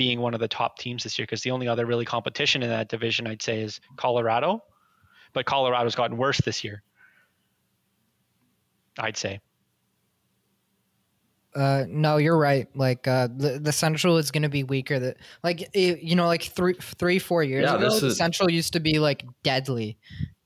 being 0.00 0.18
one 0.22 0.32
of 0.32 0.40
the 0.40 0.48
top 0.48 0.78
teams 0.78 1.02
this 1.02 1.18
year 1.18 1.26
because 1.26 1.42
the 1.42 1.50
only 1.50 1.68
other 1.68 1.84
really 1.84 2.06
competition 2.06 2.62
in 2.62 2.70
that 2.70 2.88
division 2.88 3.26
I'd 3.26 3.42
say 3.42 3.60
is 3.60 3.80
Colorado, 3.96 4.62
but 5.34 5.44
Colorado's 5.44 5.94
gotten 5.94 6.16
worse 6.16 6.38
this 6.40 6.64
year. 6.64 6.82
I'd 8.98 9.18
say. 9.18 9.40
Uh, 11.54 11.84
no, 11.86 12.16
you're 12.16 12.38
right. 12.38 12.66
Like 12.74 13.06
uh, 13.06 13.28
the 13.36 13.58
the 13.58 13.72
Central 13.72 14.16
is 14.16 14.30
going 14.30 14.44
to 14.44 14.48
be 14.48 14.62
weaker. 14.64 14.98
That 14.98 15.16
like 15.44 15.68
it, 15.74 16.00
you 16.00 16.16
know, 16.16 16.26
like 16.26 16.44
three, 16.44 16.76
three, 16.80 17.18
four 17.18 17.42
years 17.42 17.64
Yeah, 17.64 17.74
ago, 17.76 17.90
this 17.90 18.00
the 18.00 18.06
is- 18.06 18.16
Central 18.16 18.50
used 18.50 18.72
to 18.72 18.80
be 18.80 18.98
like 18.98 19.26
deadly, 19.42 19.98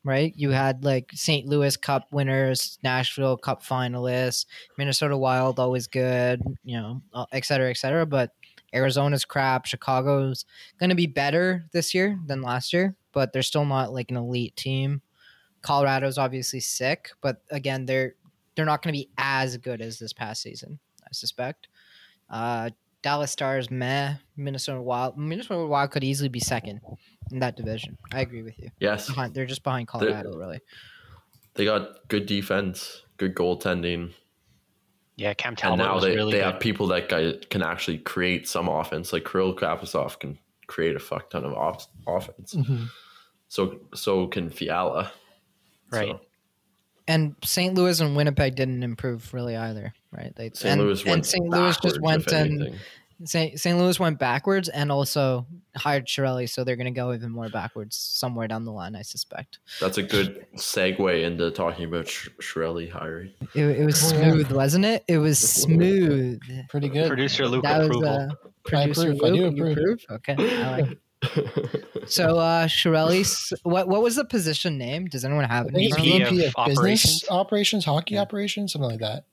right? 0.02 0.32
You 0.34 0.50
had 0.50 0.82
like 0.82 1.10
St. 1.14 1.46
Louis 1.46 1.76
Cup 1.76 2.08
winners, 2.10 2.78
Nashville 2.82 3.36
Cup 3.36 3.62
finalists, 3.62 4.46
Minnesota 4.78 5.16
Wild 5.16 5.60
always 5.60 5.86
good, 5.86 6.42
you 6.64 6.76
know, 6.80 7.02
uh, 7.12 7.26
et 7.32 7.44
cetera, 7.44 7.70
et 7.70 7.76
cetera. 7.76 8.04
But 8.04 8.30
Arizona's 8.74 9.24
crap. 9.24 9.66
Chicago's 9.66 10.44
going 10.78 10.90
to 10.90 10.96
be 10.96 11.06
better 11.06 11.64
this 11.72 11.94
year 11.94 12.18
than 12.26 12.42
last 12.42 12.72
year, 12.72 12.96
but 13.12 13.32
they're 13.32 13.42
still 13.42 13.64
not 13.64 13.92
like 13.92 14.10
an 14.10 14.16
elite 14.16 14.56
team. 14.56 15.00
Colorado's 15.62 16.18
obviously 16.18 16.60
sick, 16.60 17.10
but 17.22 17.42
again, 17.50 17.86
they're 17.86 18.14
they're 18.54 18.64
not 18.66 18.82
going 18.82 18.92
to 18.94 18.98
be 18.98 19.08
as 19.18 19.56
good 19.56 19.80
as 19.80 19.98
this 19.98 20.12
past 20.12 20.42
season. 20.42 20.78
I 21.02 21.08
suspect. 21.12 21.68
Uh, 22.30 22.70
Dallas 23.02 23.30
Stars, 23.32 23.70
meh. 23.70 24.14
Minnesota 24.36 24.80
Wild, 24.80 25.18
Minnesota 25.18 25.66
Wild 25.66 25.90
could 25.90 26.04
easily 26.04 26.28
be 26.28 26.40
second 26.40 26.80
in 27.32 27.40
that 27.40 27.56
division. 27.56 27.98
I 28.12 28.20
agree 28.20 28.42
with 28.42 28.58
you. 28.58 28.70
Yes, 28.78 29.08
Behind, 29.08 29.34
they're 29.34 29.44
just 29.46 29.62
behind 29.62 29.88
Colorado, 29.88 30.36
really. 30.36 30.60
they 31.54 31.64
got 31.64 32.08
good 32.08 32.26
defense, 32.26 33.02
good 33.16 33.34
goaltending, 33.34 34.14
Yeah, 35.16 35.32
Cam 35.34 35.50
and 35.50 35.58
Talbot 35.58 35.78
now 35.78 35.94
was 35.94 36.04
they, 36.04 36.14
really 36.16 36.32
they 36.32 36.38
good. 36.38 36.44
have 36.52 36.60
people 36.60 36.88
that 36.88 37.08
guy 37.08 37.34
can 37.50 37.62
actually 37.62 37.98
create 37.98 38.48
some 38.48 38.68
offense. 38.68 39.12
Like 39.12 39.24
Kirill 39.24 39.54
Kaprizov 39.54 40.18
can 40.18 40.38
create 40.66 40.96
a 40.96 40.98
fuck 40.98 41.30
ton 41.30 41.44
of 41.44 41.52
off- 41.54 41.86
offense. 42.06 42.54
Mhm. 42.54 42.88
So 43.48 43.80
so 43.94 44.26
can 44.26 44.50
Fiala. 44.50 45.12
Right. 45.90 46.08
So, 46.08 46.20
And 47.06 47.36
St. 47.44 47.74
Louis 47.74 48.00
and 48.00 48.16
Winnipeg 48.16 48.56
didn't 48.56 48.82
improve 48.82 49.32
really 49.34 49.54
either, 49.56 49.92
right? 50.10 50.34
They 50.34 50.50
St. 50.54 50.72
and, 50.72 50.80
Louis 50.80 51.04
went 51.04 51.16
and 51.16 51.26
St. 51.26 51.48
Louis 51.48 51.76
just 51.80 52.00
went 52.00 52.26
and 52.32 52.60
anything. 52.60 52.78
St. 53.24 53.58
St. 53.60 53.78
Louis 53.78 53.98
went 54.00 54.18
backwards 54.18 54.68
and 54.68 54.90
also 54.90 55.46
hired 55.76 56.06
Chiarelli, 56.06 56.48
so 56.48 56.64
they're 56.64 56.76
going 56.76 56.92
to 56.92 56.98
go 57.00 57.12
even 57.12 57.30
more 57.30 57.48
backwards 57.48 57.96
somewhere 57.96 58.48
down 58.48 58.64
the 58.64 58.72
line, 58.72 58.96
I 58.96 59.02
suspect. 59.02 59.58
That's 59.80 59.98
a 59.98 60.02
good 60.02 60.46
segue 60.56 61.22
into 61.22 61.50
talking 61.50 61.84
about 61.86 62.08
Sh- 62.08 62.28
Chiarelli 62.40 62.90
hiring. 62.90 63.30
It, 63.54 63.64
it 63.80 63.84
was 63.84 64.00
smooth, 64.00 64.50
wasn't 64.52 64.84
it? 64.84 65.04
It 65.08 65.18
was 65.18 65.38
smooth. 65.38 66.40
Pretty 66.68 66.88
good. 66.88 67.08
Producer 67.08 67.46
Luke 67.46 67.62
That 67.64 67.78
was 67.78 67.88
approval. 67.88 68.08
uh, 68.08 68.28
producer 68.64 69.12
approve, 69.12 69.22
I 69.22 69.28
do 69.28 69.42
Luke, 69.50 69.56
you 69.56 69.66
approve. 69.66 69.78
approve? 69.78 70.04
Okay, 70.10 70.62
I 70.64 70.70
like 70.70 70.90
it. 70.90 70.98
So, 72.06 72.36
uh, 72.38 72.66
Chiarelli, 72.66 73.24
what 73.62 73.88
what 73.88 74.02
was 74.02 74.16
the 74.16 74.26
position 74.26 74.76
name? 74.76 75.06
Does 75.06 75.24
anyone 75.24 75.44
have 75.46 75.64
I 75.64 75.68
it? 75.68 75.72
think 75.72 75.98
in 75.98 76.22
it's 76.22 76.30
VP 76.30 76.44
of 76.44 76.54
of 76.56 76.66
VP 76.66 76.68
business 76.68 76.74
operations. 76.76 77.24
operations, 77.30 77.84
hockey 77.86 78.18
operations, 78.18 78.72
something 78.74 78.90
like 78.90 79.00
that. 79.00 79.24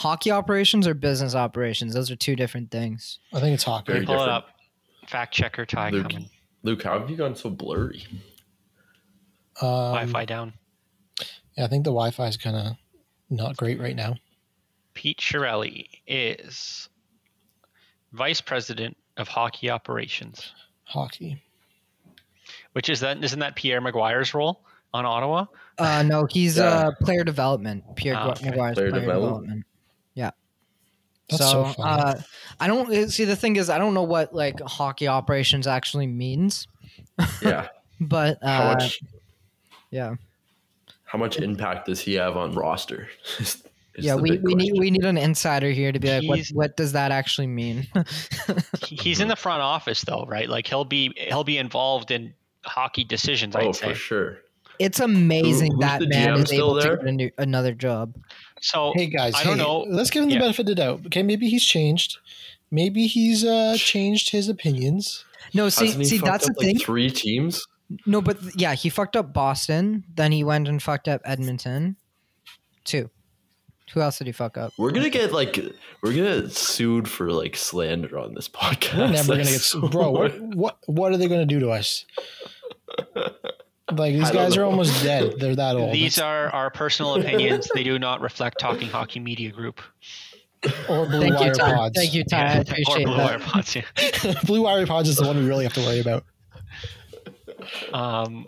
Hockey 0.00 0.30
operations 0.30 0.86
or 0.86 0.94
business 0.94 1.34
operations? 1.34 1.92
Those 1.92 2.10
are 2.10 2.16
two 2.16 2.34
different 2.34 2.70
things. 2.70 3.18
I 3.34 3.40
think 3.40 3.52
it's 3.52 3.64
hockey. 3.64 3.92
Very 3.92 4.06
Pull 4.06 4.22
it 4.22 4.28
up. 4.30 4.48
Fact 5.06 5.34
checker 5.34 5.66
Ty 5.66 5.90
Luke, 5.90 6.08
coming. 6.08 6.30
Luke, 6.62 6.82
how 6.82 6.98
have 6.98 7.10
you 7.10 7.16
gone 7.16 7.36
so 7.36 7.50
blurry? 7.50 8.06
Um, 9.60 9.68
Wi-Fi 9.92 10.24
down. 10.24 10.54
Yeah, 11.58 11.64
I 11.64 11.68
think 11.68 11.84
the 11.84 11.90
Wi-Fi 11.90 12.28
is 12.28 12.38
kind 12.38 12.56
of 12.56 12.76
not 13.28 13.58
great 13.58 13.78
right 13.78 13.94
now. 13.94 14.16
Pete 14.94 15.18
Chiarelli 15.18 15.86
is 16.06 16.88
vice 18.14 18.40
president 18.40 18.96
of 19.18 19.28
hockey 19.28 19.68
operations, 19.68 20.52
Hockey. 20.84 21.42
which 22.72 22.88
is 22.88 23.00
that 23.00 23.22
isn't 23.22 23.40
that 23.40 23.54
Pierre 23.54 23.82
McGuire's 23.82 24.32
role 24.32 24.64
on 24.94 25.04
Ottawa? 25.04 25.44
Uh, 25.78 26.02
no, 26.04 26.24
he's 26.24 26.56
Yeah. 26.56 26.64
uh, 26.64 26.90
player 27.02 27.22
development. 27.22 27.84
Pierre 27.96 28.14
Gu- 28.14 28.20
okay. 28.30 28.46
McGuire's 28.50 28.74
Player 28.76 28.90
player, 28.90 29.00
development. 29.02 29.42
development. 29.42 29.64
Yeah. 31.30 31.36
That's 31.38 31.50
so, 31.50 31.64
so 31.64 31.72
funny. 31.74 32.02
uh, 32.02 32.14
I 32.60 32.66
don't 32.66 32.92
uh, 32.92 33.08
see 33.08 33.24
the 33.24 33.36
thing 33.36 33.56
is 33.56 33.70
I 33.70 33.78
don't 33.78 33.94
know 33.94 34.02
what 34.02 34.34
like 34.34 34.60
hockey 34.60 35.08
operations 35.08 35.66
actually 35.66 36.06
means, 36.06 36.66
Yeah. 37.42 37.68
but 38.00 38.38
How 38.42 38.70
uh, 38.70 38.74
much 38.74 39.00
yeah, 39.90 40.14
how 41.04 41.18
much 41.18 41.38
impact 41.38 41.86
does 41.86 42.00
he 42.00 42.14
have 42.14 42.36
on 42.36 42.52
roster? 42.54 43.08
Is- 43.38 43.62
is 43.96 44.04
yeah, 44.04 44.14
the 44.14 44.22
we, 44.22 44.30
big 44.30 44.44
we 44.44 44.54
need 44.54 44.72
we 44.78 44.90
need 44.92 45.04
an 45.04 45.18
insider 45.18 45.70
here 45.70 45.90
to 45.90 45.98
be 45.98 46.08
like, 46.08 46.28
what 46.28 46.36
He's- 46.38 46.52
what 46.52 46.76
does 46.76 46.92
that 46.92 47.10
actually 47.10 47.48
mean? 47.48 47.88
He's 48.86 49.18
in 49.20 49.26
the 49.26 49.34
front 49.34 49.62
office 49.62 50.02
though, 50.02 50.24
right? 50.28 50.48
Like 50.48 50.68
he'll 50.68 50.84
be 50.84 51.12
he'll 51.16 51.42
be 51.42 51.58
involved 51.58 52.12
in 52.12 52.32
hockey 52.64 53.02
decisions. 53.02 53.56
Oh, 53.56 53.68
I'd 53.68 53.74
say. 53.74 53.88
for 53.88 53.94
sure. 53.96 54.38
it's 54.78 55.00
amazing 55.00 55.72
who's 55.72 55.80
that 55.80 56.02
man 56.02 56.36
GM 56.36 56.44
is 56.44 56.52
able 56.52 56.74
there? 56.74 56.96
to 56.98 57.02
get 57.02 57.06
a 57.08 57.12
new, 57.12 57.30
another 57.38 57.74
job. 57.74 58.14
So 58.60 58.92
hey 58.94 59.06
guys, 59.06 59.34
I 59.34 59.44
don't 59.44 59.58
hey, 59.58 59.64
know. 59.64 59.80
Let's 59.88 60.10
give 60.10 60.22
him 60.22 60.28
the 60.28 60.34
Yeah. 60.34 60.40
benefit 60.42 60.60
of 60.60 60.66
the 60.66 60.74
doubt. 60.74 61.06
Okay, 61.06 61.22
maybe 61.22 61.48
he's 61.48 61.64
changed. 61.64 62.18
Maybe 62.70 63.06
he's 63.06 63.44
uh 63.44 63.74
changed 63.78 64.30
his 64.30 64.48
opinions. 64.48 65.24
No, 65.54 65.68
see, 65.68 65.86
Hasn't 65.86 66.04
he 66.04 66.10
see, 66.10 66.18
fucked 66.18 66.26
that's 66.32 66.46
the 66.46 66.54
like, 66.58 66.66
thing. 66.66 66.78
Three 66.78 67.10
teams. 67.10 67.66
No, 68.06 68.20
but 68.20 68.38
yeah, 68.54 68.74
he 68.74 68.88
fucked 68.88 69.16
up 69.16 69.32
Boston. 69.32 70.04
Then 70.14 70.30
he 70.30 70.44
went 70.44 70.68
and 70.68 70.80
fucked 70.82 71.08
up 71.08 71.22
Edmonton. 71.24 71.96
Two. 72.84 73.10
Who 73.94 74.00
else 74.00 74.18
did 74.18 74.28
he 74.28 74.32
fuck 74.32 74.56
up? 74.56 74.72
We're 74.78 74.92
gonna 74.92 75.10
get 75.10 75.32
like 75.32 75.58
we're 76.02 76.12
gonna 76.14 76.42
get 76.42 76.52
sued 76.52 77.08
for 77.08 77.32
like 77.32 77.56
slander 77.56 78.18
on 78.18 78.34
this 78.34 78.48
podcast. 78.50 78.98
We're 78.98 79.08
never 79.08 79.28
gonna 79.32 79.40
I 79.40 79.44
get 79.44 79.60
swear. 79.60 79.90
bro. 79.90 80.10
What 80.10 80.40
what 80.54 80.78
what 80.86 81.12
are 81.12 81.16
they 81.16 81.26
gonna 81.26 81.46
do 81.46 81.58
to 81.60 81.70
us? 81.70 82.04
Like 83.92 84.14
these 84.14 84.28
I 84.30 84.32
don't 84.32 84.42
guys 84.44 84.56
are 84.56 84.64
almost 84.64 85.02
dead. 85.02 85.34
They're 85.38 85.56
that 85.56 85.76
old. 85.76 85.92
these 85.92 86.16
That's- 86.16 86.50
are 86.52 86.54
our 86.54 86.70
personal 86.70 87.14
opinions. 87.14 87.68
they 87.74 87.82
do 87.82 87.98
not 87.98 88.20
reflect 88.20 88.58
Talking 88.58 88.88
Hockey 88.88 89.20
Media 89.20 89.50
Group. 89.50 89.80
or 90.88 91.06
blue 91.06 91.20
Thank 91.20 91.32
you, 91.32 91.46
wire 91.46 91.54
Ty. 91.54 91.74
pods. 91.74 91.94
Thank 91.98 92.14
you, 92.14 92.24
Ty. 92.24 92.36
I 92.42 92.58
or 92.58 92.60
appreciate 92.60 93.06
Blue 93.06 93.16
that. 93.16 93.24
Wire 93.30 93.38
Pods, 93.38 93.76
yeah. 93.76 94.34
blue 94.44 94.62
wire 94.62 94.86
pods 94.86 95.08
is 95.08 95.16
the 95.16 95.26
one 95.26 95.36
we 95.38 95.46
really 95.46 95.64
have 95.64 95.72
to 95.74 95.80
worry 95.80 96.00
about. 96.00 96.24
Um, 97.92 98.46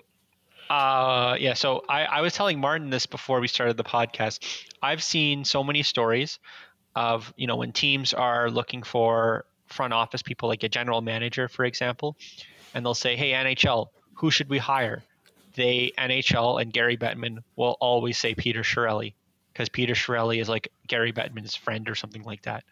uh, 0.71 1.37
yeah. 1.39 1.55
So 1.55 1.85
I, 1.89 2.05
I 2.05 2.21
was 2.21 2.35
telling 2.35 2.61
Martin 2.61 2.91
this 2.91 3.07
before 3.07 3.41
we 3.41 3.49
started 3.49 3.77
the 3.77 3.85
podcast. 3.85 4.65
I've 4.83 5.03
seen 5.03 5.45
so 5.45 5.63
many 5.65 5.83
stories 5.83 6.39
of 6.95 7.33
you 7.37 7.47
know 7.47 7.57
when 7.57 7.73
teams 7.73 8.13
are 8.13 8.51
looking 8.51 8.83
for 8.83 9.45
front 9.67 9.93
office 9.95 10.23
people, 10.23 10.49
like 10.49 10.63
a 10.63 10.69
general 10.69 11.01
manager, 11.01 11.49
for 11.49 11.65
example, 11.65 12.17
and 12.75 12.85
they'll 12.85 12.95
say, 12.95 13.17
"Hey, 13.17 13.33
NHL, 13.33 13.87
who 14.15 14.31
should 14.31 14.49
we 14.49 14.59
hire?" 14.59 15.03
They 15.55 15.93
NHL 15.99 16.61
and 16.61 16.73
Gary 16.73 16.97
Bettman 16.97 17.39
will 17.57 17.77
always 17.81 18.19
say 18.19 18.35
Peter 18.35 18.63
Chiarelli 18.63 19.15
because 19.53 19.69
Peter 19.69 19.95
Chiarelli 19.95 20.41
is 20.41 20.49
like 20.49 20.69
Gary 20.87 21.13
Bettman's 21.13 21.55
friend 21.55 21.89
or 21.89 21.95
something 21.95 22.23
like 22.23 22.43
that, 22.43 22.65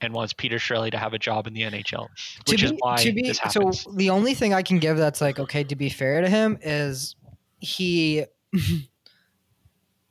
and 0.00 0.14
wants 0.14 0.32
Peter 0.32 0.56
Chiarelli 0.56 0.90
to 0.92 0.98
have 0.98 1.14
a 1.14 1.18
job 1.18 1.46
in 1.46 1.52
the 1.54 1.62
NHL, 1.62 2.08
which 2.46 2.62
is 2.62 2.72
why 2.78 3.02
to 3.02 3.12
be, 3.12 3.22
this 3.22 3.40
so 3.50 3.70
the 3.96 4.10
only 4.10 4.34
thing 4.34 4.54
I 4.54 4.62
can 4.62 4.78
give 4.78 4.96
that's 4.96 5.20
like 5.20 5.38
okay 5.38 5.64
to 5.64 5.76
be 5.76 5.88
fair 5.88 6.20
to 6.20 6.28
him 6.28 6.58
is 6.62 7.16
he 7.60 8.24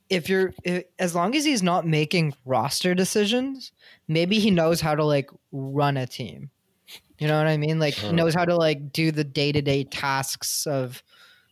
if 0.08 0.28
you're 0.28 0.52
i 0.66 0.84
as 0.98 1.14
long 1.14 1.34
as 1.36 1.44
he's 1.44 1.62
not 1.62 1.86
making 1.86 2.34
roster 2.44 2.94
decisions 2.94 3.72
maybe 4.08 4.38
he 4.38 4.50
knows 4.50 4.80
how 4.80 4.94
to 4.94 5.04
like 5.04 5.30
run 5.52 5.96
a 5.96 6.06
team. 6.06 6.50
You 7.18 7.28
know 7.28 7.36
what 7.38 7.46
i 7.46 7.56
mean? 7.56 7.78
Like 7.78 7.94
Huh. 7.94 8.12
knows 8.12 8.34
how 8.34 8.44
to 8.44 8.56
like 8.56 8.92
do 8.92 9.12
the 9.12 9.24
day-to-day 9.24 9.84
tasks 9.84 10.66
of 10.66 11.02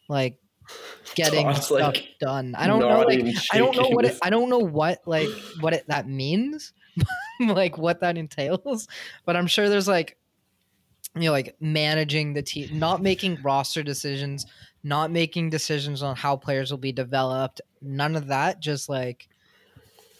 like 0.08 0.38
getting 1.14 1.46
Todd's, 1.46 1.66
stuff 1.66 1.94
like, 1.94 2.08
done. 2.20 2.54
I 2.56 2.66
don't 2.66 2.80
know 2.80 3.00
like 3.00 3.24
i 3.52 3.58
don't 3.58 3.76
know 3.76 3.88
what 3.88 4.04
it, 4.04 4.18
i 4.22 4.30
don't 4.30 4.50
know 4.50 4.58
what 4.58 5.00
like 5.06 5.28
what 5.60 5.72
it, 5.72 5.84
that 5.88 6.08
means 6.08 6.72
like 7.40 7.78
what 7.78 8.00
that 8.00 8.18
entails 8.18 8.88
but 9.24 9.36
i'm 9.36 9.46
sure 9.46 9.68
there's 9.68 9.88
like 9.88 10.18
you 11.14 11.22
know 11.22 11.32
like 11.32 11.56
managing 11.60 12.34
the 12.34 12.42
team 12.42 12.78
not 12.78 13.02
making 13.02 13.38
roster 13.42 13.82
decisions 13.82 14.46
not 14.84 15.10
making 15.10 15.50
decisions 15.50 16.02
on 16.02 16.16
how 16.16 16.36
players 16.36 16.70
will 16.70 16.78
be 16.78 16.92
developed 16.92 17.60
none 17.80 18.16
of 18.16 18.26
that 18.28 18.60
just 18.60 18.88
like 18.88 19.28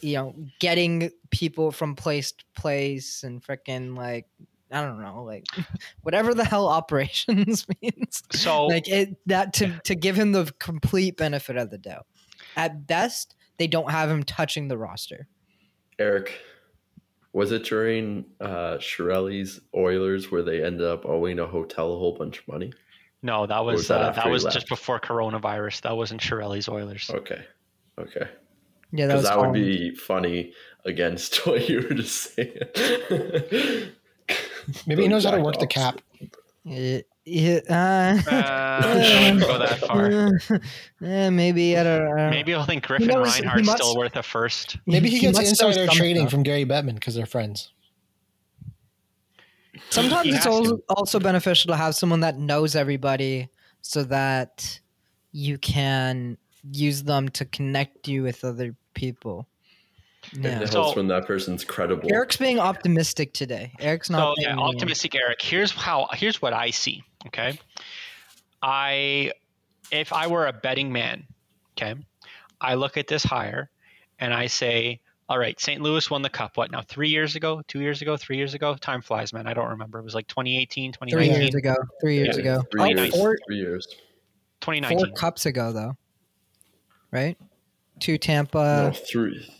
you 0.01 0.14
know 0.14 0.34
getting 0.61 1.11
people 1.30 1.70
from 1.70 1.95
place 1.95 2.32
to 2.32 2.45
place 2.55 3.22
and 3.22 3.43
freaking 3.43 3.97
like 3.97 4.26
i 4.71 4.83
don't 4.83 5.01
know 5.01 5.23
like 5.25 5.45
whatever 6.03 6.35
the 6.35 6.45
hell 6.45 6.69
operations 6.69 7.66
means 7.83 8.23
So 8.33 8.66
like 8.66 8.89
it 8.89 9.16
that 9.27 9.53
to 9.55 9.81
to 9.85 9.95
give 9.95 10.16
him 10.16 10.33
the 10.33 10.53
complete 10.59 11.16
benefit 11.16 11.57
of 11.57 11.71
the 11.71 11.79
doubt 11.79 12.07
at 12.57 12.87
best 12.87 13.35
they 13.59 13.66
don't 13.66 13.91
have 13.91 14.11
him 14.11 14.23
touching 14.23 14.69
the 14.69 14.79
roster 14.79 15.27
Eric, 15.99 16.39
was 17.33 17.51
it 17.51 17.64
during 17.64 18.25
uh 18.41 18.77
Chiarelli's 18.79 19.61
Oilers 19.75 20.31
where 20.31 20.43
they 20.43 20.62
ended 20.62 20.87
up 20.87 21.05
owing 21.07 21.41
a 21.41 21.47
hotel 21.47 21.93
a 21.93 21.99
whole 21.99 22.12
bunch 22.16 22.39
of 22.39 22.47
money? 22.49 22.73
No, 23.21 23.47
that 23.47 23.64
was, 23.64 23.79
was 23.79 23.89
that 23.89 24.01
uh, 24.01 24.11
that 24.12 24.31
was 24.31 24.45
left? 24.45 24.55
just 24.55 24.69
before 24.69 25.01
coronavirus. 25.01 25.81
That 25.81 25.97
wasn't 25.97 26.21
Chiarelli's 26.21 26.69
Oilers. 26.69 27.11
Okay. 27.12 27.45
Okay. 27.99 28.29
yeah 28.93 29.09
that 29.09 29.14
Because 29.14 29.23
was 29.23 29.25
that 29.25 29.41
would 29.41 29.53
be 29.53 29.93
funny 29.97 30.53
against 30.85 31.35
what 31.47 31.69
you 31.69 31.81
were 31.81 31.95
just 31.95 32.35
saying. 32.37 33.91
Maybe 34.87 35.03
he 35.03 35.09
knows 35.09 35.25
how 35.25 35.31
to 35.33 35.41
work 35.41 35.59
the 35.59 35.66
cap. 35.66 36.01
Yeah, 36.64 37.01
yeah, 37.25 37.61
uh, 37.71 38.31
Uh, 38.31 39.39
go 39.39 39.59
that 39.59 39.79
far. 41.01 41.31
maybe 41.31 41.77
I 41.79 41.83
don't 41.85 42.16
know. 42.16 42.31
Maybe 42.31 42.53
he'll 42.53 42.64
think 42.64 42.87
Griffin 42.87 43.07
knows- 43.09 43.37
he 43.37 43.43
Reinhart's 43.43 43.66
must- 43.66 43.83
still 43.83 43.97
worth 43.97 44.16
a 44.16 44.23
first. 44.23 44.77
Maybe 44.87 45.09
he, 45.09 45.16
He 45.16 45.21
gets 45.23 45.39
must 45.39 45.49
insider 45.51 45.87
trading 45.89 46.23
stuff. 46.23 46.31
from 46.33 46.43
Gary 46.43 46.64
Bettman 46.66 46.95
because 46.95 47.14
they're 47.14 47.27
friends. 47.27 47.71
Sometimes 49.91 50.29
He 50.29 50.35
it's 50.35 50.47
also, 50.47 50.81
also 50.89 51.21
beneficial 51.21 51.69
to 51.69 51.77
have 51.77 51.95
someone 51.95 52.21
that 52.21 52.39
knows 52.39 52.75
everybody 52.77 53.49
so 53.81 54.03
that 54.05 54.81
you 55.33 55.57
can 55.59 56.37
use 56.73 57.05
them 57.05 57.29
to 57.31 57.45
connect 57.45 58.09
you 58.09 58.23
with 58.25 58.45
other 58.45 58.75
people. 58.95 59.47
It 60.33 60.43
helps 60.45 60.72
So- 60.72 60.95
when 60.95 61.09
that 61.09 61.26
person's 61.26 61.64
credible. 61.64 62.12
Eric's 62.12 62.37
being 62.37 62.59
optimistic 62.59 63.33
today. 63.33 63.72
Eric's 63.81 64.09
So 64.09 64.14
not. 64.14 64.35
yeah, 64.39 64.49
being, 64.55 64.59
uh, 64.59 64.62
optimistic 64.68 65.14
Eric. 65.14 65.41
Here's 65.43 65.70
how. 65.72 66.09
Here's 66.12 66.41
what 66.43 66.53
I 66.53 66.70
see. 66.70 67.03
Okay, 67.26 67.59
I 68.62 69.33
if 69.91 70.12
I 70.12 70.26
were 70.26 70.47
a 70.47 70.53
betting 70.53 70.93
man, 70.93 71.26
okay, 71.76 71.95
I 72.61 72.74
look 72.74 72.97
at 72.97 73.07
this 73.07 73.22
hire, 73.24 73.70
and 74.18 74.35
I 74.35 74.47
say, 74.49 75.01
all 75.29 75.39
right, 75.39 75.59
St. 75.61 75.81
Louis 75.81 76.11
won 76.11 76.22
the 76.22 76.29
cup. 76.31 76.57
What 76.57 76.70
now? 76.70 76.83
Three 76.83 77.09
years 77.09 77.37
ago? 77.37 77.62
Two 77.68 77.81
years 77.81 78.03
ago? 78.03 78.16
Three 78.16 78.37
years 78.37 78.55
ago? 78.55 78.74
Time 78.76 79.01
flies, 79.03 79.33
man. 79.33 79.47
I 79.47 79.55
don't 79.55 79.68
remember. 79.70 79.99
It 79.99 80.05
was 80.05 80.14
like 80.14 80.26
2018, 80.29 80.93
2019. 80.93 81.35
Three 81.35 81.43
years 81.45 81.55
ago. 81.55 81.74
Three 82.01 82.14
years 82.16 82.37
Yeah. 82.37 82.43
ago. 82.43 82.62
Three 82.72 82.81
Oh, 82.83 82.87
years. 82.87 83.14
four- 83.14 83.39
Three 83.47 83.57
years. 83.59 83.87
2019. 84.61 84.99
four 85.07 85.14
cups 85.16 85.47
ago, 85.47 85.72
though. 85.72 85.97
Right? 87.11 87.37
Two 88.01 88.14
Uh, 88.14 88.18
Tampa. 88.18 88.91
no, 88.93 88.93
three. 88.93 89.55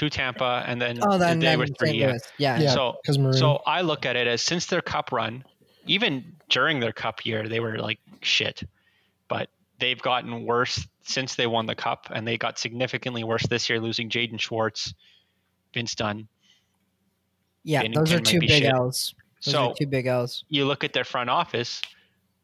Two 0.00 0.08
Tampa, 0.08 0.64
and 0.66 0.80
then 0.80 0.98
oh, 1.02 1.18
then, 1.18 1.40
they 1.40 1.58
were 1.58 1.66
three. 1.66 1.90
Yeah. 1.90 2.16
Yeah. 2.38 2.58
Yeah, 2.58 2.70
So- 2.72 2.96
because 3.02 3.18
Maroon. 3.18 3.34
So 3.34 3.56
I 3.66 3.82
look 3.82 4.06
at 4.06 4.16
it 4.16 4.26
as 4.26 4.40
since 4.40 4.64
their 4.64 4.80
cup 4.80 5.12
run, 5.12 5.44
even 5.84 6.36
during 6.48 6.80
their 6.80 6.90
cup 6.90 7.26
year, 7.26 7.46
they 7.46 7.60
were 7.60 7.78
like 7.78 7.98
shit. 8.22 8.62
But 9.28 9.50
they've 9.78 10.00
gotten 10.00 10.46
worse 10.46 10.88
since 11.02 11.34
they 11.34 11.46
won 11.46 11.66
the 11.66 11.74
cup, 11.74 12.06
and 12.14 12.26
they 12.26 12.38
got 12.38 12.58
significantly 12.58 13.24
worse 13.24 13.46
this 13.46 13.68
year, 13.68 13.78
losing 13.78 14.08
Jaden 14.08 14.40
Schwartz, 14.40 14.94
Vince 15.74 15.94
Dunn. 15.94 16.28
Yeah, 17.62 17.82
Binnington 17.82 17.94
those 17.96 18.12
are 18.12 18.16
might 18.16 18.24
two 18.24 18.40
big 18.40 18.48
shit. 18.48 18.72
L's. 18.72 19.14
Those 19.44 19.52
So 19.52 19.68
are 19.68 19.74
two 19.74 19.86
big 19.86 20.06
L's. 20.06 20.44
you 20.48 20.64
look 20.64 20.82
at 20.82 20.94
their 20.94 21.04
front 21.04 21.28
office. 21.28 21.82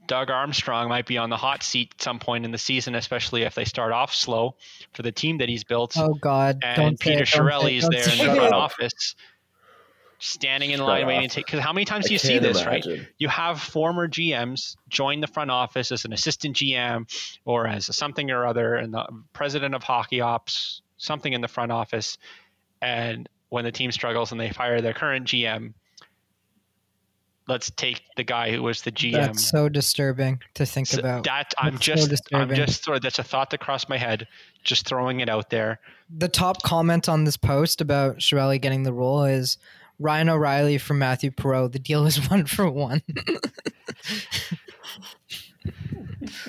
Doug 0.06 0.30
Armstrong 0.30 0.88
might 0.88 1.06
be 1.06 1.18
on 1.18 1.30
the 1.30 1.36
hot 1.36 1.62
seat 1.62 1.92
at 1.96 2.02
some 2.02 2.18
point 2.18 2.44
in 2.44 2.50
the 2.50 2.58
season, 2.58 2.94
especially 2.94 3.42
if 3.42 3.54
they 3.54 3.64
start 3.64 3.92
off 3.92 4.14
slow 4.14 4.56
for 4.92 5.02
the 5.02 5.12
team 5.12 5.38
that 5.38 5.48
he's 5.48 5.64
built. 5.64 5.96
Oh 5.96 6.14
God! 6.14 6.58
and 6.62 6.76
don't 6.76 7.00
Peter 7.00 7.14
it, 7.14 7.18
don't 7.18 7.26
say 7.26 7.38
it, 7.38 7.42
Chiarelli's 7.42 7.88
there 7.88 8.00
in 8.00 8.04
say 8.04 8.26
the 8.26 8.32
it. 8.32 8.36
front 8.36 8.54
office, 8.54 9.14
standing 10.18 10.70
in 10.70 10.78
Shut 10.78 10.88
line 10.88 11.06
waiting 11.06 11.28
to 11.28 11.34
take. 11.34 11.46
Because 11.46 11.60
how 11.60 11.72
many 11.72 11.84
times 11.84 12.06
I 12.06 12.08
do 12.08 12.14
you 12.14 12.18
see 12.18 12.38
can't 12.38 12.42
this, 12.42 12.64
right? 12.64 12.84
You 13.18 13.28
have 13.28 13.60
former 13.60 14.08
GMs 14.08 14.76
join 14.88 15.20
the 15.20 15.26
front 15.26 15.50
office 15.50 15.92
as 15.92 16.04
an 16.04 16.12
assistant 16.12 16.56
GM 16.56 17.10
or 17.44 17.66
as 17.66 17.88
a 17.88 17.92
something 17.92 18.30
or 18.30 18.46
other, 18.46 18.74
and 18.74 18.92
the 18.92 19.06
president 19.32 19.74
of 19.74 19.82
hockey 19.82 20.20
ops, 20.20 20.82
something 20.96 21.32
in 21.32 21.40
the 21.40 21.48
front 21.48 21.72
office. 21.72 22.18
And 22.80 23.28
when 23.48 23.64
the 23.64 23.72
team 23.72 23.92
struggles 23.92 24.32
and 24.32 24.40
they 24.40 24.50
fire 24.50 24.80
their 24.80 24.94
current 24.94 25.26
GM, 25.26 25.74
let's 27.48 27.70
take 27.70 28.02
the 28.16 28.24
guy 28.24 28.50
who 28.50 28.62
was 28.62 28.82
the 28.82 28.92
GM. 28.92 29.12
That's 29.12 29.48
so 29.48 29.68
disturbing 29.68 30.40
to 30.54 30.66
think 30.66 30.86
So 30.88 30.98
about. 31.00 31.24
that 31.24 31.52
I'm 31.58 31.74
That's 31.74 31.86
so 31.86 31.94
just, 32.08 32.34
I'm 32.34 32.54
just, 32.54 32.88
of- 32.88 33.00
that's 33.02 33.18
a 33.18 33.22
thought 33.24 33.50
that 33.50 33.58
crossed 33.60 33.88
my 33.88 33.98
head. 33.98 34.26
Just 34.64 34.86
throwing 34.86 35.20
it 35.20 35.28
out 35.28 35.50
there. 35.50 35.78
the 36.10 36.28
top 36.28 36.62
comment 36.62 37.08
on 37.08 37.24
this 37.24 37.36
post 37.36 37.80
about 37.80 38.18
Chiarelli 38.18 38.60
getting 38.60 38.82
the 38.82 38.92
role 38.92 39.24
is 39.24 39.58
Ryan 39.98 40.28
O'Reilly 40.28 40.76
from 40.78 40.98
Mathieu 40.98 41.30
Perreault. 41.30 41.72
The 41.72 41.78
deal 41.78 42.04
is 42.06 42.16
one 42.30 42.46
for 42.46 42.68
one. 42.70 43.02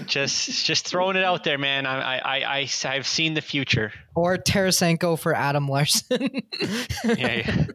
Just, 0.08 0.66
just 0.66 0.88
throwing 0.88 1.16
it 1.16 1.24
out 1.24 1.44
there, 1.44 1.58
man. 1.60 1.86
I, 1.86 2.18
I, 2.18 2.18
I, 2.18 2.40
I 2.62 2.68
I've 2.86 3.06
seen 3.08 3.34
the 3.36 3.42
future. 3.42 3.92
or 4.16 4.38
Tarasenko 4.38 5.20
for 5.20 5.36
Adam 5.36 5.68
Larsson. 5.68 6.42
Yeah, 7.04 7.16
yeah. 7.16 7.66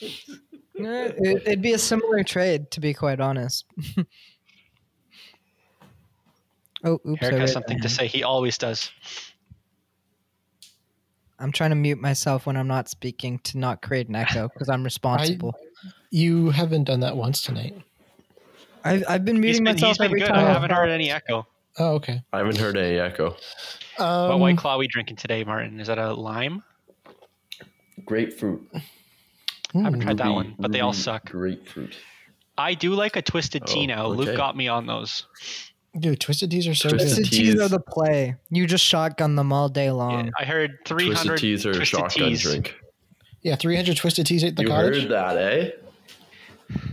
It, 1.20 1.42
it'd 1.44 1.62
be 1.62 1.72
a 1.72 1.78
similar 1.78 2.22
trade, 2.22 2.70
to 2.70 2.80
be 2.80 2.94
quite 2.94 3.20
honest. 3.20 3.64
oh, 6.84 7.00
oops! 7.06 7.22
Eric 7.22 7.38
has 7.40 7.52
something 7.52 7.80
to 7.80 7.88
say. 7.88 8.06
He 8.06 8.22
always 8.22 8.56
does. 8.56 8.90
I'm 11.40 11.52
trying 11.52 11.70
to 11.70 11.76
mute 11.76 12.00
myself 12.00 12.46
when 12.46 12.56
I'm 12.56 12.68
not 12.68 12.88
speaking 12.88 13.38
to 13.40 13.58
not 13.58 13.82
create 13.82 14.08
an 14.08 14.16
echo 14.16 14.48
because 14.48 14.68
I'm 14.68 14.82
responsible. 14.92 15.54
you 16.10 16.50
haven't 16.50 16.84
done 16.84 17.00
that 17.00 17.16
once 17.16 17.42
tonight. 17.42 17.74
I, 18.84 18.92
have 18.92 19.04
I've 19.08 19.24
been 19.24 19.36
He's 19.36 19.60
muting 19.60 19.64
been, 19.64 19.74
myself 19.74 19.90
he's 19.90 19.98
been 19.98 20.04
every 20.06 20.20
good. 20.20 20.28
time. 20.28 20.38
I 20.38 20.48
I've 20.48 20.54
haven't 20.54 20.72
heard 20.72 20.90
any 20.90 21.10
echo. 21.10 21.46
Oh, 21.78 21.94
okay. 21.94 22.22
I 22.32 22.38
haven't 22.38 22.58
heard 22.58 22.76
any 22.76 22.98
echo. 22.98 23.36
Um, 23.98 24.28
what 24.30 24.38
white 24.40 24.58
claw 24.58 24.74
are 24.74 24.78
we 24.78 24.88
drinking 24.88 25.16
today, 25.16 25.44
Martin? 25.44 25.78
Is 25.80 25.86
that 25.88 25.98
a 25.98 26.12
lime? 26.12 26.62
Grapefruit. 28.04 28.68
I 29.74 29.80
haven't 29.80 30.00
tried 30.00 30.18
that 30.18 30.30
one, 30.30 30.54
but 30.58 30.72
they 30.72 30.80
all 30.80 30.92
suck. 30.92 31.30
Grapefruit. 31.30 31.94
I 32.56 32.74
do 32.74 32.94
like 32.94 33.16
a 33.16 33.22
twisted 33.22 33.66
tea 33.66 33.82
Oh, 33.84 33.86
now. 33.86 34.06
Luke 34.08 34.36
got 34.36 34.56
me 34.56 34.66
on 34.68 34.86
those. 34.86 35.26
Dude, 35.98 36.20
twisted 36.20 36.50
teas 36.50 36.66
are 36.68 36.74
so 36.74 36.88
Twisted 36.90 37.08
good. 37.08 37.16
Twisted 37.16 37.38
teas 37.38 37.52
teas. 37.54 37.60
are 37.62 37.68
the 37.68 37.80
play. 37.80 38.36
You 38.50 38.66
just 38.66 38.84
shotgun 38.84 39.36
them 39.36 39.52
all 39.52 39.68
day 39.68 39.90
long. 39.90 40.26
Yeah, 40.26 40.30
I 40.38 40.44
heard 40.44 40.84
Twisted 40.84 41.16
300 41.16 41.38
teas 41.38 41.66
are 41.66 41.70
a 41.70 41.74
twisted 41.74 41.98
shotgun 41.98 42.28
teas. 42.30 42.42
drink. 42.42 42.74
Yeah, 43.42 43.56
300 43.56 43.96
twisted 43.96 44.26
teas 44.26 44.44
at 44.44 44.56
the 44.56 44.64
cards. 44.64 44.98
You 45.02 45.08
cottage. 45.08 45.36
heard 45.36 45.36
that, 45.38 45.52
eh? 45.52 45.70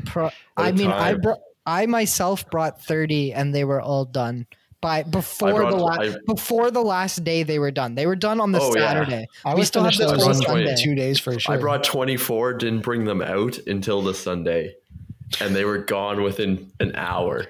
Pro- 0.06 0.24
What 0.26 0.34
I 0.58 0.70
a 0.70 0.74
mean, 0.74 0.92
I 0.92 1.12
time. 1.14 1.22
brought, 1.22 1.40
I 1.66 1.86
myself 1.88 2.50
brought 2.50 2.82
thirty, 2.84 3.34
and 3.34 3.54
they 3.54 3.64
were 3.66 3.82
all 3.82 4.06
done 4.06 4.46
by 4.82 5.04
before 5.04 5.54
brought- 5.54 5.72
the 5.72 5.78
last 5.78 6.16
I- 6.18 6.20
before 6.28 6.72
the 6.72 6.82
last 6.82 7.24
day. 7.24 7.44
They 7.44 7.60
were 7.60 7.72
done. 7.72 7.96
They 7.96 8.06
were 8.06 8.16
done 8.16 8.40
on 8.40 8.52
the 8.52 8.60
Oh, 8.62 8.74
yeah. 8.76 8.88
Saturday. 8.88 9.28
I 9.44 9.54
we 9.54 9.60
would 9.60 9.68
still 9.68 9.84
have 9.84 9.94
finish 9.94 10.12
this 10.12 10.12
those 10.12 10.22
whole 10.24 10.32
in 10.32 10.42
Sunday. 10.42 10.66
Sunday. 10.68 10.84
two 10.84 10.96
days 10.96 11.20
for 11.20 11.40
sure. 11.40 11.56
I 11.56 11.58
brought 11.58 11.84
24, 11.84 12.54
didn't 12.54 12.82
bring 12.82 13.06
them 13.06 13.22
out 13.22 13.58
until 13.68 14.02
the 14.02 14.14
Sunday, 14.14 14.76
and 15.42 15.56
they 15.56 15.66
were 15.66 15.80
gone 15.80 16.22
within 16.22 16.72
an 16.80 16.92
hour. 16.96 17.46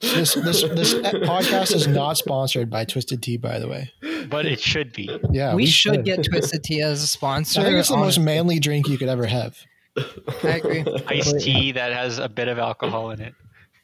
this 0.00 0.32
this 0.34 0.62
this 0.62 0.94
podcast 0.94 1.74
is 1.74 1.86
not 1.86 2.16
sponsored 2.16 2.70
by 2.70 2.86
Twisted 2.86 3.22
Tea, 3.22 3.36
by 3.36 3.58
the 3.58 3.68
way. 3.68 3.92
But 4.30 4.46
it 4.46 4.58
should 4.60 4.94
be. 4.94 5.10
Yeah, 5.30 5.54
we, 5.54 5.66
should 5.66 6.04
get 6.06 6.24
Twisted 6.24 6.64
Tea 6.64 6.80
as 6.80 7.02
a 7.02 7.06
sponsor. 7.18 7.60
I 7.60 7.64
think 7.64 7.76
it's 7.76 7.90
the 7.90 7.96
most 7.98 8.18
manly 8.18 8.58
drink 8.60 8.88
you 8.88 8.96
could 8.96 9.08
ever 9.10 9.26
have. 9.26 9.58
I 10.42 10.48
agree. 10.48 10.84
Iced 11.06 11.40
tea 11.40 11.72
that 11.72 11.92
has 11.92 12.18
a 12.18 12.28
bit 12.30 12.48
of 12.48 12.58
alcohol 12.58 13.10
in 13.10 13.20
it. 13.20 13.34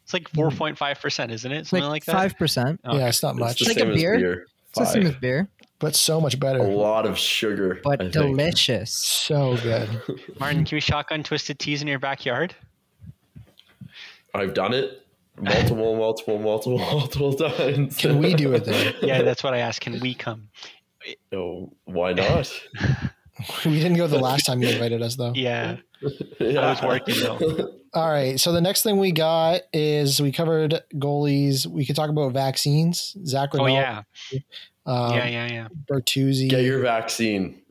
It's 0.07 0.15
like 0.15 0.31
4.5%, 0.31 0.77
mm. 0.77 1.33
isn't 1.33 1.51
it? 1.51 1.67
Something 1.67 1.89
like, 1.89 2.05
that. 2.05 2.13
Five 2.13 2.39
percent. 2.39 2.79
Okay. 2.87 2.97
Yeah, 2.97 3.09
it's 3.09 3.25
not 3.25 3.31
It's 3.31 3.41
much, 3.41 3.59
the 3.59 3.65
like 3.65 3.77
a 3.77 3.81
same 3.81 3.91
as 3.91 3.97
beer? 3.97 4.17
beer. 4.17 4.47
It's 4.69 4.79
the 4.79 4.85
same 4.85 5.07
as 5.07 5.17
beer, 5.17 5.49
but 5.81 5.97
so 5.97 6.21
much 6.21 6.39
better. 6.39 6.61
A 6.61 6.63
lot 6.63 7.07
of 7.07 7.19
sugar, 7.19 7.81
but 7.83 8.01
I 8.01 8.05
think. 8.05 8.13
delicious. 8.13 8.93
So 8.93 9.57
good. 9.57 9.89
Martin, 10.39 10.65
can 10.65 10.77
we 10.77 10.81
shotgun 10.81 11.25
twisted 11.25 11.59
teas 11.59 11.83
in 11.83 11.89
your 11.89 11.99
backyard? 11.99 12.55
I've 14.33 14.55
done 14.55 14.75
it 14.75 15.05
multiple, 15.41 15.97
multiple, 15.99 16.39
multiple, 16.39 16.79
multiple 16.79 17.35
times. 17.35 17.97
Can 17.97 18.19
we 18.19 18.35
do 18.35 18.53
it 18.53 18.65
then? 18.65 18.95
Yeah, 19.03 19.23
that's 19.23 19.43
what 19.43 19.55
I 19.55 19.59
asked. 19.59 19.81
Can 19.81 19.99
we 19.99 20.15
come? 20.15 20.51
No, 21.33 21.73
why 21.85 22.13
not? 22.13 22.53
We 23.64 23.74
didn't 23.78 23.97
go 23.97 24.07
the 24.07 24.18
last 24.18 24.47
time 24.47 24.62
you 24.62 24.68
invited 24.76 25.03
us 25.03 25.16
though. 25.16 25.32
Yeah. 25.34 25.76
yeah. 26.41 26.61
I 26.61 26.70
was 26.70 26.82
working 26.82 27.20
though. 27.20 27.70
All 27.95 28.09
right. 28.09 28.39
So 28.39 28.53
the 28.53 28.61
next 28.61 28.82
thing 28.82 28.99
we 28.99 29.12
got 29.12 29.62
is 29.72 30.20
we 30.20 30.32
covered 30.32 30.82
goalies. 30.95 31.66
We 31.66 31.87
could 31.87 31.97
talk 31.97 32.11
about 32.11 32.32
vaccines. 32.32 33.16
Zach 33.24 33.51
Oh 33.55 33.66
yeah. 33.66 34.03
um, 34.84 35.14
Yeah, 35.14 35.26
yeah, 35.26 35.47
yeah. 35.53 35.68
Bertuzzi. 35.91 36.49
Get 36.49 36.64
your 36.64 36.80
vaccine. 36.80 37.62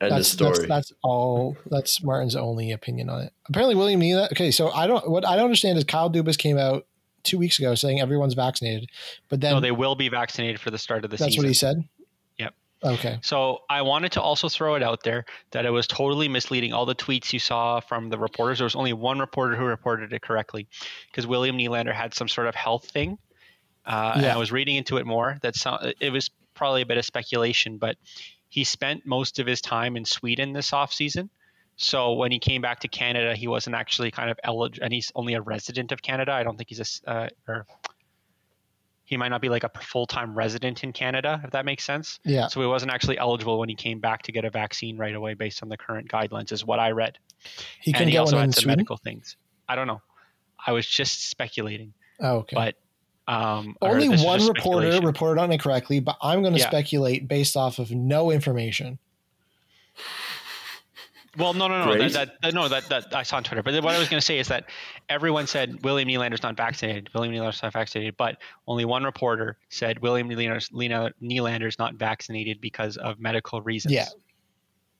End 0.00 0.10
of 0.10 0.18
that's, 0.18 0.28
story. 0.28 0.50
that's 0.50 0.68
that's 0.68 0.92
all. 1.02 1.56
That's 1.70 2.02
Martin's 2.02 2.34
only 2.34 2.72
opinion 2.72 3.08
on 3.08 3.22
it. 3.22 3.32
Apparently, 3.48 3.76
William 3.76 4.00
Nylander. 4.00 4.32
Okay, 4.32 4.50
so 4.50 4.70
I 4.70 4.88
don't. 4.88 5.08
What 5.08 5.24
I 5.24 5.36
don't 5.36 5.44
understand 5.44 5.78
is 5.78 5.84
Kyle 5.84 6.10
Dubas 6.10 6.36
came 6.36 6.58
out 6.58 6.86
two 7.22 7.38
weeks 7.38 7.60
ago 7.60 7.76
saying 7.76 8.00
everyone's 8.00 8.34
vaccinated, 8.34 8.90
but 9.28 9.40
then 9.40 9.54
No, 9.54 9.60
they 9.60 9.70
will 9.70 9.94
be 9.94 10.08
vaccinated 10.08 10.60
for 10.60 10.72
the 10.72 10.78
start 10.78 11.04
of 11.04 11.10
the 11.10 11.16
that's 11.16 11.32
season. 11.32 11.44
That's 11.44 11.44
what 11.44 11.48
he 11.48 11.54
said. 11.54 11.88
Okay. 12.84 13.18
So 13.22 13.60
I 13.70 13.82
wanted 13.82 14.12
to 14.12 14.20
also 14.20 14.48
throw 14.48 14.74
it 14.74 14.82
out 14.82 15.02
there 15.04 15.24
that 15.52 15.64
it 15.64 15.70
was 15.70 15.86
totally 15.86 16.28
misleading. 16.28 16.72
All 16.72 16.86
the 16.86 16.94
tweets 16.94 17.32
you 17.32 17.38
saw 17.38 17.80
from 17.80 18.08
the 18.08 18.18
reporters, 18.18 18.58
there 18.58 18.64
was 18.64 18.74
only 18.74 18.92
one 18.92 19.18
reporter 19.20 19.54
who 19.54 19.64
reported 19.64 20.12
it 20.12 20.22
correctly, 20.22 20.66
because 21.10 21.26
William 21.26 21.56
Nylander 21.56 21.94
had 21.94 22.12
some 22.12 22.28
sort 22.28 22.48
of 22.48 22.54
health 22.54 22.90
thing. 22.90 23.18
Uh, 23.86 24.12
And 24.14 24.22
Yeah. 24.24 24.34
I 24.34 24.38
was 24.38 24.50
reading 24.50 24.76
into 24.76 24.96
it 24.96 25.06
more. 25.06 25.38
That 25.42 25.54
so, 25.54 25.92
it 26.00 26.10
was 26.10 26.30
probably 26.54 26.82
a 26.82 26.86
bit 26.86 26.98
of 26.98 27.04
speculation, 27.04 27.78
but 27.78 27.96
he 28.48 28.64
spent 28.64 29.06
most 29.06 29.38
of 29.38 29.46
his 29.46 29.60
time 29.60 29.96
in 29.96 30.04
Sweden 30.04 30.52
this 30.52 30.72
off 30.72 30.92
season. 30.92 31.30
So 31.76 32.12
when 32.12 32.30
he 32.30 32.38
came 32.38 32.60
back 32.60 32.80
to 32.80 32.88
Canada, 32.88 33.34
he 33.34 33.48
wasn't 33.48 33.76
actually 33.76 34.10
kind 34.10 34.30
of 34.30 34.38
eligible, 34.44 34.84
and 34.84 34.92
he's 34.92 35.10
only 35.14 35.34
a 35.34 35.40
resident 35.40 35.90
of 35.90 36.02
Canada. 36.02 36.32
I 36.32 36.42
don't 36.42 36.56
think 36.56 36.68
he's 36.68 37.00
a 37.06 37.10
uh, 37.10 37.28
or 37.48 37.66
he 39.12 39.18
might 39.18 39.28
not 39.28 39.42
be 39.42 39.50
like 39.50 39.62
a 39.62 39.70
full 39.82 40.06
time 40.06 40.34
resident 40.34 40.82
in 40.84 40.92
Canada, 40.92 41.40
if 41.44 41.50
that 41.50 41.66
makes 41.66 41.84
sense. 41.84 42.18
Yeah. 42.24 42.48
So 42.48 42.60
he 42.62 42.66
wasn't 42.66 42.92
actually 42.92 43.18
eligible 43.18 43.58
when 43.58 43.68
he 43.68 43.74
came 43.74 44.00
back 44.00 44.22
to 44.22 44.32
get 44.32 44.44
a 44.46 44.50
vaccine 44.50 44.96
right 44.96 45.14
away 45.14 45.34
based 45.34 45.62
on 45.62 45.68
the 45.68 45.76
current 45.76 46.10
guidelines, 46.10 46.50
is 46.50 46.64
what 46.64 46.78
I 46.78 46.92
read. 46.92 47.18
He 47.80 47.90
and 47.90 47.98
couldn't 47.98 48.08
he 48.12 48.16
also 48.16 48.36
one 48.36 48.44
in 48.44 48.48
had 48.48 48.54
some 48.54 48.62
Sweden. 48.62 48.78
medical 48.78 48.96
things. 48.96 49.36
I 49.68 49.76
don't 49.76 49.86
know. 49.86 50.00
I 50.66 50.72
was 50.72 50.86
just 50.86 51.28
speculating, 51.28 51.92
Oh, 52.20 52.36
okay. 52.38 52.54
but 52.56 52.76
um, 53.32 53.76
Only 53.82 54.08
one 54.08 54.46
reporter 54.46 54.98
reported 55.02 55.40
on 55.40 55.52
it 55.52 55.60
correctly, 55.60 56.00
but 56.00 56.16
I'm 56.22 56.40
going 56.40 56.54
to 56.54 56.60
Yeah. 56.60 56.68
speculate 56.68 57.28
based 57.28 57.56
off 57.56 57.78
of 57.78 57.90
no 57.90 58.30
information. 58.30 58.98
Well, 61.38 61.54
no, 61.54 61.66
no, 61.66 61.84
no, 61.86 61.92
Great. 61.92 62.12
that, 62.12 62.34
that, 62.42 62.52
no, 62.52 62.68
that, 62.68 62.88
that 62.90 63.14
I 63.14 63.22
saw 63.22 63.36
on 63.38 63.44
Twitter. 63.44 63.62
But 63.62 63.82
what 63.82 63.94
I 63.94 63.98
was 63.98 64.08
going 64.10 64.20
to 64.20 64.24
say 64.24 64.38
is 64.38 64.48
that 64.48 64.66
everyone 65.08 65.46
said 65.46 65.82
William 65.82 66.06
Nylander's 66.08 66.42
not 66.42 66.58
vaccinated. 66.58 67.08
William 67.14 67.34
Nylander's 67.34 67.62
not 67.62 67.72
vaccinated, 67.72 68.16
but 68.18 68.36
only 68.66 68.84
one 68.84 69.02
reporter 69.04 69.56
said 69.70 70.00
William 70.00 70.28
Nylander's, 70.28 70.68
Nylander- 70.68 71.12
Nylander's 71.22 71.78
not 71.78 71.94
vaccinated 71.94 72.60
because 72.60 72.98
of 72.98 73.18
medical 73.18 73.62
reasons. 73.62 73.94
Yeah. 73.94 74.08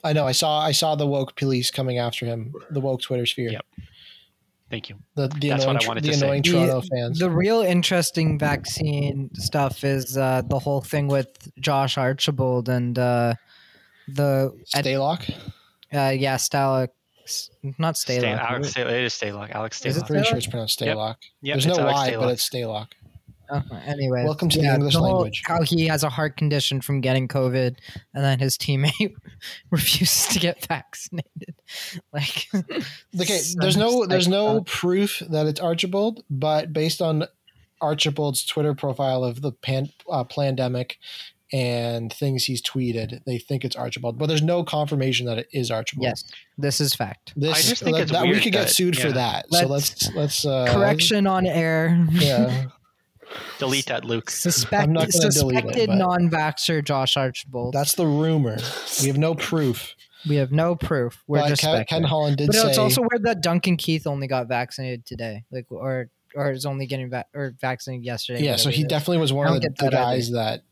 I 0.04 0.14
know. 0.14 0.26
I 0.26 0.32
saw. 0.32 0.58
I 0.60 0.72
saw 0.72 0.94
the 0.96 1.06
woke 1.06 1.36
police 1.36 1.70
coming 1.70 1.98
after 1.98 2.26
him. 2.26 2.52
The 2.70 2.80
woke 2.80 3.02
Twitter 3.02 3.24
sphere. 3.26 3.50
Yep. 3.50 3.66
Thank 4.68 4.88
you. 4.88 4.96
The 5.14 5.28
the 5.28 5.50
That's 5.50 5.64
what 5.66 5.84
I 5.84 5.86
wanted 5.86 6.02
the 6.02 6.08
to 6.12 6.16
say. 6.16 6.26
annoying 6.26 6.42
The- 6.42 6.50
Toronto 6.50 6.80
fans. 6.92 7.18
The 7.20 7.30
real 7.30 7.60
interesting 7.60 8.38
vaccine 8.38 9.30
stuff 9.34 9.84
is 9.84 10.16
uh, 10.16 10.42
the 10.48 10.58
whole 10.58 10.80
thing 10.80 11.06
with 11.08 11.52
Josh 11.60 11.98
Archibald 11.98 12.68
and 12.68 12.98
uh, 12.98 13.34
the 14.08 14.50
Staylock. 14.74 15.30
Uh, 15.94 16.10
yeah 16.10 16.36
Stalock, 16.36 16.88
not 17.78 17.96
Stay, 17.96 18.18
Stalock. 18.18 18.38
Alex, 18.38 18.68
Stay, 18.70 18.82
it 18.82 19.04
is 19.04 19.12
Staylock. 19.14 19.50
Alex 19.50 19.84
Is 19.84 19.96
it 19.96 20.00
Staylock. 20.04 20.06
Pretty 20.08 20.28
sure 20.28 20.38
it's 20.38 20.46
pronounced 20.46 20.80
Yep. 20.80 20.96
Staylock. 20.96 21.16
Yep, 21.42 21.54
There's 21.54 21.66
no 21.66 21.78
Alex 21.78 21.94
Y, 21.98 22.10
Staylock. 22.10 22.20
but 22.20 22.28
it's 22.32 22.48
Staylock. 22.50 22.88
Uh, 23.50 23.60
anyway, 23.84 24.24
Welcome 24.24 24.48
to 24.48 24.58
the 24.62 24.72
English 24.74 24.94
whole- 24.94 25.04
language. 25.16 25.42
How 25.44 25.60
he 25.62 25.86
has 25.86 26.02
a 26.04 26.08
heart 26.08 26.38
condition 26.38 26.80
from 26.80 27.02
getting 27.02 27.28
COVID, 27.28 27.76
and 28.14 28.24
then 28.24 28.38
his 28.38 28.56
teammate 28.56 29.14
refuses 29.70 30.26
to 30.32 30.38
get 30.38 30.64
vaccinated. 30.66 31.54
Like, 32.12 32.48
Okay, 32.54 33.38
some 33.38 33.58
there's 33.60 33.76
no 33.78 34.04
there's 34.06 34.28
no 34.28 34.58
psycho. 34.58 34.64
proof 34.64 35.22
that 35.30 35.46
it's 35.46 35.58
Archibald, 35.60 36.22
but 36.30 36.72
based 36.72 37.00
on 37.02 37.24
Archibald's 37.80 38.44
Twitter 38.44 38.74
profile 38.74 39.24
of 39.24 39.40
the 39.42 39.52
pan, 39.52 39.88
uh, 40.10 40.22
pandemic 40.24 40.98
and 41.52 42.12
things 42.12 42.44
he's 42.44 42.62
tweeted, 42.62 43.22
they 43.24 43.38
think 43.38 43.64
it's 43.64 43.76
Archibald, 43.76 44.18
but 44.18 44.26
there's 44.26 44.42
no 44.42 44.64
confirmation 44.64 45.26
that 45.26 45.38
it 45.38 45.48
is 45.52 45.70
Archibald. 45.70 46.04
Yes, 46.06 46.24
this 46.58 46.80
is 46.80 46.94
fact. 46.94 47.32
this 47.36 47.52
I 47.52 47.70
just 47.70 47.82
think 47.82 47.96
that, 47.96 48.02
it's 48.04 48.12
that 48.12 48.22
we 48.22 48.30
weird 48.30 48.42
could 48.42 48.52
get 48.52 48.66
that- 48.68 48.70
sued 48.74 48.96
for 48.96 49.12
that. 49.12 49.46
so 49.52 49.66
Let's- 49.66 49.70
let's 50.06 50.14
let's 50.16 50.44
uh, 50.46 50.66
Correction 50.72 51.26
on 51.26 51.46
air. 51.46 52.06
Yeah, 52.10 52.66
Delete 53.58 53.86
that, 53.86 54.04
Luke. 54.04 54.28
Suspect, 54.30 54.82
I'm 54.82 54.92
not 54.92 55.10
gonna 55.10 55.26
it, 55.28 55.32
suspected 55.32 55.88
non-vaxxer 55.90 56.84
Josh 56.84 57.16
Archibald. 57.16 57.72
that's 57.74 57.94
the 57.94 58.06
rumor. 58.06 58.58
We 59.00 59.08
have 59.08 59.18
no 59.18 59.34
proof. 59.34 59.94
we 60.28 60.36
have 60.36 60.52
no 60.52 60.74
proof. 60.74 61.22
We're 61.26 61.40
but 61.40 61.48
just 61.48 61.62
Ken, 61.62 61.84
Ken. 61.86 62.02
Holland 62.04 62.36
did 62.36 62.48
But 62.48 62.56
say 62.56 62.68
it's 62.68 62.78
also 62.78 63.00
weird 63.02 63.24
that 63.24 63.42
Duncan 63.42 63.76
Keith 63.76 64.06
only 64.06 64.26
got 64.26 64.48
vaccinated 64.48 65.06
today, 65.06 65.44
like 65.50 65.66
or 65.70 66.08
or 66.34 66.50
is 66.50 66.64
only 66.66 66.86
getting 66.86 67.10
va- 67.10 67.24
or 67.34 67.54
vaccinated 67.60 68.04
yesterday. 68.04 68.42
yeah. 68.42 68.56
So 68.56 68.70
he 68.70 68.84
definitely 68.84 69.18
was 69.18 69.32
one 69.32 69.46
of 69.46 69.54
the, 69.54 69.60
the 69.60 69.68
get 69.68 69.78
that 69.78 69.86
either. 69.94 69.96
guys 69.96 70.30
that 70.32 70.62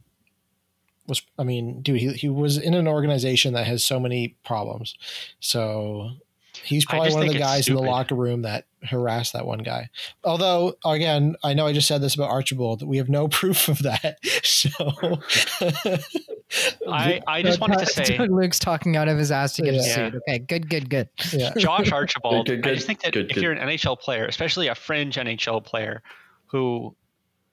was. 1.07 1.23
I 1.39 1.45
mean, 1.45 1.83
dude, 1.83 2.01
he 2.01 2.13
he 2.13 2.29
was 2.29 2.57
in 2.59 2.75
an 2.75 2.87
organization 2.89 3.55
that 3.55 3.67
has 3.67 3.85
so 3.85 3.99
many 4.01 4.37
problems. 4.45 4.95
So 5.41 6.11
he's 6.63 6.85
probably 6.85 7.13
one 7.13 7.23
of 7.23 7.29
the 7.29 7.35
it's 7.37 7.45
guys 7.45 7.69
in 7.69 7.75
the 7.75 7.83
locker 7.83 8.15
room 8.15 8.43
that 8.43 8.67
harassed 8.83 9.33
that 9.35 9.47
one 9.47 9.59
guy. 9.59 9.89
Although, 10.25 10.75
again, 10.85 11.37
I 11.45 11.53
know 11.55 11.67
I 11.67 11.73
just 11.73 11.87
said 11.87 12.01
this 12.01 12.15
about 12.15 12.31
Archibald. 12.31 12.83
We 12.87 12.97
have 12.99 13.09
no 13.09 13.29
proof 13.41 13.69
of 13.69 13.79
that. 13.83 14.19
So 14.43 14.69
I, 16.89 17.21
I 17.27 17.43
just 17.43 17.61
wanted 17.61 17.79
to 17.81 17.87
say, 17.87 18.19
Luke's 18.29 18.59
talking 18.59 18.97
out 18.97 19.09
of 19.09 19.19
his 19.19 19.31
ass 19.31 19.55
to 19.57 19.63
get 19.63 19.75
Yeah. 19.75 19.81
sued. 19.83 20.17
Okay, 20.17 20.39
good, 20.39 20.69
good, 20.69 20.91
good. 20.91 21.09
yeah. 21.33 21.53
Josh 21.57 21.93
Archibald. 21.93 22.47
Good, 22.47 22.59
I 22.59 22.63
good, 22.63 22.75
just 22.77 22.87
think 22.87 23.01
that 23.03 23.13
good, 23.13 23.31
if 23.31 23.35
good. 23.35 23.43
you're 23.43 23.53
an 23.53 23.69
NHL 23.69 23.99
player, 23.99 24.27
especially 24.27 24.69
a 24.69 24.75
fringe 24.75 25.17
NHL 25.17 25.65
player, 25.65 26.03
who 26.47 26.95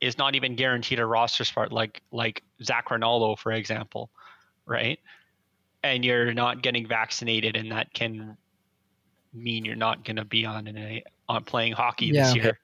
is 0.02 0.18
not 0.18 0.36
even 0.36 0.56
guaranteed 0.56 1.00
a 1.00 1.06
roster 1.06 1.44
spot, 1.44 1.72
like 1.72 2.02
like 2.12 2.44
Zac 2.64 2.92
Rinaldo, 2.92 3.36
for 3.36 3.52
example, 3.52 4.10
right? 4.66 5.00
And 5.84 6.04
you're 6.04 6.34
not 6.34 6.62
getting 6.62 6.88
vaccinated, 6.88 7.56
and 7.56 7.72
that 7.72 7.94
can 7.94 8.38
mean 9.34 9.66
you're 9.66 9.76
not 9.76 10.04
going 10.04 10.16
to 10.16 10.26
be 10.26 10.46
on 10.46 10.68
an 10.68 10.78
a, 10.78 11.04
on 11.30 11.44
playing 11.44 11.74
hockey 11.74 12.12
this 12.12 12.36
Yeah. 12.36 12.44
year. 12.44 12.60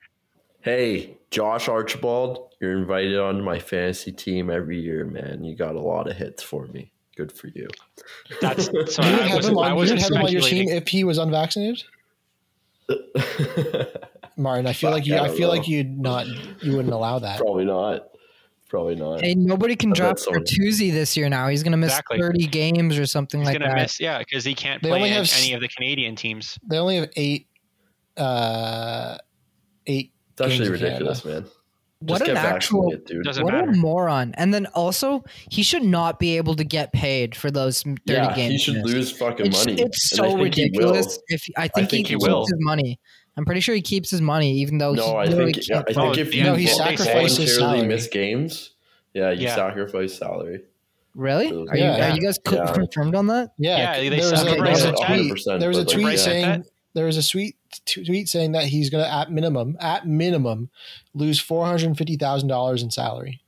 Hey, 0.62 1.18
Josh 1.30 1.68
Archibald, 1.68 2.54
you're 2.62 2.78
invited 2.78 3.20
onto 3.20 3.44
my 3.44 3.60
fantasy 3.60 4.14
team 4.14 4.50
every 4.50 4.80
year, 4.80 5.06
man. 5.06 5.44
You 5.44 5.56
got 5.58 5.76
a 5.76 5.80
lot 5.82 6.10
of 6.10 6.16
hits 6.16 6.42
for 6.42 6.68
me. 6.68 6.94
Good 7.18 7.32
for 7.34 7.48
you. 7.48 7.68
That's 8.40 8.66
so 8.96 9.04
You 9.04 9.12
would 9.12 9.22
I 9.24 9.28
have 9.28 9.36
wasn't, 9.36 9.58
him 9.58 9.60
I 9.60 9.62
on, 9.64 9.70
you 9.72 9.76
wasn't 9.76 10.00
have 10.02 10.12
him 10.12 10.22
on 10.22 10.32
your 10.32 10.42
team 10.42 10.70
if 10.70 10.88
he 10.88 11.04
was 11.04 11.18
unvaccinated, 11.18 11.84
Martin. 14.38 14.68
I 14.68 14.74
feel 14.74 14.90
Fuck, 14.90 15.00
like 15.00 15.06
you. 15.08 15.16
I 15.16 15.26
I 15.26 15.30
feel 15.30 15.48
know. 15.48 15.54
like 15.54 15.68
you'd 15.68 15.98
not. 15.98 16.26
You 16.64 16.76
wouldn't 16.76 16.94
allow 16.94 17.20
that. 17.20 17.40
Probably 17.40 17.66
not. 17.66 18.08
Probably 18.70 18.96
not. 18.96 19.22
Hey, 19.22 19.36
nobody 19.36 19.76
can 19.76 19.90
I 19.90 19.92
bet 19.92 19.98
draft 19.98 20.20
someone- 20.22 20.44
Bertuzzi 20.44 20.92
this 20.92 21.16
year 21.16 21.30
now. 21.30 21.48
He's 21.48 21.62
going 21.62 21.74
to 21.74 21.78
miss 21.78 21.92
Exactly. 21.92 22.18
30 22.20 22.48
games 22.48 22.98
or 22.98 23.06
something 23.06 23.42
He's 23.42 23.48
like 23.48 23.60
going 23.60 23.70
to 23.70 23.76
that. 23.76 23.82
miss, 23.84 24.00
yeah, 24.00 24.18
because 24.18 24.44
he 24.44 24.56
can't 24.56 24.82
They 24.82 24.90
play 24.90 25.04
in 25.08 25.14
have 25.14 25.32
any 25.38 25.54
of 25.54 25.62
the 25.62 25.68
Canadian 25.68 26.16
teams. 26.16 26.58
They 26.68 26.78
only 26.80 26.96
have 26.98 27.10
eight. 27.16 27.48
Uh, 28.18 29.18
eight. 29.88 30.12
It's 30.32 30.42
actually 30.42 30.70
ridiculous, 30.70 31.24
man. 31.26 31.46
What 32.00 32.28
an 32.28 32.36
actual 32.36 32.90
vaccinated, 32.90 33.06
dude. 33.06 33.24
Doesn't 33.24 33.44
what 33.46 33.54
matter. 33.54 33.70
a 33.70 33.76
moron! 33.76 34.34
And 34.38 34.54
then 34.54 34.66
also, 34.74 35.24
he 35.50 35.64
should 35.64 35.84
not 35.84 36.20
be 36.20 36.36
able 36.36 36.54
to 36.56 36.64
get 36.66 36.92
paid 36.92 37.34
for 37.34 37.50
those 37.50 37.82
30 37.84 38.02
yeah, 38.06 38.36
games. 38.36 38.52
he 38.52 38.58
should 38.58 38.84
lose 38.86 39.10
fucking 39.12 39.46
It's, 39.46 39.66
money. 39.66 39.82
it's 39.82 40.10
so 40.10 40.24
think 40.24 40.30
he 40.30 40.36
will. 40.36 40.44
ridiculous. 40.44 41.20
If 41.30 41.46
I 41.56 41.70
think, 41.70 41.90
think 41.90 41.92
he, 41.92 41.98
he 41.98 42.04
keeps 42.20 42.28
will. 42.28 42.42
his 42.42 42.54
money, 42.58 43.00
I'm 43.36 43.46
pretty 43.46 43.62
sure 43.62 43.74
he 43.76 43.82
keeps 43.82 44.12
his 44.12 44.22
money, 44.22 44.54
even 44.60 44.78
though 44.78 44.94
No, 44.94 45.12
he 45.12 45.16
I 45.18 45.26
think 45.28 45.68
yeah, 45.68 45.84
I 45.88 45.94
think 45.94 46.18
if 46.18 46.34
you 46.36 46.44
No, 46.44 46.54
he 46.56 46.66
Well, 46.68 46.78
they 46.78 46.96
sacrificed 46.98 47.38
his 47.38 47.58
voluntarily 47.58 47.80
salary. 47.80 47.88
miss 47.88 48.08
games, 48.08 48.70
yeah, 49.14 49.32
you 49.32 49.42
Yeah. 49.44 49.56
sacrifice 49.56 50.14
salary. 50.14 50.62
Really? 51.16 51.48
Yeah. 51.48 51.54
Are 51.70 51.78
you 51.78 51.86
are 51.86 52.16
you 52.16 52.22
guys 52.22 52.40
co- 52.44 52.56
Yeah. 52.58 52.74
confirmed 52.74 53.16
on 53.16 53.28
that? 53.28 53.52
Yeah, 53.58 53.78
Yeah, 53.78 54.00
they 54.00 54.10
there 54.10 54.32
was, 54.32 54.42
a, 54.42 54.46
there 54.46 54.62
was 54.64 54.84
a 54.84 54.92
tweet. 54.92 55.32
100%, 55.32 55.60
There 55.60 55.70
was 55.70 55.78
a 55.78 55.82
but, 55.86 55.94
like, 55.94 56.02
tweet 56.04 56.20
saying 56.20 56.46
that- 56.46 56.66
there 56.96 57.06
was 57.06 57.18
a 57.18 57.24
sweet 57.24 57.56
tweet 57.86 58.28
saying 58.30 58.52
that 58.52 58.66
he's 58.66 58.90
going 58.92 59.04
to 59.04 59.12
at 59.12 59.32
minimum 59.32 59.78
at 59.80 60.08
minimum 60.08 60.70
lose 61.16 61.40
four 61.40 61.66
hundred 61.66 61.98
fifty 61.98 62.18
thousand 62.18 62.50
dollars 62.50 62.84
in 62.84 62.92
salary. 62.92 63.42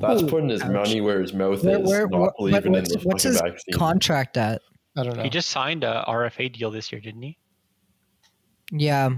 That's 0.00 0.22
Ooh, 0.22 0.26
putting 0.28 0.48
his 0.48 0.62
ouch. 0.62 0.70
money 0.70 1.00
where 1.02 1.20
his 1.20 1.32
mouth 1.34 1.62
Where- 1.64 1.80
is, 1.82 1.88
where- 1.88 2.08
not 2.08 2.20
what- 2.20 2.36
believing 2.38 2.64
in 2.66 2.72
what's- 2.72 2.92
the 2.94 2.98
what's 3.00 3.22
his 3.24 3.40
vaccine. 3.40 3.74
Contract 3.74 4.36
at? 4.38 4.62
I 4.96 5.02
don't 5.02 5.16
know. 5.16 5.22
He 5.22 5.30
just 5.30 5.50
signed 5.50 5.84
a 5.84 6.04
RFA 6.08 6.48
deal 6.48 6.70
this 6.70 6.90
year, 6.92 7.00
didn't 7.00 7.22
he? 7.22 7.36
Yeah, 8.70 9.10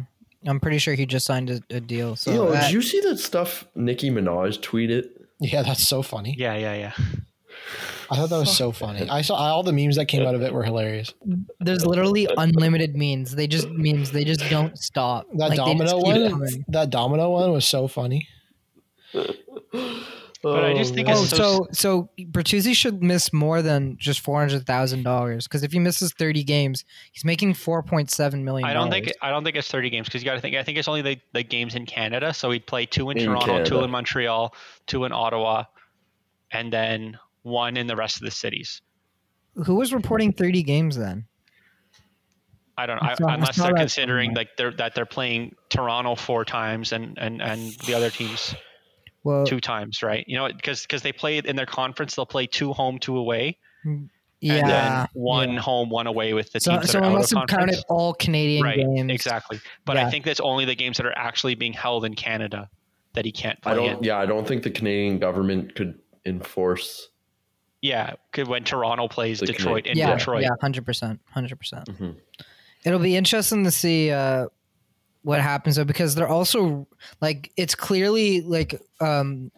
I'm 0.46 0.60
pretty 0.60 0.78
sure 0.78 0.94
he 0.94 1.06
just 1.06 1.26
signed 1.26 1.50
a, 1.50 1.60
a 1.70 1.80
deal. 1.80 2.16
So 2.16 2.32
Yo, 2.32 2.50
that- 2.50 2.64
did 2.64 2.72
you 2.72 2.82
see 2.82 3.00
that 3.00 3.18
stuff 3.18 3.66
Nicki 3.74 4.10
Minaj 4.10 4.60
tweeted? 4.60 5.08
yeah, 5.40 5.62
that's 5.62 5.86
so 5.86 6.02
funny. 6.02 6.34
Yeah, 6.38 6.54
yeah, 6.56 6.74
yeah. 6.74 6.92
I 8.10 8.16
thought 8.16 8.28
that 8.30 8.38
was 8.38 8.54
so 8.54 8.72
funny. 8.72 9.08
I 9.08 9.22
saw 9.22 9.34
all 9.36 9.62
the 9.62 9.72
memes 9.72 9.96
that 9.96 10.06
came 10.06 10.26
out 10.26 10.34
of 10.34 10.42
it 10.42 10.52
were 10.52 10.62
hilarious. 10.64 11.14
there's 11.60 11.86
literally 11.86 12.28
unlimited 12.36 12.94
memes. 12.96 13.34
They 13.34 13.46
just 13.46 13.68
memes. 13.70 14.10
They 14.10 14.24
just 14.24 14.40
don't 14.50 14.76
stop. 14.78 15.26
That 15.34 15.38
Like, 15.38 15.50
they 15.50 15.56
domino 15.56 15.84
just 15.84 15.96
keep 15.96 16.04
one, 16.22 16.30
coming. 16.30 16.64
that 16.68 16.90
domino 16.90 17.30
one 17.30 17.52
was 17.52 17.64
so 17.64 17.88
funny. 17.88 18.28
But 20.42 20.64
I 20.64 20.74
just 20.74 20.92
think 20.92 21.08
Oh, 21.08 21.12
it's 21.22 21.30
so, 21.30 21.36
so 21.36 21.68
so 21.72 22.08
Bertuzzi 22.18 22.74
should 22.74 23.00
miss 23.00 23.32
more 23.32 23.62
than 23.62 23.96
just 23.96 24.20
four 24.20 24.40
hundred 24.40 24.66
thousand 24.66 25.04
dollars 25.04 25.46
because 25.46 25.62
if 25.62 25.72
he 25.72 25.78
misses 25.78 26.12
thirty 26.12 26.42
games, 26.42 26.84
he's 27.12 27.24
making 27.24 27.54
four 27.54 27.80
point 27.82 28.10
seven 28.10 28.44
million. 28.44 28.68
I 28.68 28.72
don't 28.72 28.90
think 28.90 29.12
I 29.22 29.30
don't 29.30 29.44
think 29.44 29.54
it's 29.54 29.70
30 29.70 29.88
games 29.90 30.08
because 30.08 30.20
you 30.20 30.24
got 30.24 30.34
to 30.34 30.40
think. 30.40 30.56
I 30.56 30.64
think 30.64 30.78
it's 30.78 30.88
only 30.88 31.02
the, 31.02 31.20
the 31.32 31.44
games 31.44 31.76
in 31.76 31.86
Canada. 31.86 32.34
So 32.34 32.50
he'd 32.50 32.66
play 32.66 32.86
two 32.86 33.10
in, 33.10 33.18
In 33.18 33.26
Toronto, 33.26 33.64
two 33.64 33.84
in 33.84 33.90
Montreal, 33.90 34.52
two 34.88 35.04
in 35.04 35.12
Ottawa, 35.12 35.64
and 36.50 36.72
then 36.72 37.18
one 37.42 37.76
in 37.76 37.86
the 37.86 37.94
rest 37.96 38.16
of 38.16 38.22
the 38.22 38.30
cities. 38.32 38.82
Who 39.64 39.76
was 39.76 39.92
reporting 39.94 40.32
thirty 40.32 40.64
games 40.64 40.96
then? 40.96 41.26
I 42.76 42.86
don't 42.86 43.00
know, 43.00 43.14
saw- 43.14 43.28
I 43.28 43.34
unless 43.34 43.56
they're 43.56 43.74
considering 43.74 44.34
like 44.34 44.48
they're 44.56 44.72
that 44.72 44.96
they're 44.96 45.06
playing 45.06 45.54
Toronto 45.68 46.16
four 46.16 46.44
times 46.44 46.90
and 46.92 47.16
and 47.18 47.40
and 47.40 47.72
the 47.86 47.94
other 47.94 48.10
teams 48.10 48.56
Well, 49.24 49.44
two 49.46 49.60
times, 49.60 50.02
right? 50.02 50.24
You 50.26 50.36
know, 50.36 50.48
because 50.48 50.82
because 50.82 51.02
they 51.02 51.12
play 51.12 51.38
in 51.38 51.56
their 51.56 51.66
conference, 51.66 52.16
they'll 52.16 52.26
play 52.26 52.46
two 52.46 52.72
home, 52.72 52.98
two 52.98 53.16
away, 53.16 53.56
and 53.84 54.10
yeah. 54.40 54.66
then 54.66 55.08
one 55.14 55.52
yeah. 55.52 55.60
home, 55.60 55.90
one 55.90 56.06
away 56.08 56.34
with 56.34 56.50
the 56.52 56.60
So, 56.60 56.72
teams 56.72 56.82
that 56.86 56.88
so 56.92 56.98
are 56.98 57.04
I 57.04 57.06
out 57.08 57.12
must 57.12 57.32
of 57.32 57.38
have 57.38 57.48
conference. 57.48 57.76
counted 57.76 57.84
all 57.88 58.14
Canadian 58.14 58.64
right, 58.64 58.78
games. 58.78 59.10
exactly. 59.12 59.60
But 59.84 59.96
Yeah. 59.96 60.06
I 60.06 60.10
think 60.10 60.24
that's 60.24 60.40
only 60.40 60.64
the 60.64 60.74
games 60.74 60.96
that 60.96 61.06
are 61.06 61.16
actually 61.16 61.54
being 61.54 61.72
held 61.72 62.04
in 62.04 62.14
Canada 62.14 62.68
that 63.14 63.24
he 63.24 63.30
can't 63.30 63.60
play 63.62 63.72
I 63.72 63.74
don't. 63.76 63.98
in. 63.98 64.02
Yeah, 64.02 64.18
I 64.18 64.26
don't 64.26 64.46
think 64.48 64.62
the 64.64 64.70
Canadian 64.70 65.18
government 65.20 65.74
could 65.76 65.98
enforce. 66.26 67.08
Yeah, 67.80 68.14
when 68.46 68.64
Toronto 68.64 69.06
plays 69.08 69.38
The 69.40 69.46
Detroit 69.46 69.86
in 69.86 69.96
Yeah, 69.98 70.16
Detroit. 70.16 70.42
yeah, 70.42 70.50
hundred 70.60 70.84
percent, 70.86 71.20
hundred 71.30 71.58
percent. 71.58 71.84
Mhm. 71.86 72.16
It'll 72.84 72.98
be 72.98 73.16
interesting 73.16 73.62
to 73.64 73.70
see 73.70 74.10
uh, 74.10 74.46
what 75.22 75.40
happens 75.40 75.76
though, 75.76 75.84
because 75.84 76.14
they're 76.14 76.28
also 76.28 76.86
like 77.20 77.52
it's 77.56 77.74
clearly 77.74 78.40
like 78.42 78.80
um, 79.00 79.50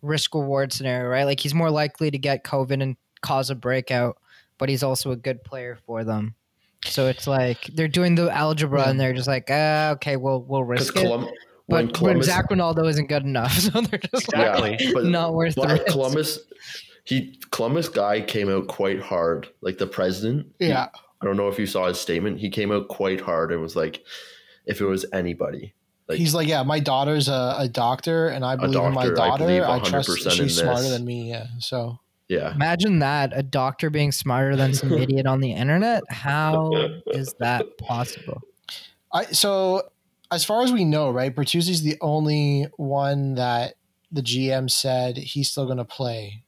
risk 0.00 0.34
reward 0.34 0.72
scenario, 0.72 1.08
right? 1.08 1.24
Like 1.24 1.40
he's 1.40 1.54
more 1.54 1.70
likely 1.70 2.10
to 2.10 2.18
get 2.18 2.44
COVID 2.44 2.82
and 2.82 2.96
cause 3.20 3.50
a 3.50 3.54
breakout, 3.54 4.16
but 4.58 4.68
he's 4.68 4.82
also 4.82 5.10
a 5.10 5.16
good 5.16 5.42
player 5.44 5.78
for 5.86 6.04
them. 6.04 6.34
So 6.84 7.06
it's 7.06 7.26
like 7.26 7.64
they're 7.74 7.86
doing 7.88 8.14
the 8.16 8.28
algebra 8.30 8.80
Yeah. 8.82 8.90
and 8.90 9.00
they're 9.00 9.12
just 9.12 9.28
like, 9.28 9.46
ah, 9.50 9.90
okay, 9.92 10.16
we'll 10.16 10.42
we'll 10.42 10.64
risk 10.64 10.96
it. 10.96 11.02
Colum- 11.02 11.28
when 11.66 11.86
But, 11.86 11.92
but 11.92 11.98
Columbus, 11.98 12.26
Zac 12.26 12.50
Rinaldo 12.50 12.84
isn't 12.86 13.06
good 13.08 13.22
enough, 13.22 13.52
so 13.58 13.80
they're 13.80 14.00
just 14.00 14.24
Exactly. 14.28 14.70
like, 14.72 14.80
but, 14.92 15.04
not 15.04 15.32
worth 15.34 15.54
the 15.54 15.66
risk. 15.66 15.86
Columbus, 15.86 16.38
he 17.04 17.38
Columbus 17.52 17.88
guy 17.88 18.20
came 18.20 18.48
out 18.50 18.66
quite 18.66 19.00
hard. 19.00 19.48
Like 19.60 19.78
the 19.78 19.86
president. 19.86 20.46
Yeah. 20.58 20.88
I 21.20 21.24
don't 21.24 21.36
know 21.36 21.46
if 21.46 21.58
you 21.60 21.66
saw 21.66 21.86
his 21.86 22.00
statement. 22.00 22.40
He 22.40 22.50
came 22.50 22.72
out 22.72 22.88
quite 22.88 23.20
hard 23.20 23.52
and 23.52 23.62
was 23.62 23.76
like, 23.76 24.02
if 24.66 24.80
it 24.80 24.86
was 24.86 25.04
anybody, 25.12 25.74
like 26.08 26.18
He's 26.18 26.34
like, 26.34 26.48
yeah, 26.48 26.62
my 26.62 26.80
daughter's 26.80 27.28
a, 27.28 27.54
a 27.58 27.68
doctor, 27.68 28.28
and 28.28 28.44
I 28.44 28.56
believe 28.56 28.82
in 28.82 28.94
my 28.94 29.08
doctor, 29.08 29.22
I 29.22 29.58
daughter. 29.58 29.64
I, 29.64 29.78
trust 29.80 30.08
100% 30.08 30.26
in 30.26 30.30
she's 30.32 30.58
smarter 30.58 30.88
than 30.88 31.04
me. 31.04 31.30
Yeah. 31.30 31.46
So 31.58 31.98
yeah, 32.28 32.54
Imagine 32.54 33.00
that 33.00 33.32
a 33.34 33.42
doctor 33.42 33.90
being 33.90 34.12
smarter 34.12 34.56
than 34.56 34.74
some 34.74 34.92
idiot 34.92 35.26
on 35.26 35.40
the 35.40 35.52
internet. 35.52 36.02
How 36.08 36.70
is 37.08 37.34
that 37.40 37.78
possible? 37.78 38.42
I 39.12 39.26
so 39.26 39.90
as 40.30 40.44
far 40.44 40.62
as 40.62 40.72
we 40.72 40.84
know, 40.84 41.10
right, 41.10 41.34
Bertuzzi's 41.34 41.82
the 41.82 41.98
only 42.00 42.66
one 42.76 43.34
that 43.34 43.74
the 44.10 44.22
GM 44.22 44.70
said 44.70 45.18
he's 45.18 45.50
still 45.50 45.66
going 45.66 45.78
to 45.78 45.84
play. 45.84 46.42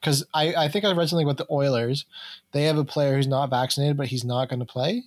Because 0.00 0.24
I, 0.34 0.54
I 0.54 0.68
think 0.68 0.84
I 0.84 0.92
read 0.92 1.08
something 1.08 1.26
about 1.26 1.38
the 1.38 1.52
Oilers. 1.52 2.06
They 2.52 2.64
have 2.64 2.76
a 2.78 2.84
player 2.84 3.16
who's 3.16 3.26
not 3.26 3.50
vaccinated, 3.50 3.96
but 3.96 4.08
he's 4.08 4.24
not 4.24 4.48
going 4.48 4.60
to 4.60 4.66
play. 4.66 5.04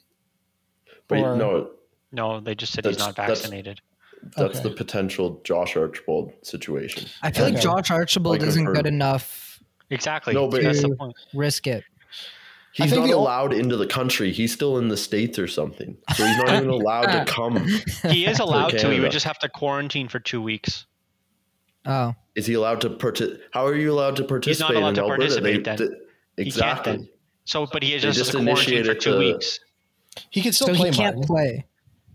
But 1.07 1.19
Or- 1.19 1.36
no, 1.36 1.69
No, 2.11 2.39
they 2.39 2.55
just 2.55 2.73
said 2.73 2.85
he's 2.85 2.97
That's- 2.97 3.07
not 3.07 3.15
that's- 3.15 3.39
vaccinated. 3.41 3.81
that's 4.35 4.59
Okay. 4.59 4.69
the 4.69 4.75
potential 4.75 5.41
Josh 5.43 5.75
Archibald 5.75 6.33
situation. 6.41 7.07
I 7.21 7.31
feel 7.31 7.45
like 7.45 7.53
Okay. 7.55 7.63
Josh 7.63 7.91
Archibald 7.91 8.39
Like 8.39 8.47
isn't 8.47 8.67
I've 8.67 8.73
good 8.73 8.87
enough. 8.87 9.59
Exactly. 9.89 10.33
No, 10.33 10.47
but- 10.47 10.63
that's 10.63 10.81
the 10.81 10.95
point. 10.95 11.15
Risk 11.33 11.67
it. 11.67 11.83
He's 12.73 12.91
think 12.91 13.01
not 13.01 13.07
the 13.07 13.13
ol- 13.13 13.23
allowed 13.23 13.53
into 13.53 13.75
the 13.75 13.87
country. 13.87 14.31
He's 14.31 14.53
still 14.53 14.77
in 14.77 14.87
the 14.87 14.97
states 14.97 15.39
or 15.39 15.47
something. 15.47 15.97
So 16.15 16.25
he's 16.25 16.37
not 16.37 16.49
even 16.49 16.69
allowed 16.81 17.07
to 17.11 17.25
come. 17.25 17.65
He 18.11 18.25
is 18.27 18.39
allowed 18.39 18.69
to. 18.71 18.75
He 18.77 18.81
Canada. 18.83 19.01
would 19.03 19.11
just 19.11 19.25
have 19.25 19.39
to 19.39 19.49
quarantine 19.49 20.07
for 20.07 20.19
two 20.19 20.41
weeks. 20.41 20.85
Oh, 21.85 22.13
Is 22.35 22.45
he 22.45 22.53
allowed 22.53 22.81
to 22.81 22.89
partic- 22.91 23.39
How 23.51 23.65
are 23.65 23.75
you 23.75 23.91
allowed 23.93 24.15
to 24.17 24.23
participate 24.25 24.73
not 24.75 24.77
allowed 24.81 24.89
in 24.89 24.95
to 24.95 25.01
Alberta? 25.01 25.19
participate 25.21 25.63
They- 25.63 25.69
then. 25.69 25.77
th- 25.77 25.89
He 25.89 25.95
can't 26.43 26.47
exactly. 26.47 26.91
then. 26.97 27.09
So, 27.45 27.65
but 27.65 27.81
he 27.81 27.91
They 27.91 27.95
just 27.99 28.05
has 28.05 28.17
just 28.17 28.31
to 28.31 28.37
quarantine 28.43 28.55
for 28.65 28.71
initiated 28.73 29.01
two 29.01 29.11
the- 29.13 29.17
weeks. 29.19 29.59
He 30.29 30.41
could 30.41 30.53
still 30.53 30.67
so 30.67 30.73
play 30.75 30.89
he 30.91 30.95
can't 30.97 31.15
Martin. 31.15 31.23
play. 31.35 31.65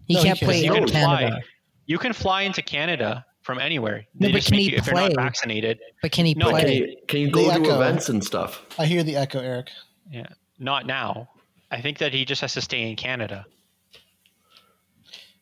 He 0.07 0.15
No, 0.15 0.23
can't 0.23 0.39
can't. 0.39 0.49
play 0.51 0.65
You 0.65 0.75
in 0.75 0.85
can 0.85 0.89
Canada. 0.93 1.29
fly. 1.31 1.43
You 1.87 1.99
can 1.99 2.13
fly 2.13 2.43
into 2.43 2.63
Canada 2.63 3.25
from 3.43 3.59
anywhere. 3.59 4.07
No, 4.19 4.29
They 4.29 4.33
but 4.33 4.45
can 4.45 4.55
he 4.59 4.71
you, 4.71 4.77
if 4.77 4.87
you're 4.87 4.95
not 4.95 5.13
play? 5.13 5.23
vaccinated, 5.25 5.81
But 6.01 6.13
can 6.13 6.25
he 6.27 6.35
No, 6.35 6.51
But 6.51 6.59
can 6.61 6.65
play? 6.67 6.77
you, 6.77 6.97
can 7.09 7.21
you 7.21 7.31
go 7.31 7.43
The 7.45 7.59
to 7.59 7.61
echo. 7.65 7.75
events 7.77 8.09
and 8.09 8.23
stuff? 8.25 8.63
I 8.79 8.87
hear 8.87 9.03
the 9.03 9.17
echo, 9.17 9.41
Eric. 9.41 9.69
yeah, 10.11 10.27
not 10.59 10.87
now. 10.87 11.29
I 11.71 11.81
think 11.81 11.99
that 11.99 12.13
he 12.13 12.25
just 12.25 12.41
has 12.43 12.53
to 12.55 12.61
stay 12.61 12.89
in 12.89 12.97
Canada. 12.97 13.47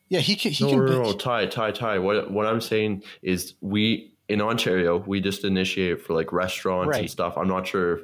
Yeah, 0.09 0.19
he 0.19 0.35
can. 0.35 0.51
He 0.51 0.63
no, 0.65 0.69
can. 0.71 0.85
no, 0.85 1.03
no, 1.03 1.13
Ty, 1.13 1.45
Ty, 1.47 1.71
Ty. 1.71 1.99
What 1.99 2.31
what 2.31 2.45
I'm 2.45 2.59
saying 2.61 3.03
is 3.21 3.53
we 3.61 4.13
in 4.27 4.41
Ontario 4.41 4.97
we 5.07 5.21
just 5.21 5.43
initiate 5.45 6.01
for 6.01 6.13
like 6.13 6.33
restaurants 6.33 6.89
Right. 6.91 7.01
and 7.01 7.09
stuff. 7.09 7.37
I'm 7.37 7.47
not 7.47 7.67
sure, 7.67 8.01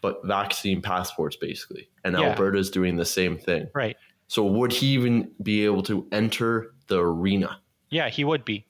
but 0.00 0.24
vaccine 0.24 0.82
passports 0.82 1.36
basically, 1.36 1.88
and 2.04 2.16
Yeah. 2.16 2.30
Alberta's 2.30 2.70
doing 2.70 2.96
the 2.96 3.04
same 3.04 3.38
thing. 3.38 3.68
Right. 3.74 3.96
So 4.32 4.46
would 4.46 4.72
he 4.72 4.86
even 4.94 5.30
be 5.42 5.66
able 5.66 5.82
to 5.82 6.06
enter 6.10 6.72
the 6.86 6.98
arena? 7.00 7.58
Yeah, 7.90 8.08
he 8.08 8.24
would 8.24 8.46
be. 8.46 8.64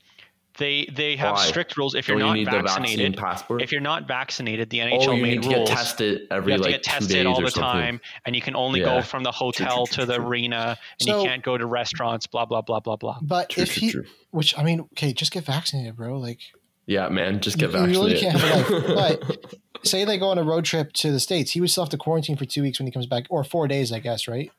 They 0.59 0.89
they 0.93 1.15
have 1.15 1.37
Why? 1.37 1.45
strict 1.47 1.77
rules. 1.77 1.95
If 1.95 2.09
you're 2.09 2.19
Don't 2.19 2.31
not 2.31 2.37
you 2.37 2.45
need 2.47 2.53
the 2.53 2.63
vaccinated, 2.63 3.17
passport? 3.17 3.63
if 3.63 3.71
you're 3.71 3.81
not 3.81 4.09
vaccinated, 4.09 4.71
the 4.71 4.81
NHL 4.81 5.07
oh, 5.09 5.13
you 5.13 5.23
made 5.23 5.31
need 5.39 5.43
to 5.45 5.49
rules. 5.57 5.69
get 5.69 5.77
tested 5.79 6.21
every 6.33 6.53
you 6.55 6.59
have 6.59 6.61
like 6.63 6.73
to 6.73 6.79
get 6.79 6.83
two 6.83 6.91
tested 6.91 7.15
days 7.15 7.27
all 7.27 7.41
or 7.41 7.45
the 7.45 7.51
something. 7.53 7.81
time, 7.81 8.01
and 8.27 8.35
you 8.35 8.43
can 8.43 8.57
only 8.57 8.81
Yeah. 8.81 8.87
go 8.97 9.03
from 9.03 9.23
the 9.23 9.31
hotel 9.31 9.87
true, 9.87 10.01
to 10.03 10.07
the 10.07 10.17
true. 10.17 10.27
arena, 10.27 10.77
and 10.99 11.09
So- 11.09 11.23
you 11.23 11.29
can't 11.29 11.45
go 11.45 11.57
to 11.57 11.65
restaurants. 11.65 12.27
Blah 12.27 12.47
blah 12.47 12.63
blah 12.63 12.81
blah 12.81 12.97
blah. 12.97 13.19
But 13.23 13.51
True, 13.51 13.63
if 13.63 13.73
true, 13.75 13.81
he, 13.87 13.91
true. 13.93 14.05
which 14.33 14.59
I 14.59 14.65
mean, 14.65 14.81
okay, 14.95 15.13
just 15.13 15.31
get 15.31 15.45
vaccinated, 15.45 15.95
bro. 15.95 16.19
Like, 16.19 16.41
Yeah, 16.87 17.09
man, 17.09 17.39
just 17.41 17.57
get 17.59 17.71
You 17.71 17.85
really 17.85 18.15
vaccinated. 18.15 18.21
can't 18.21 18.41
have 18.41 18.97
life. 18.97 19.19
But 19.29 19.55
say 19.85 20.05
they 20.05 20.19
go 20.19 20.29
on 20.31 20.39
a 20.39 20.43
road 20.43 20.65
trip 20.65 20.93
to 20.95 21.13
the 21.13 21.21
states, 21.21 21.53
he 21.53 21.61
would 21.61 21.71
still 21.71 21.85
have 21.85 21.91
to 21.91 21.97
quarantine 21.97 22.37
for 22.37 22.47
two 22.47 22.63
weeks 22.63 22.81
when 22.81 22.89
he 22.89 22.93
comes 22.93 23.07
back, 23.07 23.27
or 23.31 23.45
four 23.45 23.69
days, 23.69 23.93
I 23.93 24.01
guess, 24.01 24.27
right? 24.27 24.51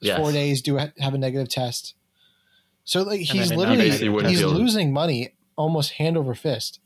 Yes. 0.00 0.18
Four 0.18 0.32
days, 0.32 0.62
do 0.62 0.76
have 0.76 1.14
a 1.14 1.18
negative 1.18 1.48
test. 1.48 1.94
So 2.84 3.02
like 3.02 3.20
he's 3.20 3.52
literally 3.52 3.90
he's 3.90 4.00
be 4.00 4.06
to- 4.08 4.48
losing 4.48 4.92
money 4.92 5.34
almost 5.56 5.92
hand 5.92 6.16
over 6.16 6.34
fist. 6.34 6.80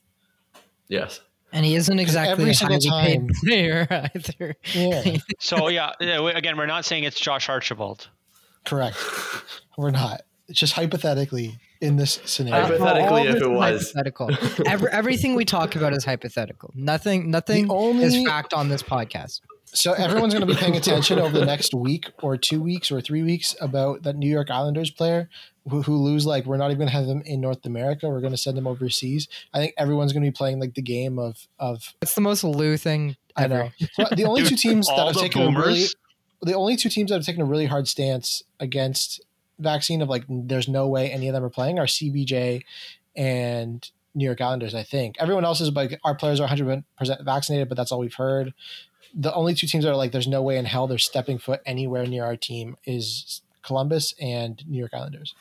yes. 0.88 1.20
And 1.52 1.64
he 1.64 1.76
isn't 1.76 2.00
exactly 2.00 2.32
every 2.32 2.50
a 2.50 2.54
single 2.54 2.80
highly 2.90 3.14
time- 3.18 3.26
paid 3.28 3.36
player 3.44 3.86
either. 4.14 4.56
Yeah, 4.74 5.16
So 5.38 5.68
yeah, 5.68 5.92
yeah, 6.00 6.20
again, 6.30 6.56
we're 6.56 6.66
not 6.66 6.84
saying 6.84 7.04
it's 7.04 7.20
Josh 7.20 7.48
Archibald. 7.48 8.08
correct. 8.64 8.96
We're 9.78 9.92
not. 9.92 10.22
It's 10.48 10.58
just 10.58 10.72
hypothetically 10.72 11.56
in 11.80 11.94
this 11.96 12.20
scenario. 12.24 12.64
Hypothetically, 12.66 13.06
All 13.08 13.16
if 13.18 13.24
this 13.34 13.34
it 13.36 13.42
is 13.42 13.48
was. 13.48 13.92
hypothetical. 13.94 14.30
Every, 14.66 14.90
everything 14.90 15.36
we 15.36 15.44
talk 15.44 15.76
about 15.76 15.92
is 15.94 16.04
hypothetical. 16.04 16.72
Nothing, 16.74 17.30
nothing 17.30 17.68
The 17.68 17.74
only- 17.74 18.04
is 18.22 18.26
fact 18.26 18.52
on 18.52 18.68
this 18.68 18.82
podcast. 18.82 19.40
So 19.74 19.92
everyone's 19.98 20.34
going 20.34 20.46
to 20.46 20.52
be 20.52 20.58
paying 20.58 20.76
attention 20.76 21.18
over 21.18 21.38
the 21.38 21.46
next 21.54 21.74
week 21.74 22.10
or 22.22 22.36
two 22.36 22.62
weeks 22.62 22.90
or 22.90 23.00
three 23.00 23.22
weeks 23.22 23.54
about 23.60 24.02
that 24.04 24.16
New 24.16 24.30
York 24.30 24.50
Islanders 24.50 24.90
player 24.90 25.28
who, 25.68 25.82
who 25.82 25.96
lose. 25.96 26.26
Like 26.26 26.46
we're 26.46 26.56
not 26.56 26.70
even 26.70 26.78
going 26.78 26.88
to 26.88 26.94
have 26.94 27.06
them 27.06 27.22
in 27.22 27.40
North 27.40 27.64
America. 27.66 28.08
We're 28.08 28.20
going 28.20 28.32
to 28.32 28.38
send 28.38 28.56
them 28.56 28.66
overseas. 28.66 29.28
I 29.52 29.58
think 29.58 29.74
everyone's 29.76 30.12
going 30.12 30.22
to 30.22 30.30
be 30.30 30.34
playing 30.34 30.60
like 30.60 30.74
the 30.74 30.82
game 30.82 31.18
of 31.18 31.46
of. 31.58 31.94
It's 32.00 32.14
the 32.14 32.20
most 32.20 32.44
Lou 32.44 32.76
thing 32.76 33.16
I 33.36 33.46
know 33.46 33.70
So 33.92 34.06
the 34.16 34.24
only 34.24 34.42
Dude, 34.42 34.50
two 34.50 34.56
teams 34.56 34.86
that 34.86 34.94
all 34.94 35.06
have 35.06 35.14
the 35.14 35.20
taken 35.20 35.42
a 35.42 35.60
really 35.60 35.86
the 36.42 36.54
only 36.54 36.76
two 36.76 36.88
teams 36.88 37.10
that 37.10 37.16
have 37.16 37.24
taken 37.24 37.42
a 37.42 37.46
really 37.46 37.66
hard 37.66 37.88
stance 37.88 38.42
against 38.60 39.20
vaccine 39.58 40.02
of 40.02 40.08
like 40.08 40.24
there's 40.28 40.68
no 40.68 40.88
way 40.88 41.10
any 41.10 41.28
of 41.28 41.34
them 41.34 41.44
are 41.44 41.50
playing 41.50 41.78
are 41.78 41.86
CBJ 41.86 42.62
and 43.16 43.90
New 44.14 44.24
York 44.24 44.40
Islanders. 44.40 44.74
I 44.74 44.82
think 44.82 45.16
everyone 45.18 45.44
else 45.44 45.60
is 45.60 45.72
like 45.72 45.98
our 46.04 46.14
players 46.14 46.40
are 46.40 46.44
100 46.44 46.84
percent 46.96 47.22
vaccinated, 47.24 47.68
but 47.68 47.76
that's 47.76 47.90
all 47.90 47.98
we've 47.98 48.14
heard. 48.14 48.54
The 49.16 49.32
only 49.34 49.54
two 49.54 49.66
teams 49.66 49.84
that 49.84 49.90
are 49.90 49.96
like 49.96 50.12
there's 50.12 50.26
no 50.28 50.42
way 50.42 50.58
in 50.58 50.64
hell 50.64 50.86
they're 50.86 50.98
stepping 50.98 51.38
foot 51.38 51.60
anywhere 51.66 52.06
near 52.06 52.24
our 52.24 52.36
team 52.36 52.76
is 52.84 53.42
Columbus 53.62 54.14
and 54.20 54.62
New 54.66 54.78
York 54.78 54.92
Islanders. 54.94 55.34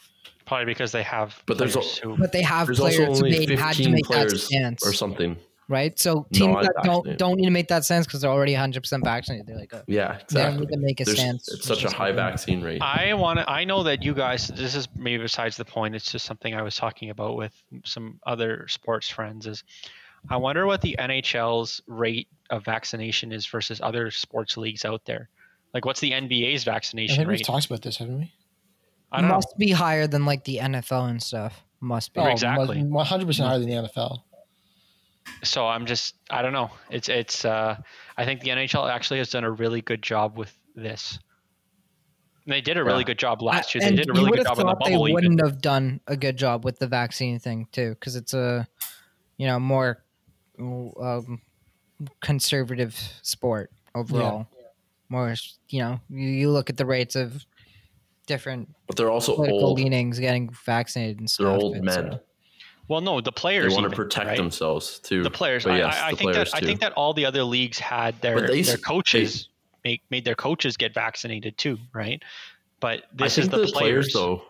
Probably 0.46 0.66
because 0.66 0.92
they 0.92 1.04
have 1.04 1.42
But 1.46 1.58
there's 1.58 1.74
players 1.74 1.98
who 1.98 2.18
But 2.18 2.32
they 2.34 2.42
have 2.42 2.68
players 2.68 3.20
who 3.20 3.30
made, 3.30 3.50
had 3.58 3.76
to 3.78 3.90
make 3.90 4.08
that 4.10 4.14
players 4.28 4.44
stance, 4.46 4.86
or 4.86 4.92
something. 4.94 5.38
right? 5.70 5.98
So 5.98 6.28
teams 6.34 6.54
Not 6.54 6.64
that 6.64 6.74
don't 6.84 6.96
vaccinated. 6.98 7.18
don't 7.18 7.38
need 7.38 7.46
to 7.46 7.52
make 7.52 7.68
that 7.70 7.86
stance 7.86 8.06
because 8.06 8.22
they're 8.22 8.30
already 8.30 8.52
100 8.54 8.82
percent 8.84 9.04
vaccinated. 9.06 9.48
They're 9.48 9.58
like, 9.58 9.74
oh, 9.74 9.82
Yeah, 9.88 10.12
they 10.12 10.12
don't 10.14 10.22
exactly. 10.22 10.60
need 10.68 10.74
to 10.74 10.80
make 10.80 11.00
a 11.00 11.06
There's, 11.06 11.18
stance. 11.18 11.48
it's 11.48 11.66
such 11.66 11.86
a 11.86 11.90
high 11.90 12.12
vaccine 12.12 12.62
rate. 12.62 12.82
I 12.82 13.14
want 13.14 13.40
to. 13.40 13.50
I 13.50 13.64
know 13.64 13.84
that 13.84 14.04
you 14.04 14.14
guys. 14.14 14.50
This 14.50 14.76
is 14.76 14.88
maybe 14.96 15.24
besides 15.24 15.56
the 15.58 15.66
point. 15.66 15.96
It's 15.96 16.12
just 16.12 16.26
something 16.26 16.54
I 16.54 16.62
was 16.62 16.76
talking 16.76 17.10
about 17.10 17.38
with 17.38 17.54
some 17.86 18.20
other 18.28 18.68
sports 18.68 19.10
friends. 19.10 19.48
Is 19.48 19.64
I 20.30 20.36
wonder 20.38 20.66
what 20.66 20.82
the 20.82 20.98
NHL's 21.00 21.82
rate 21.88 22.28
of 22.54 22.64
vaccination 22.66 23.32
is 23.32 23.46
versus 23.48 23.80
other 23.82 24.12
sports 24.12 24.58
leagues 24.58 24.86
out 24.86 25.06
there. 25.06 25.30
Like, 25.74 25.86
what's 25.86 26.00
the 26.00 26.12
NBA's 26.12 26.68
I 26.68 26.72
vaccination 26.72 27.18
think 27.18 27.28
we've 27.30 27.46
talked 27.46 27.66
about 27.66 27.82
this, 27.82 27.98
haven't 27.98 28.20
we? 28.20 28.34
I 29.12 29.20
don't 29.22 29.30
know. 29.30 29.36
must 29.36 29.58
be 29.58 29.72
higher 29.72 30.08
than 30.08 30.26
like 30.26 30.44
the 30.44 30.58
NFL 30.58 31.10
and 31.10 31.22
stuff. 31.22 31.64
Must 31.80 32.14
be. 32.14 32.20
Oh, 32.22 32.26
exactly. 32.28 32.82
one 32.84 33.06
hundred 33.06 33.26
percent 33.28 33.48
higher 33.50 33.60
than 33.60 33.70
the 33.70 33.76
NFL. 33.76 34.20
So 35.44 35.68
I'm 35.68 35.86
just. 35.86 36.16
I 36.30 36.42
don't 36.42 36.54
know. 36.54 36.72
It's. 36.90 37.10
It's. 37.10 37.44
Uh, 37.46 37.76
I 38.18 38.26
think 38.26 38.42
the 38.42 38.50
NHL 38.50 38.90
actually 38.90 39.20
has 39.20 39.30
done 39.30 39.44
a 39.44 39.52
really 39.52 39.82
good 39.82 40.02
job 40.02 40.38
with 40.38 40.54
this. 40.76 41.20
They 42.46 42.62
did 42.62 42.78
a 42.78 42.84
really 42.84 43.00
Yeah. 43.00 43.04
good 43.06 43.20
job 43.20 43.42
last 43.42 43.74
year. 43.74 43.84
And 43.86 43.98
They 43.98 44.02
did 44.04 44.10
a 44.10 44.14
really 44.14 44.30
would 44.32 44.38
good 44.40 44.48
have 44.48 44.58
job 44.58 44.60
in 44.62 44.68
the 44.68 44.74
thought 44.74 44.86
they 44.86 44.92
bubble. 44.92 45.08
even. 45.08 45.14
wouldn't 45.14 45.46
have 45.46 45.62
done 45.62 46.02
a 46.08 46.18
good 46.18 46.38
job 46.38 46.66
with 46.66 46.78
the 46.80 46.88
vaccine 46.88 47.40
thing 47.40 47.68
too, 47.72 47.92
because 47.92 48.16
it's 48.18 48.34
a, 48.34 48.68
you 49.38 49.48
know, 49.48 49.60
more 49.60 50.04
um, 50.60 51.42
conservative 52.22 52.98
sport 53.22 53.72
overall. 53.96 54.48
More, 55.10 55.36
you 55.70 55.80
know, 55.80 56.00
you, 56.10 56.28
you 56.28 56.50
look 56.50 56.70
at 56.70 56.78
the 56.78 56.86
rates 56.86 57.16
of 57.16 57.46
different 58.26 58.70
but 58.88 58.96
they're 58.96 59.12
also 59.12 59.36
political 59.36 59.66
old. 59.68 59.78
leanings 59.80 60.18
getting 60.20 60.50
vaccinated 60.66 61.20
and 61.20 61.30
stuff. 61.30 61.46
They're 61.46 61.56
old 61.62 61.74
but, 61.76 61.84
men. 61.84 62.10
uh, 62.14 62.18
Well, 62.88 63.02
no, 63.02 63.20
the 63.22 63.32
They 63.32 63.36
players 63.36 63.76
want 63.76 63.90
to 63.90 63.96
protect 63.96 64.28
right? 64.28 64.38
themselves 64.38 65.00
too. 65.00 65.24
the 65.24 65.30
players. 65.30 65.66
But 65.66 65.74
I, 65.74 65.78
yes, 65.80 65.96
I, 66.02 66.08
I 66.08 66.12
the 66.12 66.18
think 66.18 66.32
players 66.32 66.52
that 66.52 66.64
I 66.64 66.66
think 66.66 66.80
that 66.80 66.94
all 66.94 67.14
the 67.14 67.26
other 67.26 67.44
leagues 67.44 67.80
had 67.80 68.20
their 68.22 68.42
they 68.48 68.62
their 68.62 68.76
s- 68.76 68.82
coaches 68.82 69.50
make 69.84 70.02
made 70.10 70.26
their 70.26 70.36
coaches 70.36 70.78
get 70.78 70.94
vaccinated 70.94 71.58
too, 71.58 71.78
right? 71.94 72.22
But 72.80 73.04
this 73.14 73.38
I 73.38 73.42
is 73.42 73.48
think 73.50 73.52
the, 73.52 73.66
the, 73.68 73.72
players. 73.72 74.12
players 74.12 74.14
though. 74.14 74.44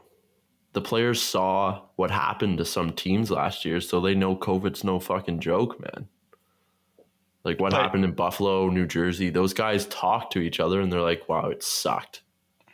The 0.73 0.81
players 0.81 1.21
saw 1.21 1.81
what 1.97 2.09
happened 2.09 2.57
to 2.57 2.65
some 2.65 2.93
teams 2.93 3.29
last 3.29 3.63
year, 3.65 3.79
so 3.81 3.99
they 4.01 4.15
know 4.15 4.35
COVID's 4.35 4.83
no 4.83 4.99
fucking 4.99 5.39
joke, 5.39 5.79
man. 5.79 6.07
Like 7.43 7.59
what 7.59 7.71
But- 7.71 7.81
happened 7.81 8.05
in 8.05 8.13
Buffalo, 8.13 8.69
New 8.69 8.85
Jersey, 8.87 9.29
those 9.29 9.53
guys 9.53 9.85
talk 9.87 10.29
to 10.31 10.39
each 10.39 10.59
other 10.59 10.79
and 10.81 10.91
they're 10.91 11.01
like, 11.01 11.27
"Wow, 11.27 11.49
it 11.49 11.61
sucked. 11.63 12.21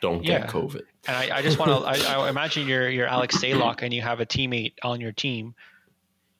Don't 0.00 0.24
Yeah. 0.24 0.40
get 0.40 0.48
COVID." 0.50 0.82
And 1.08 1.16
I, 1.16 1.38
I 1.38 1.42
just 1.42 1.58
want 1.58 1.70
to. 1.70 2.08
I, 2.08 2.14
I 2.26 2.28
imagine 2.30 2.68
you're 2.68 2.88
you're 2.88 3.06
Alex 3.08 3.36
Stalock 3.36 3.82
and 3.82 3.92
you 3.92 4.02
have 4.02 4.20
a 4.20 4.26
teammate 4.26 4.74
on 4.82 5.00
your 5.00 5.12
team. 5.12 5.54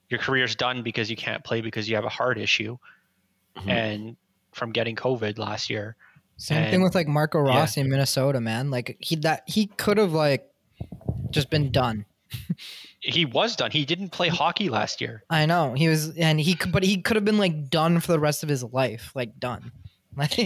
Your 0.09 0.21
career's 0.21 0.55
done 0.57 0.83
because 0.83 1.11
you 1.11 1.17
can't 1.17 1.43
play 1.45 1.61
because 1.61 1.89
you 1.89 1.97
have 1.97 2.05
a 2.05 2.09
heart 2.11 2.39
issue, 2.39 2.77
Mhm. 3.57 3.69
and 3.71 4.17
from 4.53 4.73
getting 4.73 4.97
COVID 4.97 5.39
last 5.39 5.71
year. 5.71 5.97
Same 6.37 6.71
thing 6.71 6.83
with 6.83 6.95
like 6.95 7.07
Marco 7.07 7.39
Rossi 7.39 7.81
in 7.83 7.91
Minnesota, 7.91 8.41
man. 8.41 8.71
Like 8.71 8.97
he 9.01 9.17
that 9.17 9.43
he 9.47 9.67
could 9.67 9.99
have 9.99 10.13
like 10.13 10.49
just 11.31 11.51
been 11.51 11.71
done. 11.71 12.07
He 13.01 13.25
was 13.25 13.57
done. 13.57 13.71
He 13.71 13.85
didn't 13.85 14.11
play 14.11 14.29
hockey 14.29 14.69
last 14.69 15.01
year. 15.01 15.23
I 15.31 15.47
know 15.47 15.73
he 15.75 15.89
was, 15.89 16.17
and 16.19 16.39
he 16.39 16.55
could, 16.55 16.71
but 16.73 16.83
he 16.83 17.01
could 17.01 17.17
have 17.17 17.25
been 17.25 17.39
like 17.39 17.71
done 17.71 17.99
for 18.01 18.13
the 18.13 18.19
rest 18.21 18.43
of 18.43 18.49
his 18.49 18.63
life, 18.65 19.13
like 19.15 19.39
done. 19.39 19.73
Like 20.17 20.37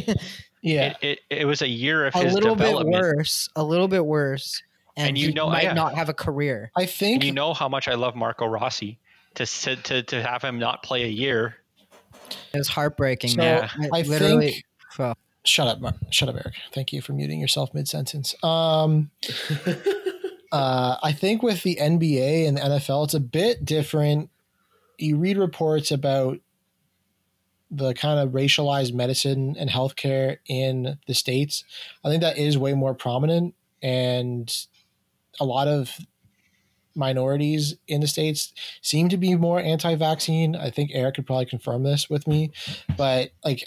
Yeah, 0.62 0.94
It, 1.00 1.02
it, 1.02 1.18
it 1.30 1.44
was 1.46 1.62
a 1.62 1.68
year 1.68 2.06
of 2.06 2.14
a 2.14 2.18
his 2.18 2.34
little 2.34 2.54
bit 2.54 2.74
worse, 2.86 3.48
a 3.56 3.64
little 3.64 3.88
bit 3.88 4.04
worse, 4.04 4.62
and, 4.96 5.08
And 5.08 5.18
you 5.18 5.28
he 5.28 5.34
know- 5.34 5.48
might 5.48 5.64
yeah. 5.64 5.72
not 5.72 5.94
have 5.94 6.08
a 6.10 6.14
career. 6.14 6.70
I 6.76 6.84
think 6.86 7.14
And 7.16 7.24
you 7.24 7.32
know 7.32 7.54
how 7.54 7.68
much 7.68 7.88
I 7.88 7.94
love 7.94 8.14
Marco 8.14 8.46
Rossi. 8.46 8.98
To, 9.36 9.46
to, 9.46 9.74
to, 9.76 10.02
to 10.04 10.22
have 10.22 10.42
him 10.42 10.58
not 10.60 10.82
play 10.84 11.02
a 11.04 11.08
year 11.08 11.56
It 12.52 12.58
was 12.58 12.68
heartbreaking. 12.68 13.30
So. 13.30 13.42
Yeah. 13.42 13.68
I 13.92 14.02
literally. 14.02 14.52
think- 14.52 14.64
fuck. 14.92 15.18
Shut 15.46 15.66
up, 15.66 15.80
Mar- 15.80 15.94
shut 16.10 16.28
up, 16.28 16.36
Eric. 16.36 16.54
Thank 16.72 16.92
you 16.92 17.02
for 17.02 17.12
muting 17.14 17.40
yourself 17.40 17.74
mid 17.74 17.88
sentence. 17.88 18.34
Um, 18.44 19.10
uh, 20.52 20.96
I 21.02 21.12
think 21.12 21.42
with 21.42 21.62
the 21.62 21.76
NBA 21.80 22.46
and 22.46 22.56
the 22.56 22.62
NFL, 22.62 23.04
it's 23.04 23.14
a 23.14 23.20
bit 23.20 23.64
different. 23.64 24.30
You 24.98 25.16
read 25.16 25.36
reports 25.36 25.90
about 25.90 26.38
the 27.70 27.94
kind 27.94 28.20
of 28.20 28.30
racialized 28.30 28.94
medicine 28.94 29.56
and 29.58 29.68
healthcare 29.68 30.38
in 30.46 30.98
the 31.06 31.14
states. 31.14 31.64
I 32.04 32.08
think 32.08 32.22
that 32.22 32.38
is 32.38 32.56
way 32.56 32.74
more 32.74 32.94
prominent, 32.94 33.54
and 33.82 34.54
a 35.40 35.44
lot 35.44 35.66
of 35.66 35.98
minorities 36.94 37.74
in 37.88 38.00
the 38.00 38.06
states 38.06 38.52
seem 38.80 39.08
to 39.08 39.16
be 39.16 39.34
more 39.34 39.60
anti-vaccine. 39.60 40.54
I 40.54 40.70
think 40.70 40.90
Eric 40.94 41.16
could 41.16 41.26
probably 41.26 41.46
confirm 41.46 41.82
this 41.82 42.08
with 42.08 42.28
me, 42.28 42.52
but 42.96 43.30
like 43.44 43.64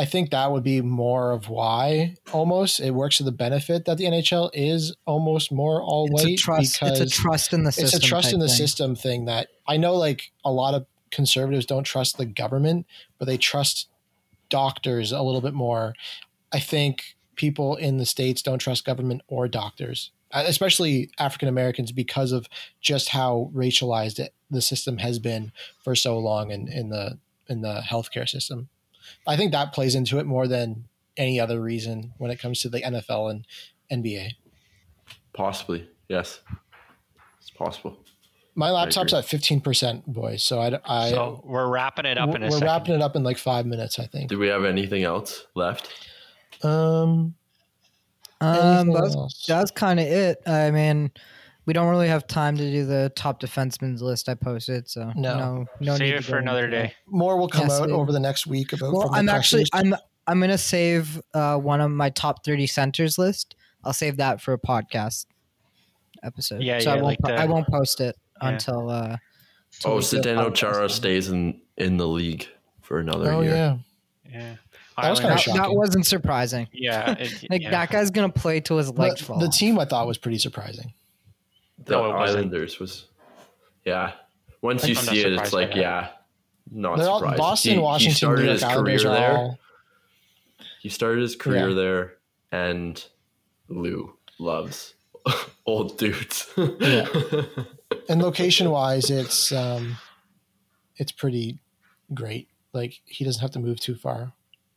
I 0.00 0.06
think 0.06 0.30
that 0.30 0.50
would 0.50 0.62
be 0.62 0.80
more 0.80 1.30
of 1.32 1.50
why 1.50 2.14
almost 2.32 2.80
it 2.80 2.92
works 2.92 3.18
to 3.18 3.22
the 3.22 3.32
benefit 3.32 3.84
that 3.84 3.98
the 3.98 4.04
NHL 4.04 4.48
is 4.54 4.96
almost 5.04 5.52
more 5.52 5.82
all 5.82 6.06
It's 6.06 6.24
white 6.24 6.32
a 6.32 6.36
trust. 6.36 6.78
It's 6.80 7.00
a 7.00 7.06
trust 7.06 7.52
in 7.52 7.64
the 7.64 7.70
system. 7.70 7.98
it's 7.98 8.06
a 8.06 8.08
trust 8.08 8.32
in 8.32 8.40
the 8.40 8.48
thing. 8.48 8.56
system 8.56 8.96
thing 8.96 9.26
that 9.26 9.48
I 9.68 9.76
know 9.76 9.96
like 9.96 10.32
a 10.42 10.50
lot 10.50 10.72
of 10.72 10.86
conservatives 11.10 11.66
don't 11.66 11.84
trust 11.84 12.16
the 12.16 12.24
government, 12.24 12.86
but 13.18 13.26
they 13.26 13.36
trust 13.36 13.90
doctors 14.48 15.12
a 15.12 15.20
little 15.20 15.42
bit 15.42 15.52
more. 15.52 15.92
I 16.50 16.60
think 16.60 17.16
people 17.36 17.76
in 17.76 17.98
the 17.98 18.06
states 18.06 18.40
don't 18.40 18.58
trust 18.58 18.86
government 18.86 19.20
or 19.28 19.48
doctors, 19.48 20.12
uh, 20.32 20.44
especially 20.46 21.10
African 21.18 21.46
Americans, 21.46 21.92
because 21.92 22.32
of 22.32 22.48
just 22.80 23.10
how 23.10 23.50
racialized 23.54 24.18
it, 24.18 24.32
the 24.50 24.62
system 24.62 24.96
has 24.96 25.18
been 25.18 25.52
for 25.84 25.94
so 25.94 26.18
long 26.18 26.50
in, 26.52 26.68
in 26.68 26.88
the 26.88 27.18
in 27.50 27.60
the 27.60 27.82
healthcare 27.86 28.26
system. 28.26 28.70
I 29.26 29.36
think 29.36 29.52
that 29.52 29.72
plays 29.72 29.94
into 29.94 30.18
it 30.18 30.26
more 30.26 30.46
than 30.48 30.84
any 31.16 31.38
other 31.40 31.60
reason 31.60 32.12
when 32.18 32.30
it 32.30 32.38
comes 32.38 32.60
to 32.60 32.68
the 32.68 32.80
NFL 32.80 33.30
and 33.30 33.46
NBA. 33.92 34.32
Possibly, 35.32 35.88
yes, 36.08 36.40
it's 37.38 37.50
possible. 37.50 37.98
My 38.54 38.70
laptop's 38.70 39.14
at 39.14 39.24
fifteen 39.24 39.60
percent, 39.60 40.04
boys. 40.06 40.42
So 40.44 40.60
I, 40.60 40.78
I 40.84 41.10
so 41.10 41.40
we're 41.44 41.68
wrapping 41.68 42.04
it 42.04 42.18
up 42.18 42.34
in 42.34 42.42
a 42.42 42.46
we're 42.46 42.50
second. 42.52 42.66
wrapping 42.66 42.94
it 42.96 43.02
up 43.02 43.16
in 43.16 43.22
like 43.22 43.38
five 43.38 43.64
minutes, 43.64 43.98
I 43.98 44.06
think. 44.06 44.28
Do 44.28 44.38
we 44.38 44.48
have 44.48 44.64
anything 44.64 45.04
else 45.04 45.46
left? 45.54 45.88
Um, 46.62 47.34
Um, 48.40 48.92
that's 48.92 49.46
that's 49.46 49.70
kind 49.70 50.00
of 50.00 50.06
it. 50.06 50.38
I 50.46 50.70
mean, 50.70 51.10
we 51.66 51.72
don't 51.72 51.88
really 51.88 52.08
have 52.08 52.26
time 52.26 52.56
to 52.56 52.70
do 52.70 52.84
the 52.86 53.12
top 53.14 53.40
defensemen's 53.40 54.02
list 54.02 54.28
I 54.28 54.34
posted, 54.34 54.88
so 54.88 55.12
No. 55.14 55.38
no, 55.38 55.66
no, 55.80 55.92
Save 55.96 56.00
need 56.00 56.14
it 56.16 56.24
for 56.24 56.38
another 56.38 56.64
into 56.64 56.76
that. 56.76 56.82
day. 56.88 56.94
more 57.06 57.36
will 57.38 57.48
come 57.48 57.68
Yes, 57.68 57.80
out 57.80 57.86
we- 57.88 57.92
over 57.92 58.12
the 58.12 58.20
next 58.20 58.46
week 58.46 58.72
about. 58.72 58.92
Well, 58.92 59.02
from 59.08 59.14
I'm 59.14 59.26
press 59.26 59.36
actually 59.36 59.62
list. 59.62 59.74
I'm 59.74 59.94
I'm 60.26 60.40
gonna 60.40 60.58
save 60.58 61.20
uh, 61.34 61.56
one 61.56 61.80
of 61.80 61.90
my 61.90 62.10
top 62.10 62.44
30 62.44 62.66
centers 62.66 63.18
list. 63.18 63.54
I'll 63.84 63.92
save 63.92 64.18
that 64.18 64.40
for 64.40 64.52
a 64.52 64.58
podcast 64.58 65.26
episode. 66.22 66.62
Yeah, 66.62 66.78
so 66.80 66.90
I 66.90 66.94
won't 66.94 67.04
like 67.06 67.18
po- 67.20 67.28
the- 67.28 67.40
I 67.40 67.46
won't 67.46 67.66
post 67.68 68.00
it 68.00 68.16
Yeah. 68.42 68.48
until. 68.50 68.90
Uh, 68.90 69.16
till 69.78 69.92
Oh, 69.92 69.96
we 69.96 70.00
do 70.02 70.18
Zdeno. 70.20 70.54
Chara 70.54 70.88
stays 70.88 71.28
in 71.28 71.60
in 71.76 71.96
the 71.96 72.06
league 72.06 72.46
for 72.82 72.98
another 72.98 73.32
oh 73.32 73.40
year. 73.40 73.54
yeah, 73.54 73.76
Yeah. 74.30 74.54
That 75.00 75.08
was 75.10 75.20
kind 75.20 75.32
of 75.38 75.44
that, 75.46 75.54
that 75.54 75.72
wasn't 75.72 76.04
surprising. 76.06 76.68
Yeah. 76.72 77.12
it- 77.18 77.46
Like 77.50 77.62
yeah. 77.62 77.70
that 77.70 77.90
guy's 77.90 78.10
gonna 78.10 78.28
play 78.28 78.60
till 78.60 78.76
his 78.78 78.90
legs 78.90 79.20
the, 79.20 79.26
fall. 79.26 79.38
the 79.38 79.48
team 79.48 79.78
I 79.78 79.84
thought 79.86 80.06
was 80.06 80.18
pretty 80.18 80.38
surprising. 80.38 80.92
The 81.84 81.92
No, 81.92 82.10
it 82.10 82.14
wasn't. 82.14 82.38
Islanders 82.38 82.78
was, 82.78 83.06
yeah. 83.84 84.12
Once 84.62 84.86
you 84.86 84.94
I'm 84.96 85.04
see 85.04 85.20
it, 85.20 85.32
it's 85.32 85.52
like 85.52 85.74
yeah, 85.74 86.08
not 86.70 86.98
They're 86.98 87.08
all 87.08 87.20
surprised. 87.20 87.38
Boston, 87.38 87.70
He- 87.70 87.76
he 87.76 87.82
Washington, 87.82 88.16
started 88.16 88.40
New 88.42 88.46
York 88.46 88.52
his 88.54 88.62
Islanders 88.62 89.02
career 89.02 89.12
are 89.12 89.16
there. 89.20 89.36
all. 89.36 89.58
He 90.82 90.88
started 90.88 91.22
his 91.22 91.36
career 91.36 91.68
Yeah. 91.70 91.74
there, 91.74 92.12
and 92.52 93.04
Lou 93.68 94.14
loves 94.38 94.94
old 95.66 95.96
dudes. 95.98 96.48
Yeah. 96.80 97.06
And 98.08 98.22
location 98.22 98.70
wise, 98.70 99.10
it's 99.10 99.52
um, 99.52 99.96
it's 100.96 101.12
pretty 101.12 101.58
great. 102.12 102.48
Like 102.72 103.00
he 103.04 103.24
doesn't 103.24 103.40
have 103.40 103.50
to 103.52 103.58
move 103.58 103.80
too 103.80 103.94
far. 103.94 104.32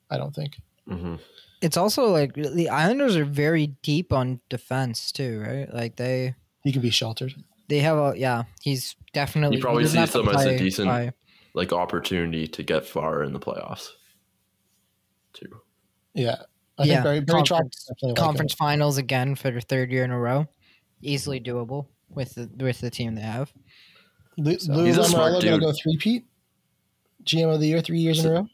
I 0.09 0.17
don't 0.17 0.33
think. 0.33 0.59
Mhm. 0.89 1.19
It's 1.61 1.77
also 1.77 2.05
like 2.07 2.33
the 2.33 2.69
Islanders 2.69 3.15
are 3.15 3.25
very 3.25 3.67
deep 3.81 4.11
on 4.13 4.39
defense 4.49 5.11
too, 5.11 5.41
right? 5.45 5.73
Like 5.73 5.95
they 5.95 6.35
He 6.63 6.71
can 6.71 6.81
be 6.81 6.89
sheltered. 6.89 7.33
they 7.69 7.79
have 7.79 7.97
a 7.97 8.13
yeah. 8.17 8.43
He's 8.61 8.95
definitely 9.13 9.57
He 9.57 9.61
probably 9.61 9.83
doesn't 9.83 9.99
have 9.99 10.09
sees 10.11 10.13
them 10.25 10.29
as 10.35 10.45
a 10.45 10.57
decent- 10.57 10.87
by- 10.87 11.11
Like 11.53 11.71
opportunity 11.73 12.47
to 12.47 12.63
get 12.63 12.85
far 12.85 13.21
in 13.23 13.31
the 13.33 13.39
playoffs, 13.39 13.89
too. 15.33 15.45
Yeah, 16.13 16.37
I 16.77 16.83
Yeah, 16.85 16.93
think 16.95 17.03
Barry, 17.03 17.19
Barry 17.21 17.41
Trotz 17.41 17.47
conference- 17.49 17.89
like 18.01 18.15
conference 18.15 18.53
finals 18.53 18.97
again 18.97 19.35
for 19.35 19.51
the 19.51 19.61
third 19.61 19.91
year 19.91 20.03
in 20.03 20.11
a 20.11 20.19
row. 20.19 20.47
Easily 21.01 21.39
doable 21.39 21.87
with 22.09 22.35
the 22.35 22.49
with 22.63 22.79
the 22.81 22.89
team 22.89 23.15
they 23.15 23.21
have. 23.21 23.51
Lou, 24.37 24.57
So- 24.57 24.73
Lou 24.73 24.85
He's 24.85 24.97
a 24.97 25.03
smart 25.03 25.33
Lamoriello 25.33 25.43
gonna 25.43 25.59
go 25.59 25.73
three 25.73 25.97
Pete, 25.97 26.25
GM 27.23 27.53
of 27.53 27.59
the 27.59 27.67
year 27.67 27.81
three 27.81 27.99
years 27.99 28.23
in 28.23 28.31
a 28.31 28.33
row. 28.35 28.47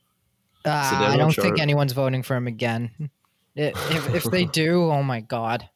Uh, 0.66 0.92
Zdeno 0.92 1.08
I 1.10 1.18
don't 1.18 1.32
Chara. 1.32 1.48
think 1.48 1.60
anyone's 1.62 1.94
voting 1.94 2.22
for 2.24 2.36
him 2.36 2.48
again. 2.48 2.92
I- 3.58 3.62
If, 3.76 4.14
if 4.16 4.24
they 4.26 4.46
do, 4.62 4.84
oh 4.92 5.04
my 5.04 5.22
god, 5.22 5.70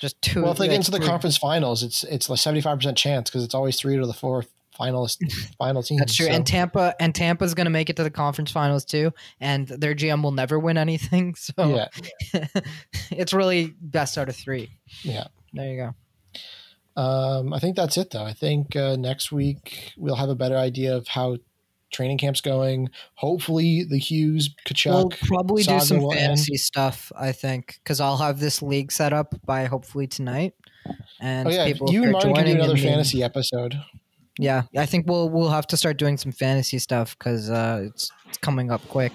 just 0.00 0.20
two. 0.22 0.42
Well, 0.42 0.52
if 0.52 0.58
they 0.58 0.66
get 0.68 0.76
into 0.76 0.90
the 0.90 0.98
three- 0.98 1.06
conference 1.06 1.36
finals, 1.36 1.82
it's 1.82 2.04
it's 2.04 2.28
a 2.28 2.36
seventy 2.36 2.60
five 2.60 2.78
percent 2.78 2.96
chance 2.98 3.30
because 3.30 3.44
it's 3.44 3.54
always 3.54 3.76
three 3.76 3.96
to 3.96 4.06
the 4.06 4.12
four 4.12 4.44
finalist 4.78 5.18
final 5.58 5.82
teams. 5.82 6.00
That's 6.00 6.14
true. 6.14 6.26
so- 6.26 6.32
And 6.32 6.46
Tampa 6.46 6.94
and 7.00 7.14
Tampa's 7.14 7.54
going 7.54 7.66
to 7.66 7.70
make 7.70 7.90
it 7.90 7.96
to 7.96 8.02
the 8.02 8.10
conference 8.10 8.50
finals 8.50 8.84
too, 8.84 9.12
and 9.40 9.66
their 9.68 9.94
GM 9.94 10.22
will 10.22 10.32
never 10.32 10.58
win 10.58 10.76
anything. 10.78 11.34
So 11.56 11.88
yeah, 12.32 12.40
it's 13.10 13.32
really 13.32 13.74
best 13.80 14.18
out 14.18 14.28
of 14.28 14.36
three. 14.36 14.70
yeah. 15.02 15.28
There 15.52 15.72
you 15.72 15.76
go. 16.96 17.00
Um, 17.00 17.52
I 17.52 17.58
think 17.58 17.76
that's 17.76 17.96
it 17.96 18.10
though. 18.10 18.24
I 18.24 18.32
think 18.32 18.76
uh, 18.76 18.96
next 18.96 19.32
week 19.32 19.92
we'll 19.96 20.14
have 20.16 20.28
a 20.28 20.34
better 20.34 20.56
idea 20.56 20.96
of 20.96 21.08
how 21.08 21.36
training 21.94 22.18
camp's 22.18 22.40
going. 22.42 22.90
Hopefully, 23.14 23.84
the 23.88 23.98
Hughes 23.98 24.50
Tkachuk 24.68 24.90
We'll 24.90 25.08
Tkachuk. 25.10 25.26
probably 25.28 25.62
do 25.62 25.80
some 25.80 25.98
will 26.02 26.12
end. 26.12 26.20
fantasy 26.20 26.56
stuff. 26.56 27.10
I 27.16 27.32
think 27.32 27.78
because 27.82 28.00
I'll 28.00 28.18
have 28.18 28.38
this 28.40 28.60
league 28.60 28.92
set 28.92 29.12
up 29.12 29.34
by 29.46 29.64
hopefully 29.64 30.06
tonight. 30.06 30.52
And 31.20 31.48
Oh 31.48 31.50
yeah, 31.50 31.64
people 31.64 31.90
you 31.90 32.02
and 32.02 32.10
start 32.10 32.24
Martin 32.26 32.34
can 32.34 32.44
do 32.44 32.50
joining 32.50 32.56
another 32.56 32.72
and 32.74 32.82
then- 32.82 32.88
fantasy 32.92 33.22
episode. 33.22 33.74
Yeah, 34.36 34.62
I 34.76 34.84
think 34.84 35.06
we'll 35.06 35.28
we'll 35.30 35.50
have 35.50 35.66
to 35.68 35.76
start 35.76 35.96
doing 35.96 36.16
some 36.16 36.32
fantasy 36.32 36.80
stuff 36.80 37.16
because 37.16 37.48
uh, 37.48 37.82
it's 37.86 38.10
it's 38.28 38.38
coming 38.38 38.68
up 38.72 38.82
quick. 38.88 39.12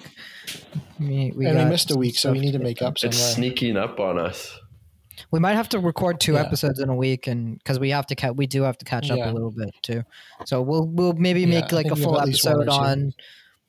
We, 0.98 1.34
we 1.36 1.46
and 1.46 1.58
we 1.58 1.66
missed 1.66 1.92
a 1.92 1.98
week, 1.98 2.16
so 2.18 2.32
we 2.32 2.40
need 2.40 2.54
to 2.54 2.60
make 2.60 2.78
done. 2.78 2.88
up 2.90 2.98
somewhere. 2.98 3.18
It's 3.18 3.36
sneaking 3.36 3.76
up 3.76 4.00
on 4.00 4.18
us. 4.18 4.58
We 5.32 5.40
might 5.40 5.54
have 5.54 5.70
to 5.70 5.80
record 5.80 6.20
two 6.20 6.34
Yeah. 6.34 6.42
episodes 6.42 6.80
in 6.80 6.90
a 6.90 6.96
week, 6.96 7.28
and 7.28 7.58
because 7.60 7.80
we 7.80 7.92
have 7.92 8.08
to 8.08 8.16
ca- 8.16 8.32
we 8.32 8.48
do 8.48 8.64
have 8.64 8.78
to 8.80 8.86
catch 8.86 9.12
up 9.12 9.18
Yeah. 9.18 9.32
a 9.32 9.34
little 9.34 9.52
bit 9.52 9.70
too. 9.84 10.04
So 10.46 10.62
we'll 10.62 10.88
we'll 10.88 11.14
maybe 11.14 11.42
Yeah, 11.42 11.48
make 11.62 11.72
like 11.72 11.86
a 11.86 11.90
think 11.90 11.98
we 11.98 12.02
have 12.02 12.10
full 12.10 12.22
at 12.22 12.28
least 12.28 12.46
one 12.46 12.56
or 12.56 12.62
episode 12.64 12.74
on 12.82 13.14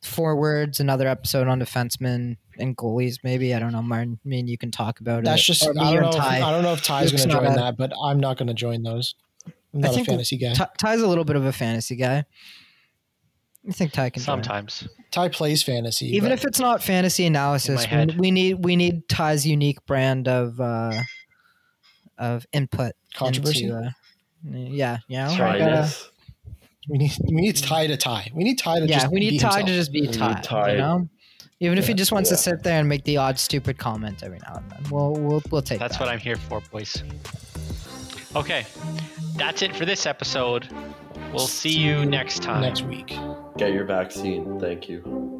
forwards, 0.03 0.81
another 0.81 1.07
episode 1.07 1.49
on 1.49 1.61
defensemen 1.61 2.37
and 2.59 2.77
goalies. 2.77 3.17
Maybe 3.23 3.55
I 3.55 3.59
don't 3.59 3.73
know, 3.73 3.83
Martin. 3.83 4.19
I 4.25 4.29
mean, 4.29 4.49
you 4.49 4.57
can 4.57 4.71
talk 4.71 5.01
about 5.01 5.25
That's 5.25 5.43
it. 5.49 5.53
That's 5.53 5.61
just 5.61 5.67
Or 5.67 5.71
I 5.71 5.73
me 5.75 5.81
don't 5.81 5.97
or 5.97 6.01
know. 6.03 6.09
If, 6.09 6.15
Ty. 6.17 6.37
I 6.43 6.51
don't 6.51 6.63
know 6.63 6.73
if 6.73 6.83
Ty's 6.83 7.13
Luke's 7.13 7.27
going 7.27 7.29
to 7.29 7.35
not 7.43 7.45
join 7.51 7.53
a- 7.59 7.63
that, 7.63 7.77
but 7.77 7.93
I'm 8.03 8.19
not 8.21 8.39
going 8.39 8.49
to 8.49 8.55
join 8.55 8.83
those. 8.83 9.15
I'm 9.75 9.81
not 9.81 9.91
a 9.91 9.95
think 9.95 10.09
we'll- 10.09 10.17
fantasy 10.17 10.39
guy. 10.39 10.55
Ty, 10.55 10.69
Ty's 10.79 11.01
a 11.03 11.07
little 11.07 11.25
bit 11.25 11.37
of 11.37 11.45
a 11.45 11.53
fantasy 11.53 11.97
guy. 11.97 12.25
I 13.69 13.73
think 13.73 13.93
Ty 13.93 14.09
can. 14.11 14.23
Sometimes. 14.23 14.89
Ty 15.11 15.29
plays 15.29 15.63
fantasy, 15.63 16.17
even 16.17 16.33
if 16.33 16.45
it's 16.47 16.59
not 16.59 16.83
fantasy 16.83 17.27
analysis, 17.27 17.85
we, 17.93 18.07
we 18.17 18.31
need 18.31 18.65
we 18.65 18.75
need 18.75 19.07
Ty's 19.09 19.47
unique 19.47 19.85
brand 19.85 20.29
of 20.29 20.59
uh, 20.61 20.95
of 22.21 22.47
input 22.53 22.93
controversy. 23.15 23.65
into, 23.65 23.77
uh, 23.79 23.91
yeah, 24.49 24.99
yeah, 25.09 25.29
That's 25.29 25.41
right. 25.41 26.09
we 26.89 26.93
we 26.93 26.99
need 26.99 27.13
we 27.25 27.41
need 27.41 27.57
Ty 27.57 27.89
to 27.89 27.97
tie. 27.97 28.31
We 28.35 28.45
need 28.45 28.59
Ty 28.59 28.81
to 28.81 28.87
yeah, 28.87 29.01
just 29.01 29.13
we 29.13 29.21
need 29.21 29.31
be 29.31 29.39
Ty 29.39 29.47
himself. 29.49 29.67
to 29.67 29.75
just 29.75 29.93
be 29.93 30.01
We 30.03 30.07
need 30.09 30.15
Ty. 30.15 30.41
Ty. 30.43 30.73
You 30.73 30.79
know, 30.79 31.09
even 31.61 31.79
if 31.79 31.87
he 31.87 31.95
just 31.95 32.13
wants 32.13 32.31
Yeah. 32.31 32.37
to 32.37 32.43
sit 32.43 32.63
there 32.63 32.79
and 32.79 32.89
make 32.89 33.05
the 33.05 33.17
odd 33.19 33.39
stupid 33.39 33.77
comment 33.79 34.23
every 34.23 34.39
now 34.39 34.55
and 34.57 34.71
then, 34.71 34.83
we'll 34.91 35.13
we'll 35.13 35.43
we'll 35.51 35.63
take 35.63 35.79
that. 35.79 35.89
That's 35.89 35.99
that. 35.99 36.05
what 36.05 36.13
I'm 36.13 36.19
here 36.21 36.37
for, 36.37 36.61
boys. 36.73 37.03
Okay, 38.37 38.65
that's 39.37 39.61
it 39.63 39.75
for 39.75 39.85
this 39.85 40.07
episode. 40.07 40.69
We'll 41.33 41.47
see 41.49 41.77
you 41.77 42.05
next 42.07 42.43
time. 42.43 42.63
next 42.63 42.83
week. 42.83 43.09
Get 43.57 43.73
your 43.73 43.85
vaccine. 43.85 44.59
Thank 44.61 44.89
you. 44.89 45.40